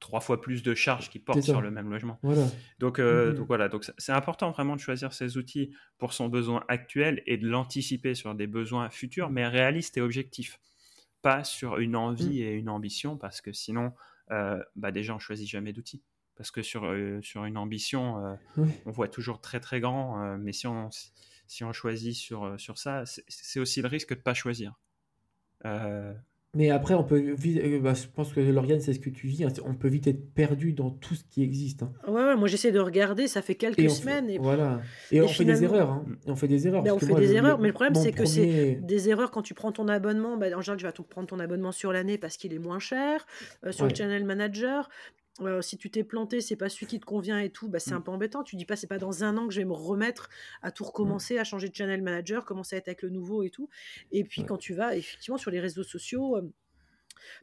trois 0.00 0.20
fois 0.20 0.40
plus 0.40 0.62
de 0.62 0.74
charges 0.74 1.08
qui 1.10 1.18
portent 1.18 1.38
sur 1.52 1.60
le 1.62 1.70
même 1.70 1.88
logement. 1.90 2.18
Voilà. 2.22 2.46
Donc, 2.78 2.98
euh, 2.98 3.30
Mhm. 3.30 3.36
donc 3.36 3.46
voilà, 3.46 3.68
donc 3.68 3.84
c'est- 3.98 4.12
important 4.12 4.50
vraiment 4.50 4.76
de 4.76 4.80
choisir 4.80 5.12
ces 5.12 5.36
outils 5.38 5.74
pour 5.98 6.12
son 6.12 6.28
besoin 6.28 6.64
actuel 6.68 7.22
et 7.26 7.38
de 7.38 7.48
l'anticiper 7.48 8.14
sur 8.14 8.34
des 8.34 8.46
besoins 8.46 8.90
futurs, 8.90 9.30
mais 9.30 9.46
réalistes 9.48 9.96
et 9.96 10.00
objectifs. 10.00 10.60
Pas 11.22 11.42
sur 11.44 11.78
une 11.78 11.96
envie 11.96 12.42
et 12.42 12.52
une 12.52 12.68
ambition, 12.68 13.16
parce 13.16 13.40
que 13.40 13.52
sinon, 13.52 13.92
euh, 14.30 14.62
bah 14.76 14.92
déjà, 14.92 15.14
on 15.14 15.18
choisit 15.18 15.48
jamais 15.48 15.72
d'outils. 15.72 16.02
Parce 16.36 16.50
que 16.50 16.62
sur, 16.62 16.84
euh, 16.84 17.20
sur 17.22 17.46
une 17.46 17.56
ambition, 17.56 18.36
on 18.84 18.90
voit 18.90 19.08
toujours 19.08 19.40
très 19.40 19.58
très 19.60 19.80
grand, 19.80 20.36
mais 20.36 20.52
si 20.52 20.66
on, 20.66 20.90
si 21.46 21.64
on 21.64 21.72
choisit 21.72 22.14
sur, 22.14 22.60
sur 22.60 22.76
ça, 22.76 23.06
c'est- 23.06 23.24
c'est 23.28 23.60
aussi 23.60 23.80
le 23.80 23.88
risque 23.88 24.10
de 24.10 24.18
ne 24.18 24.22
pas 24.22 24.34
choisir. 24.34 24.74
Mais 26.56 26.70
après, 26.70 26.94
on 26.94 27.04
peut 27.04 27.18
vite, 27.36 27.60
euh, 27.62 27.80
bah, 27.80 27.92
je 27.92 28.06
pense 28.12 28.32
que 28.32 28.40
Lauriane, 28.40 28.80
c'est 28.80 28.94
ce 28.94 28.98
que 28.98 29.10
tu 29.10 29.26
vis, 29.26 29.44
hein, 29.44 29.48
on 29.64 29.74
peut 29.74 29.88
vite 29.88 30.06
être 30.06 30.32
perdu 30.32 30.72
dans 30.72 30.88
tout 30.90 31.14
ce 31.14 31.22
qui 31.22 31.42
existe. 31.42 31.82
hein. 31.82 31.92
Ouais, 32.08 32.14
ouais, 32.14 32.36
moi 32.36 32.48
j'essaie 32.48 32.72
de 32.72 32.80
regarder, 32.80 33.28
ça 33.28 33.42
fait 33.42 33.56
quelques 33.56 33.78
Et 33.78 33.88
semaines. 33.90 34.30
Et... 34.30 34.38
voilà. 34.38 34.80
Et, 35.12 35.18
et 35.18 35.20
on 35.22 35.28
fait 35.28 35.44
des 35.44 35.62
erreurs. 35.64 35.90
hein. 35.90 36.04
Et 36.26 36.30
on 36.30 36.36
fait 36.36 36.48
des 36.48 36.66
erreurs. 36.66 36.82
Ben, 36.82 36.92
on 36.92 36.98
fait 36.98 37.06
moi, 37.06 37.20
des 37.20 37.34
erreurs, 37.34 37.58
mais 37.58 37.68
le 37.68 37.74
problème 37.74 37.94
c'est 37.94 38.12
que 38.12 38.24
c'est 38.24 38.78
des 38.82 39.08
erreurs 39.10 39.30
quand 39.30 39.42
tu 39.42 39.52
prends 39.54 39.70
ton 39.72 39.86
abonnement. 39.88 40.36
Ben, 40.38 40.54
en 40.54 40.62
général, 40.62 40.78
tu 40.78 40.86
vas 40.86 40.92
prendre 41.10 41.28
ton 41.28 41.38
abonnement 41.40 41.72
sur 41.72 41.92
l'année 41.92 42.16
parce 42.16 42.38
qu'il 42.38 42.54
est 42.54 42.58
moins 42.58 42.78
cher. 42.78 43.26
Euh, 43.66 43.72
sur 43.72 43.86
le 43.86 43.94
channel 43.94 44.24
manager, 44.24 44.88
euh, 45.40 45.60
si 45.62 45.76
tu 45.76 45.90
t'es 45.90 46.04
planté, 46.04 46.40
c'est 46.40 46.56
pas 46.56 46.68
celui 46.68 46.86
qui 46.86 46.98
te 47.00 47.04
convient 47.04 47.38
et 47.38 47.50
tout, 47.50 47.68
bah, 47.68 47.78
c'est 47.78 47.92
Mm. 47.92 47.98
un 47.98 48.00
peu 48.00 48.10
embêtant. 48.10 48.42
Tu 48.42 48.56
dis 48.56 48.64
pas, 48.64 48.76
c'est 48.76 48.86
pas 48.86 48.98
dans 48.98 49.22
un 49.24 49.36
an 49.36 49.46
que 49.46 49.52
je 49.54 49.60
vais 49.60 49.66
me 49.66 49.72
remettre 49.74 50.28
à 50.62 50.70
tout 50.70 50.84
recommencer, 50.84 51.38
à 51.38 51.44
changer 51.44 51.68
de 51.68 51.74
channel 51.74 52.02
manager, 52.02 52.44
commencer 52.44 52.76
à 52.76 52.78
être 52.78 52.88
avec 52.88 53.02
le 53.02 53.10
nouveau 53.10 53.42
et 53.42 53.50
tout. 53.50 53.68
Et 54.12 54.24
puis 54.24 54.42
Ouais. 54.42 54.46
quand 54.46 54.56
tu 54.58 54.74
vas, 54.74 54.96
effectivement, 54.96 55.38
sur 55.38 55.50
les 55.50 55.60
réseaux 55.60 55.82
sociaux. 55.84 56.36
euh, 56.36 56.42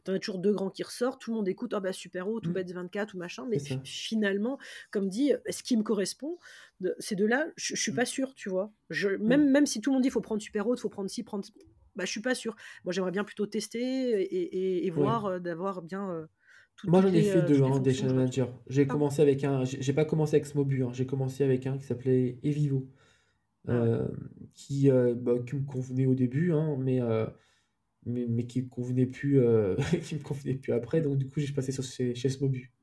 T'en 0.04 0.12
as 0.14 0.18
toujours 0.20 0.38
deux 0.38 0.52
grands 0.52 0.70
qui 0.70 0.82
ressortent, 0.84 1.20
tout 1.20 1.32
le 1.32 1.36
monde 1.38 1.48
écoute, 1.48 1.74
ah 1.74 1.80
bah 1.80 1.92
super 1.92 2.28
haut, 2.28 2.38
tout 2.40 2.50
Mm. 2.50 2.54
bête 2.54 2.72
24 2.72 3.14
ou 3.14 3.18
machin, 3.18 3.44
mais 3.48 3.58
C'est 3.58 3.84
finalement, 3.84 4.58
comme 4.92 5.08
dit, 5.08 5.32
euh, 5.32 5.38
ce 5.50 5.62
qui 5.64 5.76
me 5.76 5.82
correspond, 5.82 6.38
de- 6.80 6.94
ces 7.00 7.16
deux-là, 7.16 7.48
je 7.56 7.74
je 7.74 7.80
suis 7.82 7.90
Mm. 7.92 7.96
pas 7.96 8.04
sûre, 8.06 8.34
tu 8.36 8.48
vois. 8.48 8.72
Je, 8.90 9.08
même, 9.08 9.50
même 9.50 9.66
si 9.66 9.80
tout 9.80 9.90
le 9.90 9.94
monde 9.94 10.02
dit 10.02 10.10
faut 10.10 10.20
prendre 10.20 10.40
super 10.40 10.66
haut, 10.68 10.76
faut 10.76 10.88
prendre 10.88 11.10
ci, 11.10 11.22
prendre. 11.24 11.44
Bah, 11.96 12.04
je 12.04 12.10
suis 12.10 12.20
pas 12.22 12.34
sûre. 12.36 12.54
Moi, 12.84 12.92
j'aimerais 12.92 13.10
bien 13.10 13.24
plutôt 13.24 13.46
tester 13.46 13.80
et, 13.80 14.22
et- 14.22 14.86
et 14.86 14.90
Ouais. 14.90 14.96
voir, 14.96 15.26
euh, 15.26 15.38
d'avoir 15.40 15.82
bien. 15.82 16.08
euh, 16.10 16.26
tout- 16.76 16.90
Moi, 16.90 17.00
j'en 17.02 17.08
ai 17.12 17.22
fait 17.22 17.38
euh, 17.38 17.46
deux, 17.46 17.62
hein, 17.62 17.80
des 17.80 17.94
channel 17.94 18.16
managers. 18.16 18.46
J'ai 18.68 18.82
Ah. 18.82 18.86
commencé 18.86 19.22
avec 19.22 19.44
un. 19.44 19.64
J'ai 19.64 19.92
pas 19.92 20.04
commencé 20.04 20.36
avec 20.36 20.46
Smobu, 20.46 20.84
hein, 20.84 20.90
j'ai 20.92 21.06
commencé 21.06 21.44
avec 21.44 21.66
un 21.66 21.78
qui 21.78 21.84
s'appelait 21.84 22.38
Evivo, 22.42 22.88
Ah 23.66 23.72
euh, 23.72 24.08
qui, 24.54 24.90
euh, 24.90 25.14
bah, 25.14 25.34
qui 25.46 25.56
me 25.56 25.64
convenait 25.66 26.06
au 26.06 26.14
début, 26.14 26.52
hein, 26.52 26.76
mais, 26.78 27.00
euh, 27.00 27.26
mais, 28.06 28.26
mais 28.28 28.46
qui 28.46 28.62
me 28.62 28.68
convenait 28.68 29.06
plus, 29.06 29.40
qui 30.04 30.16
me 30.16 30.22
convenait 30.22 30.54
plus 30.56 30.72
après. 30.74 31.00
Donc, 31.02 31.18
du 31.18 31.28
coup, 31.28 31.40
j'ai 31.40 31.52
passé 31.54 31.72
sur, 31.72 31.84
chez, 31.84 32.14
chez 32.16 32.28
Smobu. 32.30 32.73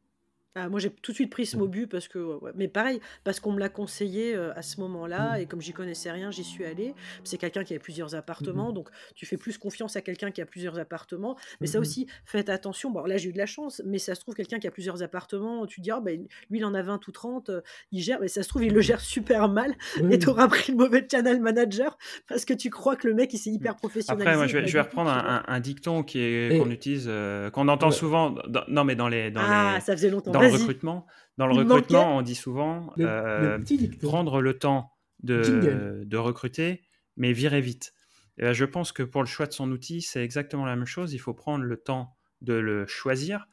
Ah, 0.53 0.67
moi, 0.67 0.81
j'ai 0.81 0.89
tout 0.89 1.11
de 1.13 1.15
suite 1.15 1.29
pris 1.29 1.45
ce 1.45 1.55
Ouais. 1.55 1.61
Mobu 1.61 1.87
parce 1.87 2.09
que, 2.09 2.19
ouais, 2.19 2.51
mais 2.55 2.67
pareil, 2.67 2.99
parce 3.23 3.39
qu'on 3.39 3.53
me 3.53 3.59
l'a 3.59 3.69
conseillé 3.69 4.35
euh, 4.35 4.51
à 4.57 4.61
ce 4.61 4.81
moment-là 4.81 5.37
Mm. 5.37 5.41
et 5.41 5.45
comme 5.45 5.61
j'y 5.61 5.71
connaissais 5.71 6.11
rien, 6.11 6.29
j'y 6.29 6.43
suis 6.43 6.65
allée. 6.65 6.93
C'est 7.23 7.37
quelqu'un 7.37 7.63
qui 7.63 7.71
avait 7.71 7.79
plusieurs 7.79 8.15
appartements, 8.15 8.73
donc 8.73 8.89
tu 9.15 9.25
fais 9.25 9.37
plus 9.37 9.57
confiance 9.57 9.95
à 9.95 10.01
quelqu'un 10.01 10.29
qui 10.29 10.41
a 10.41 10.45
plusieurs 10.45 10.77
appartements. 10.77 11.37
Mais 11.61 11.67
ça 11.67 11.77
Mhm. 11.77 11.81
aussi, 11.83 12.07
faites 12.25 12.49
attention. 12.49 12.91
Bon, 12.91 13.05
là, 13.05 13.15
j'ai 13.15 13.29
eu 13.29 13.33
de 13.33 13.37
la 13.37 13.45
chance, 13.45 13.81
mais 13.85 13.97
ça 13.97 14.13
se 14.13 14.19
trouve, 14.19 14.35
quelqu'un 14.35 14.59
qui 14.59 14.67
a 14.67 14.71
plusieurs 14.71 15.01
appartements, 15.03 15.65
tu 15.65 15.77
te 15.77 15.83
dis, 15.83 15.91
ah, 15.91 16.01
ben, 16.01 16.19
lui, 16.49 16.59
il 16.59 16.65
en 16.65 16.73
a 16.73 16.81
20 16.81 17.07
ou 17.07 17.11
30, 17.11 17.49
euh, 17.49 17.61
il 17.93 18.01
gère, 18.01 18.19
mais 18.19 18.27
ça 18.27 18.43
se 18.43 18.49
trouve, 18.49 18.65
il 18.65 18.73
le 18.73 18.81
gère 18.81 18.99
super 18.99 19.47
mal 19.47 19.73
Oui, 20.01 20.13
et 20.15 20.19
tu 20.19 20.27
auras 20.27 20.49
pris 20.49 20.73
le 20.73 20.77
mauvais 20.77 21.07
channel 21.09 21.39
manager 21.39 21.97
parce 22.27 22.43
que 22.43 22.53
tu 22.53 22.69
crois 22.69 22.97
que 22.97 23.07
le 23.07 23.13
mec, 23.13 23.33
il 23.33 23.37
s'est 23.37 23.51
hyper 23.51 23.77
professionnalisé. 23.77 24.27
Après, 24.27 24.35
moi, 24.37 24.47
je 24.47 24.57
vais, 24.57 24.67
je 24.67 24.77
reprendre 24.77 25.11
un, 25.11 25.37
un- 25.37 25.43
un 25.47 25.59
dicton 25.61 26.03
qu'on 26.03 26.69
utilise, 26.71 27.05
euh, 27.07 27.49
qu'on 27.51 27.69
entend 27.69 27.85
Ouais. 27.87 27.91
souvent. 27.93 28.31
dans- 28.49 28.63
non, 28.67 28.83
mais 28.83 28.95
dans 28.95 29.07
les 29.07 29.31
dans 29.31 29.39
Ah, 29.43 29.73
les 29.75 29.81
ça 29.81 29.93
faisait 29.95 30.09
longtemps. 30.09 30.31
dans 30.31 30.40
le 30.41 30.47
Vas-y. 30.47 30.61
recrutement. 30.61 31.05
Dans 31.37 31.47
le 31.47 31.53
Il 31.53 31.59
recrutement, 31.59 32.05
manquait. 32.05 32.17
on 32.17 32.21
dit 32.21 32.35
souvent 32.35 32.93
Le, 32.97 33.05
euh, 33.07 33.57
le 33.57 33.97
prendre 33.99 34.41
le 34.41 34.57
temps 34.57 34.91
de, 35.23 36.17
recruter, 36.17 36.81
mais 37.17 37.33
virer 37.33 37.61
vite. 37.61 37.93
Et 38.37 38.43
ben, 38.43 38.53
je 38.53 38.65
pense 38.65 38.91
que 38.91 39.03
pour 39.03 39.21
le 39.21 39.27
choix 39.27 39.45
de 39.45 39.53
son 39.53 39.69
outil, 39.71 40.01
c'est 40.01 40.23
exactement 40.23 40.65
la 40.65 40.75
même 40.75 40.85
chose. 40.85 41.13
Il 41.13 41.19
faut 41.19 41.33
prendre 41.33 41.63
le 41.63 41.77
temps 41.77 42.15
de 42.41 42.53
le 42.53 42.87
choisir, 42.87 43.47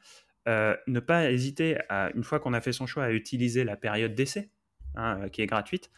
euh, 0.49 0.75
ne 0.87 1.01
pas 1.01 1.31
hésiter, 1.31 1.79
à, 1.89 2.11
une 2.15 2.25
fois 2.25 2.41
qu'on 2.41 2.55
a 2.55 2.61
fait 2.61 2.73
son 2.73 2.87
choix, 2.87 3.05
à 3.05 3.11
utiliser 3.11 3.65
la 3.65 3.77
période 3.77 4.15
d'essai, 4.15 4.51
hein, 4.95 5.21
euh, 5.23 5.29
qui 5.29 5.43
est 5.43 5.47
gratuite. 5.47 5.91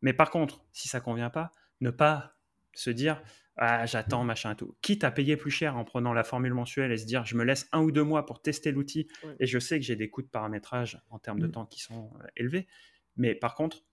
Mais 0.00 0.12
par 0.12 0.30
contre, 0.30 0.64
si 0.72 0.88
ça 0.88 1.00
convient 1.00 1.30
pas, 1.30 1.50
ne 1.80 1.90
pas 1.90 2.36
se 2.72 2.90
dire 2.90 3.22
ah 3.60 3.86
j'attends 3.86 4.24
machin 4.24 4.52
et 4.52 4.56
tout. 4.56 4.76
Quitte 4.82 5.04
à 5.04 5.12
payer 5.12 5.36
plus 5.36 5.50
cher 5.52 5.76
en 5.76 5.84
prenant 5.84 6.12
la 6.14 6.24
formule 6.24 6.54
mensuelle 6.54 6.92
et 6.92 6.98
se 6.98 7.06
dire 7.06 7.24
je 7.26 7.36
me 7.36 7.44
laisse 7.44 7.68
un 7.72 7.82
ou 7.82 7.92
deux 7.92 8.04
mois 8.04 8.26
pour 8.26 8.42
tester 8.42 8.72
l'outil 8.72 9.08
Ouais. 9.22 9.36
et 9.40 9.46
je 9.46 9.58
sais 9.60 9.78
que 9.80 9.86
j'ai 9.86 9.96
des 9.96 10.10
coûts 10.10 10.22
de 10.22 10.28
paramétrage 10.28 11.00
en 11.10 11.18
termes 11.20 11.40
de 11.40 11.46
Mm. 11.46 11.52
temps 11.52 11.66
qui 11.66 11.80
sont 11.80 12.12
euh, 12.22 12.26
élevés. 12.36 12.68
Mais 13.16 13.34
par 13.36 13.54
contre, 13.54 13.84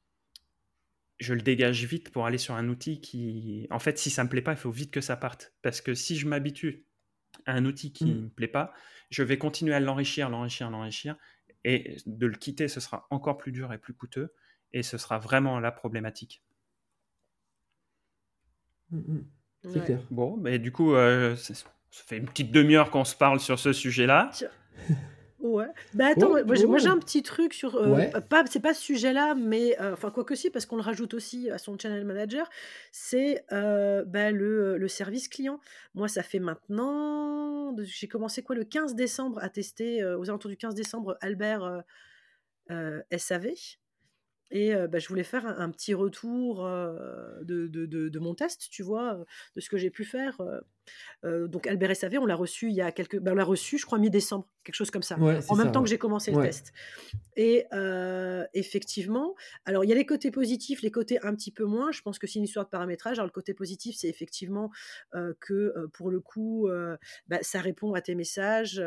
je 1.19 1.33
le 1.33 1.41
dégage 1.41 1.83
vite 1.85 2.11
pour 2.11 2.25
aller 2.25 2.37
sur 2.37 2.53
un 2.55 2.67
outil 2.69 3.01
qui, 3.01 3.67
en 3.71 3.79
fait, 3.79 3.97
si 3.97 4.09
ça 4.09 4.23
me 4.23 4.29
plaît 4.29 4.41
pas, 4.41 4.51
il 4.53 4.57
faut 4.57 4.71
vite 4.71 4.91
que 4.91 5.01
ça 5.01 5.17
parte. 5.17 5.53
Parce 5.61 5.81
que 5.81 5.93
si 5.95 6.15
je 6.17 6.27
m'habitue 6.27 6.85
à 7.45 7.53
un 7.53 7.65
outil 7.65 7.93
qui 7.93 8.05
Mm. 8.05 8.23
me 8.25 8.29
plaît 8.29 8.47
pas, 8.47 8.73
je 9.09 9.23
vais 9.23 9.37
continuer 9.37 9.73
à 9.75 9.79
l'enrichir, 9.79 10.29
l'enrichir, 10.29 10.69
l'enrichir, 10.69 11.17
et 11.63 11.97
de 12.05 12.27
le 12.27 12.37
quitter, 12.37 12.67
ce 12.67 12.79
sera 12.79 13.07
encore 13.11 13.37
plus 13.37 13.51
dur 13.51 13.73
et 13.73 13.79
plus 13.79 13.93
coûteux, 13.95 14.33
et 14.73 14.83
ce 14.83 14.97
sera 14.97 15.19
vraiment 15.19 15.59
la 15.59 15.71
problématique. 15.71 16.43
Mm, 18.91 19.27
clair. 19.85 19.99
Bon, 20.11 20.37
mais 20.37 20.59
du 20.59 20.71
coup, 20.71 20.93
euh, 20.93 21.35
ça 21.35 21.53
fait 21.91 22.17
une 22.17 22.25
petite 22.25 22.51
demi-heure 22.51 22.91
qu'on 22.91 23.05
se 23.05 23.15
parle 23.15 23.39
sur 23.39 23.59
ce 23.59 23.73
sujet-là. 23.73 24.31
Ouais. 25.39 25.67
Bah 25.93 26.07
attends, 26.07 26.31
moi, 26.45 26.77
j'ai 26.79 26.87
un 26.87 26.97
petit 26.97 27.21
truc 27.21 27.53
sur. 27.53 27.75
Euh, 27.75 28.09
pas, 28.27 28.43
c'est 28.49 28.59
pas 28.59 28.73
ce 28.73 28.81
sujet-là, 28.81 29.35
mais. 29.35 29.79
Euh, 29.79 29.93
enfin, 29.93 30.09
quoi 30.09 30.23
que 30.23 30.33
si, 30.33 30.49
parce 30.49 30.65
qu'on 30.65 30.77
le 30.77 30.81
rajoute 30.81 31.13
aussi 31.13 31.51
à 31.51 31.59
son 31.59 31.77
channel 31.77 32.05
manager. 32.05 32.49
C'est 32.91 33.45
euh, 33.51 34.03
bah, 34.03 34.31
le, 34.31 34.77
le, 34.77 34.87
service 34.87 35.27
client. 35.27 35.59
Moi, 35.93 36.07
ça 36.07 36.23
fait 36.23 36.39
maintenant. 36.39 37.75
J'ai 37.83 38.07
commencé 38.07 38.41
quoi 38.41 38.55
le 38.55 38.63
15 38.63 38.95
décembre 38.95 39.39
à 39.41 39.49
tester, 39.49 40.03
aux 40.03 40.27
alentours 40.29 40.49
du 40.49 40.57
15 40.57 40.73
décembre, 40.73 41.17
Albert 41.21 41.83
SAV. 43.15 43.49
Et 44.51 44.73
bah, 44.89 44.99
je 44.99 45.07
voulais 45.09 45.23
faire 45.23 45.45
un, 45.45 45.69
petit 45.71 45.93
retour 45.93 46.63
de, 46.63 48.19
mon 48.19 48.35
test, 48.35 48.69
tu 48.69 48.83
vois, 48.83 49.25
de 49.55 49.61
ce 49.61 49.69
que 49.69 49.77
j'ai 49.77 49.89
pu 49.89 50.05
faire. 50.05 50.41
Donc 51.23 51.67
Albert 51.67 51.95
SAV, 51.95 52.17
on 52.19 52.25
l'a 52.25 52.35
reçu 52.35 52.69
il 52.69 52.75
y 52.75 52.81
a 52.81 52.91
quelques... 52.91 53.19
Ben, 53.19 53.33
on 53.33 53.35
l'a 53.35 53.43
reçu, 53.43 53.77
je 53.77 53.85
crois, 53.85 53.99
mi-décembre, 53.99 54.47
quelque 54.63 54.75
chose 54.75 54.91
comme 54.91 55.03
ça, 55.03 55.15
en 55.15 55.55
même 55.55 55.71
temps 55.71 55.83
que 55.83 55.89
j'ai 55.89 55.97
commencé 55.97 56.31
le 56.31 56.41
test. 56.41 56.73
Et 57.35 57.65
effectivement, 58.53 59.35
alors 59.65 59.83
il 59.83 59.89
y 59.89 59.93
a 59.93 59.95
les 59.95 60.05
côtés 60.05 60.31
positifs, 60.31 60.81
les 60.81 60.91
côtés 60.91 61.19
un 61.23 61.35
petit 61.35 61.51
peu 61.51 61.65
moins. 61.65 61.91
Je 61.91 62.01
pense 62.01 62.19
que 62.19 62.27
c'est 62.27 62.39
une 62.39 62.45
histoire 62.45 62.65
de 62.65 62.69
paramétrage. 62.69 63.19
Alors 63.19 63.27
le 63.27 63.31
côté 63.31 63.53
positif, 63.53 63.95
c'est 63.97 64.09
effectivement 64.09 64.71
que 65.39 65.87
pour 65.93 66.09
le 66.09 66.19
coup, 66.19 66.69
bah, 67.27 67.39
ça 67.41 67.61
répond 67.61 67.93
à 67.93 68.01
tes 68.01 68.15
messages. 68.15 68.81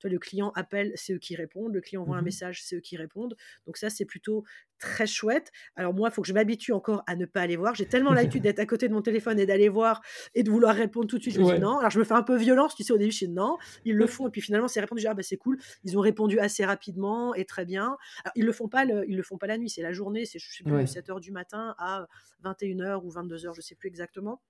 toi, 0.00 0.10
le 0.10 0.18
client 0.18 0.52
appelle, 0.54 0.92
c'est 0.94 1.12
eux 1.12 1.18
qui 1.18 1.36
répondent. 1.36 1.74
Le 1.74 1.80
client 1.80 2.02
envoie 2.02 2.16
un 2.16 2.22
mmh 2.22 2.24
message, 2.24 2.62
c'est 2.64 2.76
eux 2.76 2.80
qui 2.80 2.96
répondent. 2.96 3.36
Donc 3.66 3.76
ça, 3.76 3.90
c'est 3.90 4.04
plutôt 4.04 4.44
très 4.78 5.06
chouette. 5.06 5.52
Alors 5.76 5.94
moi, 5.94 6.08
il 6.10 6.14
faut 6.14 6.22
que 6.22 6.28
je 6.28 6.32
m'habitue 6.32 6.72
encore 6.72 7.04
à 7.06 7.14
ne 7.14 7.24
pas 7.24 7.40
aller 7.42 7.56
voir. 7.56 7.74
J'ai 7.74 7.86
tellement 7.86 8.12
l'habitude 8.12 8.42
d'être 8.42 8.58
à 8.58 8.66
côté 8.66 8.88
de 8.88 8.92
mon 8.92 9.02
téléphone 9.02 9.38
et 9.38 9.46
d'aller 9.46 9.68
voir 9.68 10.02
et 10.34 10.42
de 10.42 10.50
vouloir 10.50 10.74
répondre 10.74 11.06
tout 11.06 11.18
de 11.18 11.22
suite. 11.22 11.31
Je 11.32 11.40
me 11.40 11.54
dis 11.54 11.60
non. 11.60 11.78
Alors 11.78 11.90
je 11.90 11.98
me 11.98 12.04
fais 12.04 12.14
un 12.14 12.22
peu 12.22 12.36
violence, 12.36 12.74
tu 12.74 12.84
sais, 12.84 12.92
au 12.92 12.98
début, 12.98 13.10
je 13.10 13.26
dis 13.26 13.28
non. 13.28 13.58
Ils 13.84 13.96
le 13.96 14.06
font 14.06 14.28
et 14.28 14.30
puis 14.30 14.40
finalement, 14.40 14.68
c'est 14.68 14.80
répondu. 14.80 15.06
Ah 15.06 15.14
bah 15.14 15.22
c'est 15.22 15.36
cool. 15.36 15.58
Ils 15.84 15.96
ont 15.98 16.00
répondu 16.00 16.38
assez 16.38 16.64
rapidement 16.64 17.34
et 17.34 17.44
très 17.44 17.64
bien. 17.64 17.96
Alors, 18.24 18.32
ils 18.36 18.44
le 18.44 18.52
font 18.52 18.68
pas, 18.68 18.84
le, 18.84 19.08
ils 19.08 19.16
le 19.16 19.22
font 19.22 19.38
pas 19.38 19.46
la 19.46 19.58
nuit. 19.58 19.70
C'est 19.70 19.82
la 19.82 19.92
journée. 19.92 20.24
C'est 20.24 20.38
je 20.38 20.56
sais 20.56 20.64
plus 20.64 20.86
7 20.86 21.08
h 21.08 21.20
du 21.20 21.32
matin 21.32 21.74
à 21.78 22.06
21h 22.44 23.02
ou 23.04 23.10
22h, 23.10 23.54
je 23.54 23.60
sais 23.60 23.74
plus 23.74 23.88
exactement. 23.88 24.40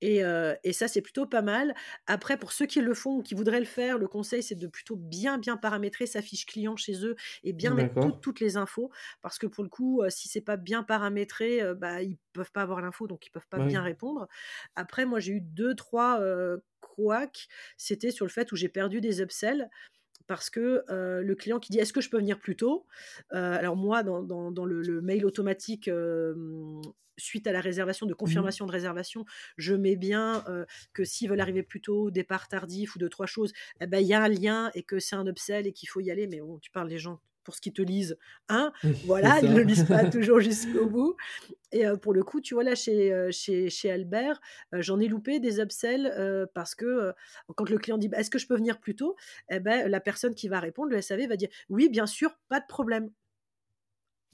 Et, 0.00 0.22
ça, 0.72 0.88
c'est 0.88 1.02
plutôt 1.02 1.26
pas 1.26 1.42
mal. 1.42 1.74
Après, 2.06 2.36
pour 2.36 2.52
ceux 2.52 2.66
qui 2.66 2.80
le 2.80 2.94
font 2.94 3.18
ou 3.18 3.22
qui 3.22 3.34
voudraient 3.34 3.60
le 3.60 3.66
faire, 3.66 3.98
le 3.98 4.08
conseil, 4.08 4.42
c'est 4.42 4.54
de 4.54 4.66
plutôt 4.66 4.96
bien, 4.96 5.38
bien 5.38 5.56
paramétrer 5.56 6.06
sa 6.06 6.22
fiche 6.22 6.46
client 6.46 6.76
chez 6.76 7.04
eux 7.04 7.16
et 7.44 7.52
bien 7.52 7.74
mettre 7.74 8.18
toutes 8.20 8.40
les 8.40 8.56
infos. 8.56 8.90
Parce 9.20 9.38
que 9.38 9.46
pour 9.46 9.64
le 9.64 9.70
coup, 9.70 10.02
si 10.08 10.28
c'est 10.28 10.40
pas 10.40 10.56
bien 10.56 10.82
paramétré, 10.82 11.60
bah, 11.76 12.02
ils 12.02 12.18
peuvent 12.32 12.52
pas 12.52 12.62
avoir 12.62 12.80
l'info, 12.80 13.06
donc 13.06 13.26
ils 13.26 13.30
peuvent 13.30 13.48
pas 13.48 13.58
bien 13.58 13.82
répondre. 13.82 14.28
Après, 14.76 15.04
moi, 15.04 15.20
j'ai 15.20 15.32
eu 15.32 15.40
deux, 15.40 15.74
trois 15.74 16.20
couacs. 16.80 17.48
C'était 17.76 18.10
sur 18.10 18.26
le 18.26 18.30
fait 18.30 18.50
où 18.52 18.56
j'ai 18.56 18.68
perdu 18.68 19.00
des 19.00 19.20
upsells 19.20 19.68
parce 20.32 20.48
que 20.48 20.82
le 20.88 21.34
client 21.34 21.60
qui 21.60 21.72
dit 21.72 21.78
est-ce 21.78 21.92
que 21.92 22.00
je 22.00 22.08
peux 22.08 22.16
venir 22.16 22.38
plus 22.38 22.56
tôt? 22.56 22.86
Alors 23.30 23.76
moi, 23.76 24.02
dans, 24.02 24.64
le, 24.64 25.00
mail 25.02 25.26
automatique 25.26 25.90
suite 27.18 27.46
à 27.46 27.52
la 27.52 27.60
réservation, 27.60 28.06
de 28.06 28.12
mmh 28.12 28.16
confirmation 28.16 28.66
de 28.66 28.72
réservation, 28.72 29.26
je 29.58 29.74
mets 29.74 29.96
bien 29.96 30.42
que 30.94 31.04
s'ils 31.04 31.28
veulent 31.28 31.42
arriver 31.42 31.62
plus 31.62 31.82
tôt, 31.82 32.10
départ 32.10 32.48
tardif 32.48 32.96
ou 32.96 32.98
deux, 32.98 33.10
trois 33.10 33.26
choses, 33.26 33.52
eh 33.82 33.86
ben, 33.86 33.98
il 33.98 34.06
y 34.06 34.14
a 34.14 34.22
un 34.22 34.28
lien 34.28 34.70
et 34.74 34.82
que 34.82 34.98
c'est 34.98 35.16
un 35.16 35.26
upsell 35.26 35.66
et 35.66 35.74
qu'il 35.74 35.90
faut 35.90 36.00
y 36.00 36.10
aller. 36.10 36.26
Mais 36.26 36.40
bon, 36.40 36.58
tu 36.60 36.70
parles 36.70 36.88
des 36.88 36.98
gens 36.98 37.20
pour 37.44 37.54
ce 37.54 37.60
qu'ils 37.60 37.72
te 37.72 37.82
lisent, 37.82 38.16
hein, 38.48 38.72
voilà, 39.02 39.40
ils 39.40 39.50
ne 39.50 39.56
le 39.56 39.62
lisent 39.62 39.84
pas 39.84 40.04
toujours 40.10 40.40
jusqu'au 40.40 40.86
bout. 40.86 41.16
Et 41.72 41.84
pour 42.02 42.12
le 42.12 42.22
coup, 42.22 42.40
tu 42.40 42.54
vois, 42.54 42.64
là, 42.64 42.74
chez, 42.74 43.28
chez, 43.32 43.70
chez 43.70 43.90
Albert, 43.90 44.40
j'en 44.72 45.00
ai 45.00 45.08
loupé 45.08 45.40
des 45.40 45.58
upsells 45.60 46.48
parce 46.54 46.74
que 46.74 47.12
quand 47.56 47.68
le 47.70 47.78
client 47.78 47.98
dit 47.98 48.08
«Bah, 48.08 48.18
Est-ce 48.18 48.30
que 48.30 48.38
je 48.38 48.46
peux 48.46 48.56
venir 48.56 48.78
plus 48.80 48.94
tôt? 48.94 49.16
eh 49.50 49.60
ben, 49.60 49.88
La 49.88 50.00
personne 50.00 50.34
qui 50.34 50.48
va 50.48 50.60
répondre, 50.60 50.90
le 50.90 50.98
SAV, 50.98 51.26
va 51.28 51.36
dire 51.36 51.48
Oui, 51.70 51.88
bien 51.88 52.06
sûr, 52.06 52.38
pas 52.48 52.60
de 52.60 52.66
problème. 52.68 53.10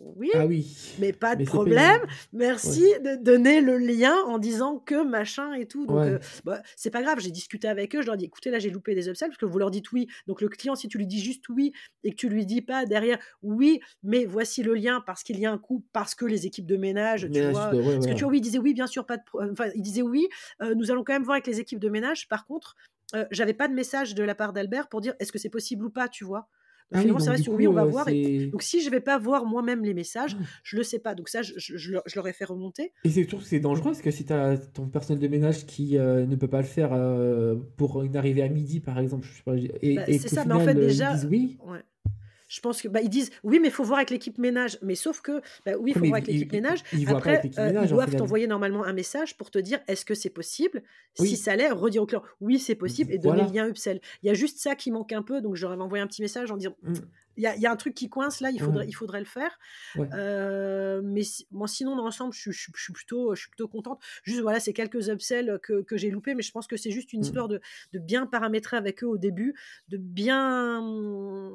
Oui, 0.00 0.30
ah 0.34 0.46
oui, 0.46 0.76
mais 1.00 1.12
pas 1.12 1.34
de 1.34 1.44
problème. 1.44 2.00
Merci 2.32 2.84
de 3.02 3.16
donner 3.16 3.60
le 3.60 3.78
lien 3.78 4.14
en 4.26 4.38
disant 4.38 4.78
que 4.78 5.02
machin 5.02 5.54
et 5.54 5.66
tout. 5.66 5.86
Donc, 5.86 5.98
euh, 5.98 6.18
bah, 6.44 6.62
c'est 6.76 6.90
pas 6.90 7.02
grave. 7.02 7.18
J'ai 7.18 7.32
discuté 7.32 7.66
avec 7.66 7.96
eux. 7.96 8.02
Je 8.02 8.06
leur 8.06 8.16
dis 8.16 8.26
écoutez, 8.26 8.50
là, 8.50 8.60
j'ai 8.60 8.70
loupé 8.70 8.94
des 8.94 9.08
upsells 9.08 9.30
parce 9.30 9.38
que 9.38 9.46
vous 9.46 9.58
leur 9.58 9.72
dites 9.72 9.90
oui. 9.90 10.06
Donc, 10.28 10.40
le 10.40 10.48
client, 10.48 10.76
si 10.76 10.86
tu 10.86 10.98
lui 10.98 11.06
dis 11.06 11.20
juste 11.20 11.48
oui 11.48 11.72
et 12.04 12.12
que 12.12 12.16
tu 12.16 12.28
lui 12.28 12.46
dis 12.46 12.62
pas 12.62 12.86
derrière 12.86 13.18
oui, 13.42 13.80
mais 14.04 14.24
voici 14.24 14.62
le 14.62 14.74
lien 14.74 15.02
parce 15.04 15.24
qu'il 15.24 15.40
y 15.40 15.46
a 15.46 15.52
un 15.52 15.58
coût, 15.58 15.84
parce 15.92 16.14
que 16.14 16.24
les 16.24 16.46
équipes 16.46 16.66
de 16.66 16.76
ménage, 16.76 17.28
tu 17.32 17.40
vois. 17.50 17.70
parce 17.70 18.06
que 18.06 18.12
tu 18.12 18.22
vois, 18.22 18.30
oui, 18.30 18.38
il 18.38 18.42
disait 18.42 18.58
oui, 18.58 18.74
bien 18.74 18.86
sûr, 18.86 19.04
pas 19.04 19.16
de. 19.16 19.22
Enfin, 19.50 19.70
il 19.74 19.82
disait 19.82 20.02
oui, 20.02 20.28
euh, 20.62 20.76
nous 20.76 20.92
allons 20.92 21.02
quand 21.02 21.12
même 21.12 21.24
voir 21.24 21.34
avec 21.34 21.48
les 21.48 21.58
équipes 21.58 21.80
de 21.80 21.88
ménage. 21.88 22.28
Par 22.28 22.46
contre, 22.46 22.76
euh, 23.14 23.24
j'avais 23.32 23.54
pas 23.54 23.66
de 23.66 23.74
message 23.74 24.14
de 24.14 24.22
la 24.22 24.36
part 24.36 24.52
d'Albert 24.52 24.88
pour 24.88 25.00
dire 25.00 25.14
est-ce 25.18 25.32
que 25.32 25.38
c'est 25.38 25.48
possible 25.48 25.84
ou 25.84 25.90
pas, 25.90 26.08
tu 26.08 26.24
vois? 26.24 26.48
Ah 26.92 27.00
finalement, 27.00 27.20
ça 27.20 27.32
reste 27.32 27.48
oui, 27.48 27.66
on 27.68 27.72
va 27.72 27.84
voir. 27.84 28.06
Donc, 28.06 28.62
si 28.62 28.80
je 28.80 28.90
vais 28.90 29.00
pas 29.00 29.18
voir 29.18 29.44
moi-même 29.44 29.84
les 29.84 29.94
messages, 29.94 30.36
ah. 30.40 30.44
je 30.62 30.76
le 30.76 30.82
sais 30.82 30.98
pas. 30.98 31.14
Donc, 31.14 31.28
ça, 31.28 31.42
je, 31.42 31.52
je, 31.56 31.92
leur 32.14 32.28
ai 32.28 32.32
fait 32.32 32.46
remonter. 32.46 32.92
Et 33.04 33.10
c'est 33.10 33.24
toujours 33.24 33.42
c'est 33.42 33.60
dangereux 33.60 33.90
parce 33.90 34.00
que 34.00 34.10
si 34.10 34.24
tu 34.24 34.32
as 34.32 34.56
ton 34.56 34.88
personnel 34.88 35.20
de 35.20 35.28
ménage 35.28 35.66
qui 35.66 35.98
euh, 35.98 36.24
ne 36.26 36.36
peut 36.36 36.48
pas 36.48 36.62
le 36.62 36.66
faire 36.66 36.90
euh, 36.92 37.56
pour 37.76 38.02
une 38.02 38.16
arrivée 38.16 38.42
à 38.42 38.48
midi, 38.48 38.80
par 38.80 38.98
exemple, 38.98 39.26
je 39.26 39.36
sais 39.36 39.42
pas, 39.44 39.56
et, 39.82 39.96
bah, 39.96 40.04
c'est 40.06 40.28
ça, 40.28 40.44
mais 40.46 40.54
en 40.54 40.60
fait, 40.60 40.74
déjà. 40.74 41.14
oui. 41.28 41.58
Ouais 41.66 41.80
je 42.48 42.60
pense 42.60 42.82
que 42.82 42.88
bah, 42.88 43.00
ils 43.02 43.10
disent 43.10 43.30
oui, 43.44 43.58
mais 43.60 43.68
il 43.68 43.70
faut 43.70 43.84
voir 43.84 43.98
avec 43.98 44.10
l'équipe 44.10 44.38
ménage. 44.38 44.78
Mais 44.82 44.94
sauf 44.94 45.20
que 45.20 45.40
bah, 45.64 45.72
oui, 45.78 45.92
il 45.94 45.98
faut 45.98 46.06
voir 46.06 46.14
avec 46.14 46.26
l'équipe 46.26 46.52
ménage. 46.52 46.80
Après, 47.06 47.42
euh, 47.58 47.82
ils 47.82 47.88
doivent 47.88 48.16
t'envoyer 48.16 48.46
normalement 48.46 48.84
un 48.84 48.92
message 48.92 49.36
pour 49.36 49.50
te 49.50 49.58
dire 49.58 49.78
est-ce 49.86 50.04
que 50.04 50.14
c'est 50.14 50.30
possible? 50.30 50.82
Si 51.14 51.36
ça 51.36 51.56
l'est, 51.56 51.70
redire 51.70 52.02
au 52.02 52.06
client 52.06 52.22
oui, 52.40 52.58
c'est 52.58 52.74
possible 52.74 53.12
et 53.12 53.18
donner 53.18 53.42
le 53.42 53.52
lien 53.52 53.68
Upsell. 53.68 54.00
Il 54.22 54.26
y 54.26 54.30
a 54.30 54.34
juste 54.34 54.58
ça 54.58 54.74
qui 54.74 54.90
manque 54.90 55.12
un 55.12 55.22
peu, 55.22 55.40
donc 55.40 55.56
j'aurais 55.56 55.76
envoyé 55.76 56.02
un 56.02 56.06
petit 56.06 56.22
message 56.22 56.50
en 56.50 56.56
disant 56.56 56.74
mmh 57.38 57.42
il 57.56 57.62
y, 57.62 57.66
a 57.66 57.70
un 57.70 57.76
truc 57.76 57.94
qui 57.94 58.08
coince 58.08 58.40
là, 58.40 58.50
il 58.50 58.60
faudrait, 58.60 58.86
il 58.88 58.92
faudrait 58.92 59.20
le 59.20 59.24
faire. 59.24 59.58
Euh, 59.96 61.00
mais 61.04 61.22
moi, 61.52 61.68
sinon, 61.68 61.94
dans 61.94 62.04
l'ensemble, 62.04 62.34
je, 62.34 62.50
je, 62.50 62.70
suis 62.76 62.92
plutôt, 62.92 63.34
je 63.34 63.42
suis 63.42 63.48
plutôt 63.48 63.68
contente. 63.68 64.00
Juste, 64.24 64.40
voilà, 64.40 64.58
c'est 64.58 64.72
quelques 64.72 65.08
upsells 65.08 65.60
que, 65.62 65.82
que 65.82 65.96
j'ai 65.96 66.10
loupés, 66.10 66.34
mais 66.34 66.42
je 66.42 66.50
pense 66.50 66.66
que 66.66 66.76
c'est 66.76 66.90
juste 66.90 67.12
une 67.12 67.20
mmh. 67.20 67.22
histoire 67.22 67.48
de, 67.48 67.60
de, 67.92 67.98
bien 68.00 68.26
paramétrer 68.26 68.76
avec 68.76 69.04
eux 69.04 69.06
au 69.06 69.18
début, 69.18 69.54
de 69.88 69.98
bien, 69.98 70.82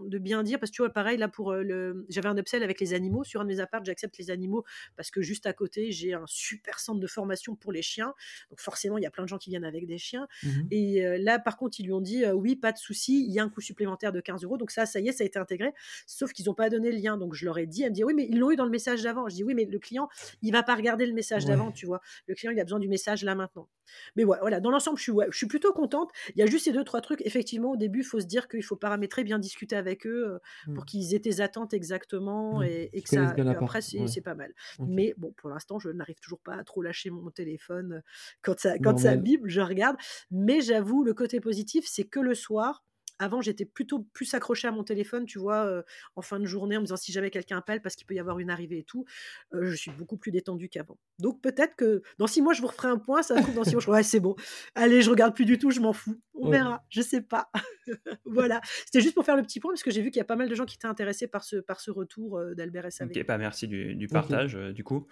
de 0.08 0.18
bien 0.18 0.44
dire, 0.44 0.60
parce 0.60 0.72
que 0.72 0.76
tu 0.76 0.82
vois, 0.82 0.90
pareil, 0.90 1.18
là, 1.18 1.28
pour 1.28 1.52
euh, 1.52 1.64
le. 1.64 2.06
J'avais 2.10 2.30
un 2.30 2.38
upsell 2.38 2.64
avec 2.64 2.80
les 2.80 2.94
animaux. 2.94 3.24
Sur 3.26 3.42
un 3.42 3.44
de 3.44 3.50
mes 3.50 3.60
apparts, 3.60 3.84
j'accepte 3.84 4.18
les 4.18 4.32
animaux 4.32 4.64
parce 4.96 5.12
que 5.12 5.22
juste 5.22 5.46
à 5.46 5.54
côté, 5.54 5.92
j'ai 5.92 6.14
un 6.14 6.26
super 6.28 6.80
centre 6.80 7.00
de 7.00 7.08
formation 7.08 7.56
pour 7.56 7.74
les 7.74 7.82
chiens. 7.82 8.14
Donc, 8.50 8.62
forcément, 8.62 8.98
il 8.98 9.04
y 9.04 9.08
a 9.08 9.12
plein 9.12 9.24
de 9.24 9.30
gens 9.30 9.38
qui 9.38 9.50
viennent 9.50 9.66
avec 9.66 9.86
des 9.86 9.98
chiens. 9.98 10.28
Mmh 10.44 10.50
Et 10.72 11.06
euh, 11.06 11.18
là, 11.20 11.40
par 11.40 11.58
contre, 11.58 11.80
ils 11.80 11.86
lui 11.86 11.94
ont 11.94 12.02
dit 12.02 12.26
oui, 12.34 12.56
pas 12.56 12.72
de 12.72 12.78
souci, 12.78 13.26
il 13.26 13.34
y 13.34 13.40
a 13.40 13.44
un 13.44 13.50
coût 13.50 13.62
supplémentaire 13.62 14.14
de 14.14 14.22
15 14.22 14.44
euros. 14.44 14.58
Donc, 14.58 14.72
ça, 14.72 14.86
ça 14.86 15.02
y 15.02 15.10
est, 15.10 15.12
ça 15.12 15.24
a 15.24 15.28
été 15.28 15.40
intégré. 15.40 15.73
Sauf 16.08 16.34
qu'ils 16.34 16.46
n'ont 16.46 16.54
pas 16.54 16.70
donné 16.70 16.92
le 16.92 16.98
lien. 16.98 17.18
Donc 17.18 17.34
je 17.34 17.46
leur 17.46 17.58
ai 17.58 17.66
dit, 17.66 17.84
elle 17.84 17.90
me 17.90 17.96
dit 17.96 18.04
oui, 18.04 18.14
mais 18.14 18.28
ils 18.30 18.40
l'ont 18.40 18.52
eu 18.52 18.56
dans 18.56 18.66
le 18.66 18.72
message 18.72 19.04
d'avant. 19.04 19.28
Je 19.28 19.36
dis 19.36 19.44
oui, 19.44 19.54
mais 19.54 19.66
le 19.66 19.80
client, 19.80 20.08
il 20.42 20.52
va 20.52 20.64
pas 20.64 20.76
regarder 20.76 21.06
le 21.06 21.14
message 21.14 21.46
d'avant, 21.46 21.72
tu 21.72 21.86
vois. 21.86 22.02
Le 22.28 22.36
client, 22.36 22.52
il 22.52 22.60
a 22.60 22.64
besoin 22.64 22.80
du 22.80 22.88
message 22.88 23.24
là 23.24 23.36
maintenant. 23.36 23.70
Mais 24.16 24.24
ouais, 24.24 24.38
voilà, 24.42 24.60
dans 24.60 24.72
l'ensemble, 24.72 24.98
je 24.98 25.04
suis, 25.04 25.14
je 25.30 25.38
suis 25.38 25.48
plutôt 25.48 25.74
contente. 25.74 26.12
Il 26.36 26.40
y 26.40 26.44
a 26.44 26.46
juste 26.46 26.66
ces 26.66 26.72
deux, 26.72 26.84
trois 26.84 27.02
trucs. 27.02 27.22
Effectivement, 27.26 27.72
au 27.72 27.78
début, 27.78 28.00
il 28.00 28.06
faut 28.06 28.20
se 28.20 28.26
dire 28.26 28.48
qu'il 28.48 28.64
faut 28.64 28.76
paramétrer, 28.76 29.24
bien 29.24 29.40
discuter 29.40 29.76
avec 29.76 30.06
eux 30.06 30.34
euh, 30.34 30.40
mmh. 30.68 30.74
pour 30.76 30.86
qu'ils 30.86 31.14
aient 31.14 31.20
tes 31.20 31.42
attentes 31.42 31.74
exactement 31.74 32.60
mmh. 32.60 32.64
et, 32.64 33.02
que 33.02 33.10
ça. 33.10 33.34
après, 33.50 33.82
c'est 33.82 34.22
pas 34.22 34.36
mal. 34.36 34.54
Mais 34.80 35.14
bon, 35.18 35.34
pour 35.38 35.50
l'instant, 35.50 35.80
je 35.80 35.90
n'arrive 35.90 36.20
toujours 36.20 36.42
pas 36.42 36.56
à 36.56 36.64
trop 36.64 36.82
lâcher 36.82 37.10
mon 37.10 37.30
téléphone 37.32 37.94
euh, 37.94 38.02
quand 38.42 38.60
ça, 38.60 38.78
quand 38.80 38.98
ça 38.98 39.16
bible, 39.16 39.50
je 39.50 39.62
regarde. 39.62 39.98
Mais 40.32 40.62
j'avoue, 40.62 41.04
le 41.04 41.14
côté 41.14 41.40
positif, 41.40 41.86
c'est 41.88 42.04
que 42.04 42.20
le 42.20 42.36
soir, 42.36 42.84
avant, 43.24 43.42
j'étais 43.42 43.66
plutôt 43.66 44.06
plus 44.14 44.34
accrochée 44.34 44.68
à 44.68 44.72
mon 44.72 44.84
téléphone, 44.84 45.26
tu 45.26 45.40
vois, 45.40 45.84
en 46.16 46.22
fin 46.22 46.40
de 46.40 46.46
journée, 46.46 46.78
en 46.78 46.82
me 46.82 46.86
disant 46.86 46.98
si 46.98 47.12
jamais 47.12 47.30
quelqu'un 47.30 47.58
appelle 47.58 47.82
parce 47.82 47.96
qu'il 47.96 48.06
peut 48.06 48.14
y 48.16 48.20
avoir 48.20 48.40
une 48.40 48.50
arrivée 48.50 48.80
et 48.80 48.84
tout. 48.84 49.06
je 49.52 49.76
suis 49.76 49.92
beaucoup 49.92 50.18
plus 50.18 50.32
détendue 50.32 50.70
qu'avant. 50.70 50.98
Donc 51.20 51.42
peut-être 51.42 51.76
que 51.76 52.02
dans 52.18 52.28
six 52.28 52.42
mois, 52.42 52.54
je 52.54 52.62
vous 52.62 52.68
referai 52.68 52.88
un 52.88 52.98
point. 52.98 53.24
Ça 53.24 53.36
dans 53.36 53.64
six 53.64 53.74
mois, 53.74 53.82
je 53.82 53.90
ouais, 53.90 54.04
c'est 54.04 54.20
bon. 54.20 54.36
Allez, 54.76 55.02
je 55.02 55.10
regarde 55.10 55.36
plus 55.36 55.46
du 55.46 55.58
tout, 55.58 55.72
je 55.72 55.80
m'en 55.80 55.94
fous. 55.94 56.20
On 56.34 56.50
verra. 56.50 56.84
Je 56.90 57.02
sais 57.02 57.22
pas. 57.22 57.50
voilà. 58.26 58.62
C'était 58.86 59.02
juste 59.02 59.16
pour 59.16 59.26
faire 59.26 59.36
le 59.36 59.44
petit 59.44 59.60
point 59.60 59.72
parce 59.72 59.84
que 59.84 59.92
j'ai 59.92 60.02
vu 60.02 60.12
qu'il 60.12 60.20
y 60.20 60.22
a 60.22 60.26
pas 60.26 60.36
mal 60.36 60.50
de 60.50 60.56
gens 60.56 60.66
qui 60.66 60.76
étaient 60.76 60.88
intéressés 60.88 61.28
par 61.28 61.44
ce, 61.44 61.58
par 61.58 61.80
ce 61.80 61.92
retour 61.92 62.42
d'Albert 62.56 62.92
SAV. 62.92 63.10
Ok, 63.10 63.16
pas 63.24 63.34
bah, 63.34 63.38
merci 63.38 63.68
du, 63.68 64.08
partage, 64.08 64.56
du 64.56 64.84
coup, 64.84 65.08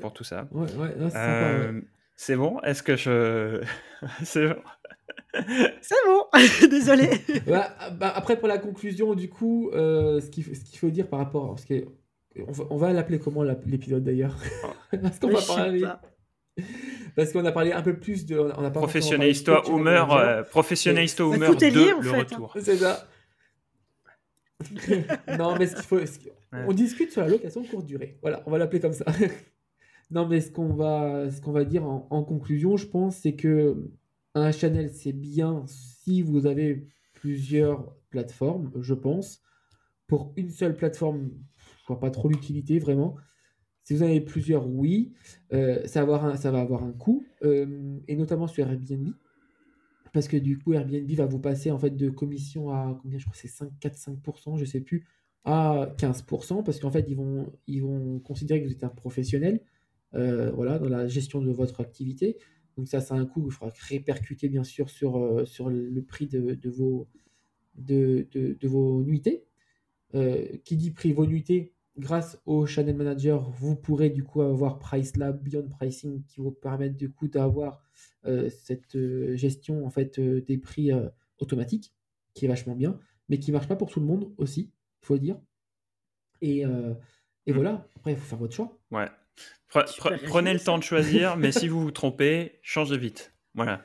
pour, 0.00 0.12
tout 0.12 0.24
ça. 0.24 0.48
Ouais, 0.52 0.72
ouais, 0.74 0.94
c'est 2.16 2.36
bon? 2.36 2.60
Est-ce 2.62 2.82
que 2.82 2.96
je. 2.96 3.62
c'est 5.80 5.94
bon 6.06 6.24
Désolé 6.70 7.08
bah, 7.46 7.74
bah, 7.98 8.12
Après, 8.14 8.38
pour 8.38 8.48
la 8.48 8.58
conclusion, 8.58 9.14
du 9.14 9.28
coup, 9.28 9.70
euh, 9.72 10.20
ce 10.20 10.28
qu'il 10.28 10.78
faut 10.78 10.90
dire 10.90 11.08
par 11.08 11.18
rapport. 11.18 11.48
Parce 11.48 11.64
que, 11.64 11.84
on 12.70 12.76
va, 12.76 12.92
l'appeler 12.92 13.18
comment 13.18 13.42
l'épisode 13.42 14.04
d'ailleurs? 14.04 14.36
Parce 15.02 15.18
qu'on 15.18 15.30
va 15.30 15.40
parler. 15.42 15.84
Parce 17.14 17.32
qu'on 17.32 17.44
a 17.44 17.52
parlé 17.52 17.72
un 17.72 17.82
peu 17.82 17.98
plus 17.98 18.26
de. 18.26 18.38
On 18.38 18.64
a 18.64 18.70
Professionnaliste 18.70 19.48
Homer, 19.48 20.04
euh, 20.10 20.42
Professionnaliste 20.42 21.20
Homer 21.20 21.48
de 21.48 22.02
le 22.02 22.10
hein. 22.10 22.18
retour. 22.18 22.54
C'est 22.60 22.76
ça. 22.76 23.06
non, 25.38 25.56
mais 25.58 25.66
ce 25.66 25.76
qu'il 25.76 25.84
faut. 25.84 26.00
On 26.52 26.72
discute 26.72 27.12
sur 27.12 27.22
la 27.22 27.28
location 27.28 27.62
courte 27.64 27.86
durée. 27.86 28.18
Voilà, 28.22 28.42
on 28.46 28.50
va 28.50 28.58
l'appeler 28.58 28.80
comme 28.80 28.92
ça. 28.92 29.04
non, 30.10 30.26
mais 30.26 30.40
ce 30.40 30.50
qu'on 30.50 30.74
va, 30.74 31.30
ce 31.30 31.40
qu'on 31.40 31.52
va 31.52 31.64
dire 31.64 31.84
en, 31.84 32.06
en 32.10 32.22
conclusion, 32.22 32.76
je 32.76 32.86
pense, 32.86 33.16
c'est 33.16 33.34
que 33.34 33.76
un 34.36 34.52
channel, 34.52 34.90
c'est 34.90 35.12
bien 35.12 35.64
si 35.66 36.22
vous 36.22 36.46
avez 36.46 36.86
plusieurs 37.14 37.96
plateformes, 38.10 38.70
je 38.80 38.94
pense. 38.94 39.42
Pour 40.06 40.32
une 40.36 40.50
seule 40.50 40.76
plateforme, 40.76 41.30
je 41.80 41.86
vois 41.88 41.98
pas 41.98 42.10
trop 42.10 42.28
l'utilité 42.28 42.78
vraiment. 42.78 43.16
Si 43.82 43.94
vous 43.94 44.02
en 44.02 44.06
avez 44.06 44.20
plusieurs, 44.20 44.68
oui, 44.68 45.14
euh, 45.52 45.86
ça, 45.86 46.04
va 46.04 46.16
avoir 46.60 46.84
un, 46.84 46.92
coût, 46.92 47.24
euh, 47.44 47.98
et 48.08 48.16
notamment 48.16 48.46
sur 48.46 48.68
Airbnb, 48.68 49.08
parce 50.12 50.28
que 50.28 50.36
du 50.36 50.58
coup, 50.58 50.74
Airbnb 50.74 51.10
va 51.12 51.26
vous 51.26 51.38
passer 51.38 51.70
en 51.70 51.78
fait 51.78 51.90
de 51.90 52.10
commission 52.10 52.70
à 52.70 52.98
combien, 53.00 53.18
je 53.18 53.24
crois 53.24 53.36
c'est 53.36 53.48
5, 53.48 53.70
4, 53.80 53.96
5%, 53.96 54.58
je 54.58 54.64
sais 54.64 54.80
plus, 54.80 55.06
à 55.44 55.94
15%, 55.98 56.62
parce 56.62 56.80
qu'en 56.80 56.90
fait, 56.90 57.06
ils 57.08 57.16
vont, 57.16 57.52
ils 57.66 57.82
vont 57.82 58.18
considérer 58.18 58.60
que 58.60 58.66
vous 58.66 58.72
êtes 58.72 58.84
un 58.84 58.88
professionnel, 58.88 59.60
euh, 60.14 60.50
voilà, 60.52 60.78
dans 60.78 60.88
la 60.88 61.06
gestion 61.06 61.40
de 61.40 61.50
votre 61.50 61.80
activité. 61.80 62.38
Donc 62.76 62.88
ça, 62.88 63.00
c'est 63.00 63.14
un 63.14 63.24
coût 63.26 63.42
qu'il 63.42 63.52
faudra 63.52 63.74
répercuter 63.88 64.48
bien 64.48 64.64
sûr 64.64 64.90
sur, 64.90 65.16
euh, 65.16 65.44
sur 65.46 65.70
le 65.70 66.02
prix 66.02 66.26
de, 66.26 66.54
de 66.54 66.70
vos, 66.70 67.08
de, 67.76 68.26
de, 68.32 68.56
de 68.58 68.68
vos 68.68 69.02
nuitées. 69.02 69.44
Euh, 70.14 70.46
qui 70.64 70.76
dit 70.76 70.92
prix 70.92 71.12
vos 71.12 71.26
nuitées, 71.26 71.72
grâce 71.98 72.40
au 72.46 72.64
Channel 72.64 72.94
Manager, 72.96 73.50
vous 73.50 73.74
pourrez 73.74 74.08
du 74.08 74.22
coup 74.22 74.40
avoir 74.40 74.78
Price 74.78 75.16
Lab, 75.16 75.42
Beyond 75.42 75.68
Pricing, 75.68 76.22
qui 76.24 76.40
vous 76.40 76.52
permettent 76.52 76.96
du 76.96 77.10
coup 77.10 77.28
d'avoir 77.28 77.82
euh, 78.24 78.48
cette 78.48 78.96
gestion 79.36 79.84
en 79.84 79.90
fait 79.90 80.20
des 80.20 80.58
prix 80.58 80.90
automatiques, 81.38 81.92
qui 82.34 82.44
est 82.44 82.48
vachement 82.48 82.76
bien, 82.76 82.98
mais 83.28 83.38
qui 83.38 83.50
marche 83.52 83.68
pas 83.68 83.76
pour 83.76 83.90
tout 83.90 84.00
le 84.00 84.06
monde 84.06 84.32
aussi, 84.38 84.70
il 85.02 85.06
faut 85.06 85.14
le 85.14 85.20
dire. 85.20 85.38
Et, 86.40 86.60
et 86.60 87.52
Mm. 87.52 87.54
voilà, 87.54 87.88
après 87.96 88.12
il 88.12 88.16
faut 88.16 88.26
faire 88.26 88.38
votre 88.38 88.54
choix. 88.54 88.78
Ouais. 88.90 89.08
Pre- 89.70 89.84
pre- 89.98 90.24
prenez 90.28 90.52
le 90.52 90.60
temps 90.60 90.78
de 90.78 90.82
choisir, 90.84 91.36
mais 91.38 91.52
si 91.52 91.68
vous 91.68 91.80
vous 91.80 91.90
trompez, 91.90 92.58
changez 92.62 92.98
vite. 92.98 93.34
Voilà. 93.54 93.82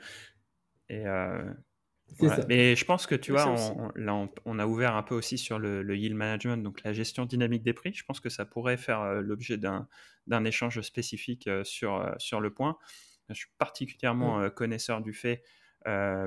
Et 0.89 1.06
euh, 1.08 1.43
C'est 2.08 2.26
voilà. 2.28 2.41
ça. 2.41 2.45
Mais 2.47 2.76
je 2.76 2.86
pense 2.86 3.08
que 3.08 3.16
tu 3.16 3.32
vois, 3.32 3.47
on, 3.47 3.86
on- 3.88 3.91
là, 3.95 4.14
on, 4.14 4.30
on 4.45 4.60
a 4.60 4.66
ouvert 4.68 4.95
un 4.95 5.04
peu 5.04 5.16
aussi 5.16 5.38
sur 5.38 5.60
le, 5.60 5.82
le 5.82 5.97
yield 5.97 6.16
management, 6.16 6.58
donc 6.64 6.84
la 6.84 6.93
gestion 6.93 7.26
dynamique 7.26 7.64
des 7.64 7.74
prix. 7.74 7.93
Je 7.93 8.04
pense 8.06 8.20
que 8.20 8.30
ça 8.30 8.45
pourrait 8.45 8.78
faire 8.78 9.02
euh, 9.02 9.22
l'objet 9.22 9.58
d'un 9.58 10.45
échange 10.45 10.80
spécifique 10.82 11.47
euh, 11.47 11.64
sur, 11.64 12.14
sur 12.18 12.41
le 12.41 12.54
point. 12.54 12.78
Je 13.30 13.36
suis 13.36 13.49
particulièrement 13.58 14.49
connaisseur 14.49 14.99
du 15.02 15.14
fait, 15.14 15.41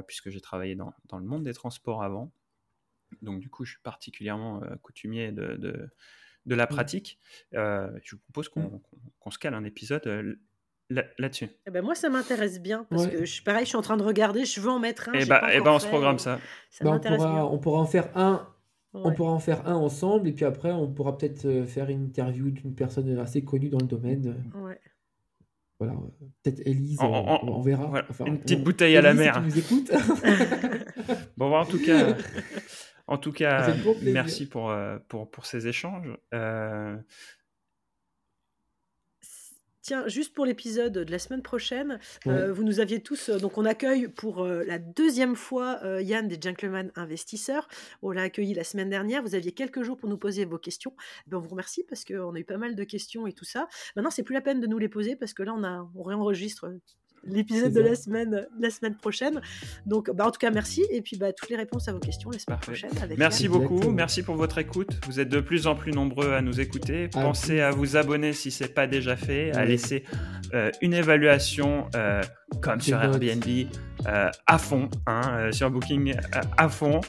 puisque 0.06 0.30
j'ai 0.30 0.40
travaillé 0.40 0.74
dans, 0.74 0.94
dans 1.04 1.18
le 1.18 1.26
monde 1.26 1.42
des 1.44 1.52
transports 1.52 2.02
avant. 2.02 2.32
Donc, 3.20 3.40
du 3.40 3.50
coup, 3.50 3.66
je 3.66 3.72
suis 3.72 3.82
particulièrement 3.82 4.62
coutumier 4.80 5.30
de, 5.30 5.56
de, 5.56 5.90
de 6.46 6.54
la 6.54 6.64
Mm. 6.64 6.68
pratique. 6.68 7.18
Euh, 7.54 7.88
je 8.02 8.16
vous 8.16 8.22
propose 8.22 8.48
qu'on 8.48 8.80
qu'on- 9.20 9.30
se 9.30 9.38
cale 9.38 9.54
un 9.54 9.64
épisode 9.64 10.06
euh, 10.06 10.34
là- 10.90 11.04
là-dessus. 11.18 11.48
Eh 11.66 11.70
ben, 11.70 11.82
moi, 11.82 11.94
ça 11.94 12.08
m'intéresse 12.10 12.60
bien 12.60 12.86
parce 12.90 13.04
Ouais. 13.06 13.10
que 13.12 13.18
je 13.24 13.32
suis 13.32 13.42
pareil, 13.42 13.64
je 13.64 13.68
suis 13.70 13.76
en 13.78 13.82
train 13.82 13.96
de 13.96 14.02
regarder, 14.02 14.44
je 14.44 14.60
veux 14.60 14.70
en 14.70 14.78
mettre 14.78 15.08
un. 15.08 15.12
Et 15.14 15.20
j'ai 15.20 15.26
bah, 15.26 15.40
pas 15.40 15.54
eh 15.54 15.60
encore 15.60 15.64
ben, 15.64 15.76
on 15.76 15.78
se 15.78 15.86
programme 15.88 16.16
et 16.16 16.18
ça. 16.18 16.38
Ça 16.70 16.84
Bah, 16.84 16.90
on, 16.92 16.98
bien. 16.98 17.16
pourra, 17.16 17.46
on 17.50 17.58
pourra 17.58 17.80
en 17.80 17.86
faire 17.86 18.10
un 18.16 18.48
On 18.96 19.12
pourra 19.12 19.32
en 19.32 19.40
faire 19.40 19.66
un 19.66 19.74
ensemble 19.74 20.28
et 20.28 20.32
puis 20.32 20.44
après 20.44 20.70
on 20.70 20.86
pourra 20.88 21.18
peut-être 21.18 21.46
euh, 21.46 21.66
faire 21.66 21.88
une 21.90 22.04
interview 22.04 22.50
d'une 22.52 22.76
personne 22.76 23.18
assez 23.18 23.42
connue 23.42 23.68
dans 23.68 23.80
le 23.80 23.86
domaine. 23.88 24.36
euh, 24.54 24.60
Ouais. 24.60 24.78
Voilà, 25.80 25.94
euh, 25.94 26.26
peut-être 26.44 26.60
Elise, 26.64 26.98
On- 27.00 27.06
euh, 27.12 27.38
on- 27.42 27.48
on, 27.48 27.56
on 27.56 27.60
verra. 27.60 27.86
voilà, 27.86 28.06
Enfin, 28.08 28.24
une 28.26 28.34
on- 28.34 28.36
petite 28.36 28.62
bouteille 28.62 28.96
à 28.96 29.02
la 29.02 29.10
si 29.10 29.18
mer. 29.18 29.34
tu 29.34 29.40
nous 29.40 29.58
écoutes. 29.58 29.90
Bon, 31.36 31.50
bah, 31.50 31.56
en 31.58 31.66
tout 31.66 31.80
cas, 31.84 32.14
en 33.06 33.18
tout 33.18 33.32
cas 33.32 33.74
merci 34.02 34.46
pour, 34.48 34.70
euh, 34.70 34.98
pour, 35.08 35.30
pour 35.30 35.46
ces 35.46 35.66
échanges. 35.66 36.16
Euh, 36.32 36.96
Tiens, 39.82 40.08
juste 40.08 40.32
pour 40.32 40.46
l'épisode 40.46 40.94
de 40.94 41.10
la 41.10 41.18
semaine 41.18 41.42
prochaine, 41.42 42.00
euh, 42.26 42.50
vous 42.54 42.64
nous 42.64 42.80
aviez 42.80 43.02
tous. 43.02 43.28
euh, 43.28 43.36
donc, 43.38 43.58
on 43.58 43.66
accueille 43.66 44.08
pour 44.08 44.42
euh, 44.42 44.64
la 44.64 44.78
deuxième 44.78 45.36
fois 45.36 45.78
euh, 45.84 46.00
Yann 46.00 46.26
des 46.26 46.38
Gentlemen 46.40 46.90
Investisseurs. 46.96 47.68
On 48.00 48.10
l'a 48.10 48.22
accueilli 48.22 48.54
la 48.54 48.64
semaine 48.64 48.88
dernière. 48.88 49.22
Vous 49.22 49.34
aviez 49.34 49.52
quelques 49.52 49.82
jours 49.82 49.98
pour 49.98 50.08
nous 50.08 50.16
poser 50.16 50.46
vos 50.46 50.56
questions. 50.56 50.96
Ben, 51.26 51.36
on 51.36 51.40
vous 51.40 51.50
remercie 51.50 51.84
parce 51.86 52.06
qu'on 52.06 52.34
a 52.34 52.38
eu 52.38 52.44
pas 52.44 52.56
mal 52.56 52.76
de 52.76 52.84
questions 52.84 53.26
et 53.26 53.34
tout 53.34 53.44
ça. 53.44 53.68
Maintenant, 53.94 54.10
c'est 54.10 54.22
plus 54.22 54.32
la 54.32 54.40
peine 54.40 54.58
de 54.58 54.66
nous 54.66 54.78
les 54.78 54.88
poser 54.88 55.16
parce 55.16 55.34
que 55.34 55.42
là, 55.42 55.52
on, 55.54 55.62
a, 55.62 55.86
on 55.94 56.02
réenregistre 56.02 56.72
l'épisode 57.26 57.72
de 57.72 57.80
la 57.80 57.94
semaine, 57.94 58.46
la 58.58 58.70
semaine 58.70 58.94
prochaine. 58.96 59.40
Donc, 59.86 60.10
bah, 60.10 60.26
en 60.26 60.30
tout 60.30 60.38
cas, 60.38 60.50
merci. 60.50 60.84
Et 60.90 61.02
puis, 61.02 61.16
bah, 61.16 61.32
toutes 61.32 61.50
les 61.50 61.56
réponses 61.56 61.88
à 61.88 61.92
vos 61.92 61.98
questions 61.98 62.30
la 62.30 62.38
semaine 62.38 62.56
Parfait. 62.58 62.72
prochaine. 62.72 62.90
Avec 63.02 63.18
Merci 63.18 63.44
Yann. 63.44 63.52
beaucoup, 63.52 63.74
Exactement. 63.74 63.94
merci 63.96 64.22
pour 64.22 64.36
votre 64.36 64.58
écoute. 64.58 64.90
Vous 65.06 65.20
êtes 65.20 65.28
de 65.28 65.40
plus 65.40 65.66
en 65.66 65.74
plus 65.74 65.92
nombreux 65.92 66.32
à 66.32 66.42
nous 66.42 66.60
écouter. 66.60 67.08
Ah, 67.14 67.22
Pensez 67.22 67.60
à 67.60 67.70
vous 67.70 67.96
abonner 67.96 68.32
si 68.32 68.50
ce 68.50 68.64
n'est 68.64 68.70
pas 68.70 68.86
déjà 68.86 69.16
fait, 69.16 69.52
à 69.52 69.64
laisser 69.64 70.04
euh, 70.54 70.70
une 70.82 70.94
évaluation 70.94 71.86
euh, 71.94 72.22
comme 72.60 72.80
sur 72.80 72.98
notes. 72.98 73.20
Euh, 74.06 74.30
à 74.46 74.58
fond, 74.58 74.88
hein, 75.06 75.22
euh, 75.32 75.52
sur 75.52 75.70
Booking 75.70 76.14
euh, 76.14 76.40
à 76.56 76.68
fond. 76.68 77.00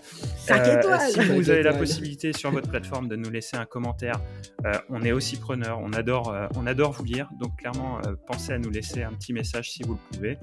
Euh, 0.50 0.80
étoiles. 0.80 1.12
Si 1.12 1.20
vous 1.26 1.50
avez 1.50 1.64
la 1.64 1.74
possibilité 1.74 2.32
sur 2.34 2.52
votre 2.52 2.70
plateforme 2.70 3.08
de 3.08 3.16
nous 3.16 3.30
laisser 3.30 3.58
un 3.58 3.66
commentaire, 3.66 4.20
euh, 4.66 4.74
on 4.90 5.02
est 5.04 5.12
aussi 5.12 5.38
preneur. 5.38 5.80
On 5.82 5.92
adore, 5.94 6.34
euh, 6.34 6.48
on 6.56 6.66
adore 6.66 6.94
vous 6.94 7.04
lire. 7.04 7.30
Donc 7.40 7.58
clairement, 7.58 8.00
euh, 8.06 8.16
pensez 8.28 8.54
à 8.54 8.58
nous 8.58 8.70
laisser 8.70 9.04
un 9.04 9.14
petit 9.14 9.34
message 9.34 9.72
si 9.72 9.84
vous 9.84 9.94
le 9.94 10.18
pouvez. 10.18 10.38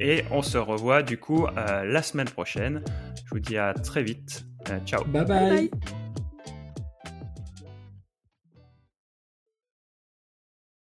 Et 0.00 0.24
on 0.30 0.42
se 0.42 0.58
revoit 0.58 1.02
du 1.02 1.18
coup 1.18 1.46
euh, 1.46 1.84
la 1.84 2.02
semaine 2.02 2.28
prochaine. 2.28 2.82
Je 3.24 3.30
vous 3.30 3.40
dis 3.40 3.58
à 3.58 3.74
très 3.74 4.02
vite. 4.02 4.46
Euh, 4.70 4.78
ciao. 4.86 5.04
Bye 5.04 5.24
Bye 5.24 5.26
bye. 5.26 5.68
bye. 5.68 5.97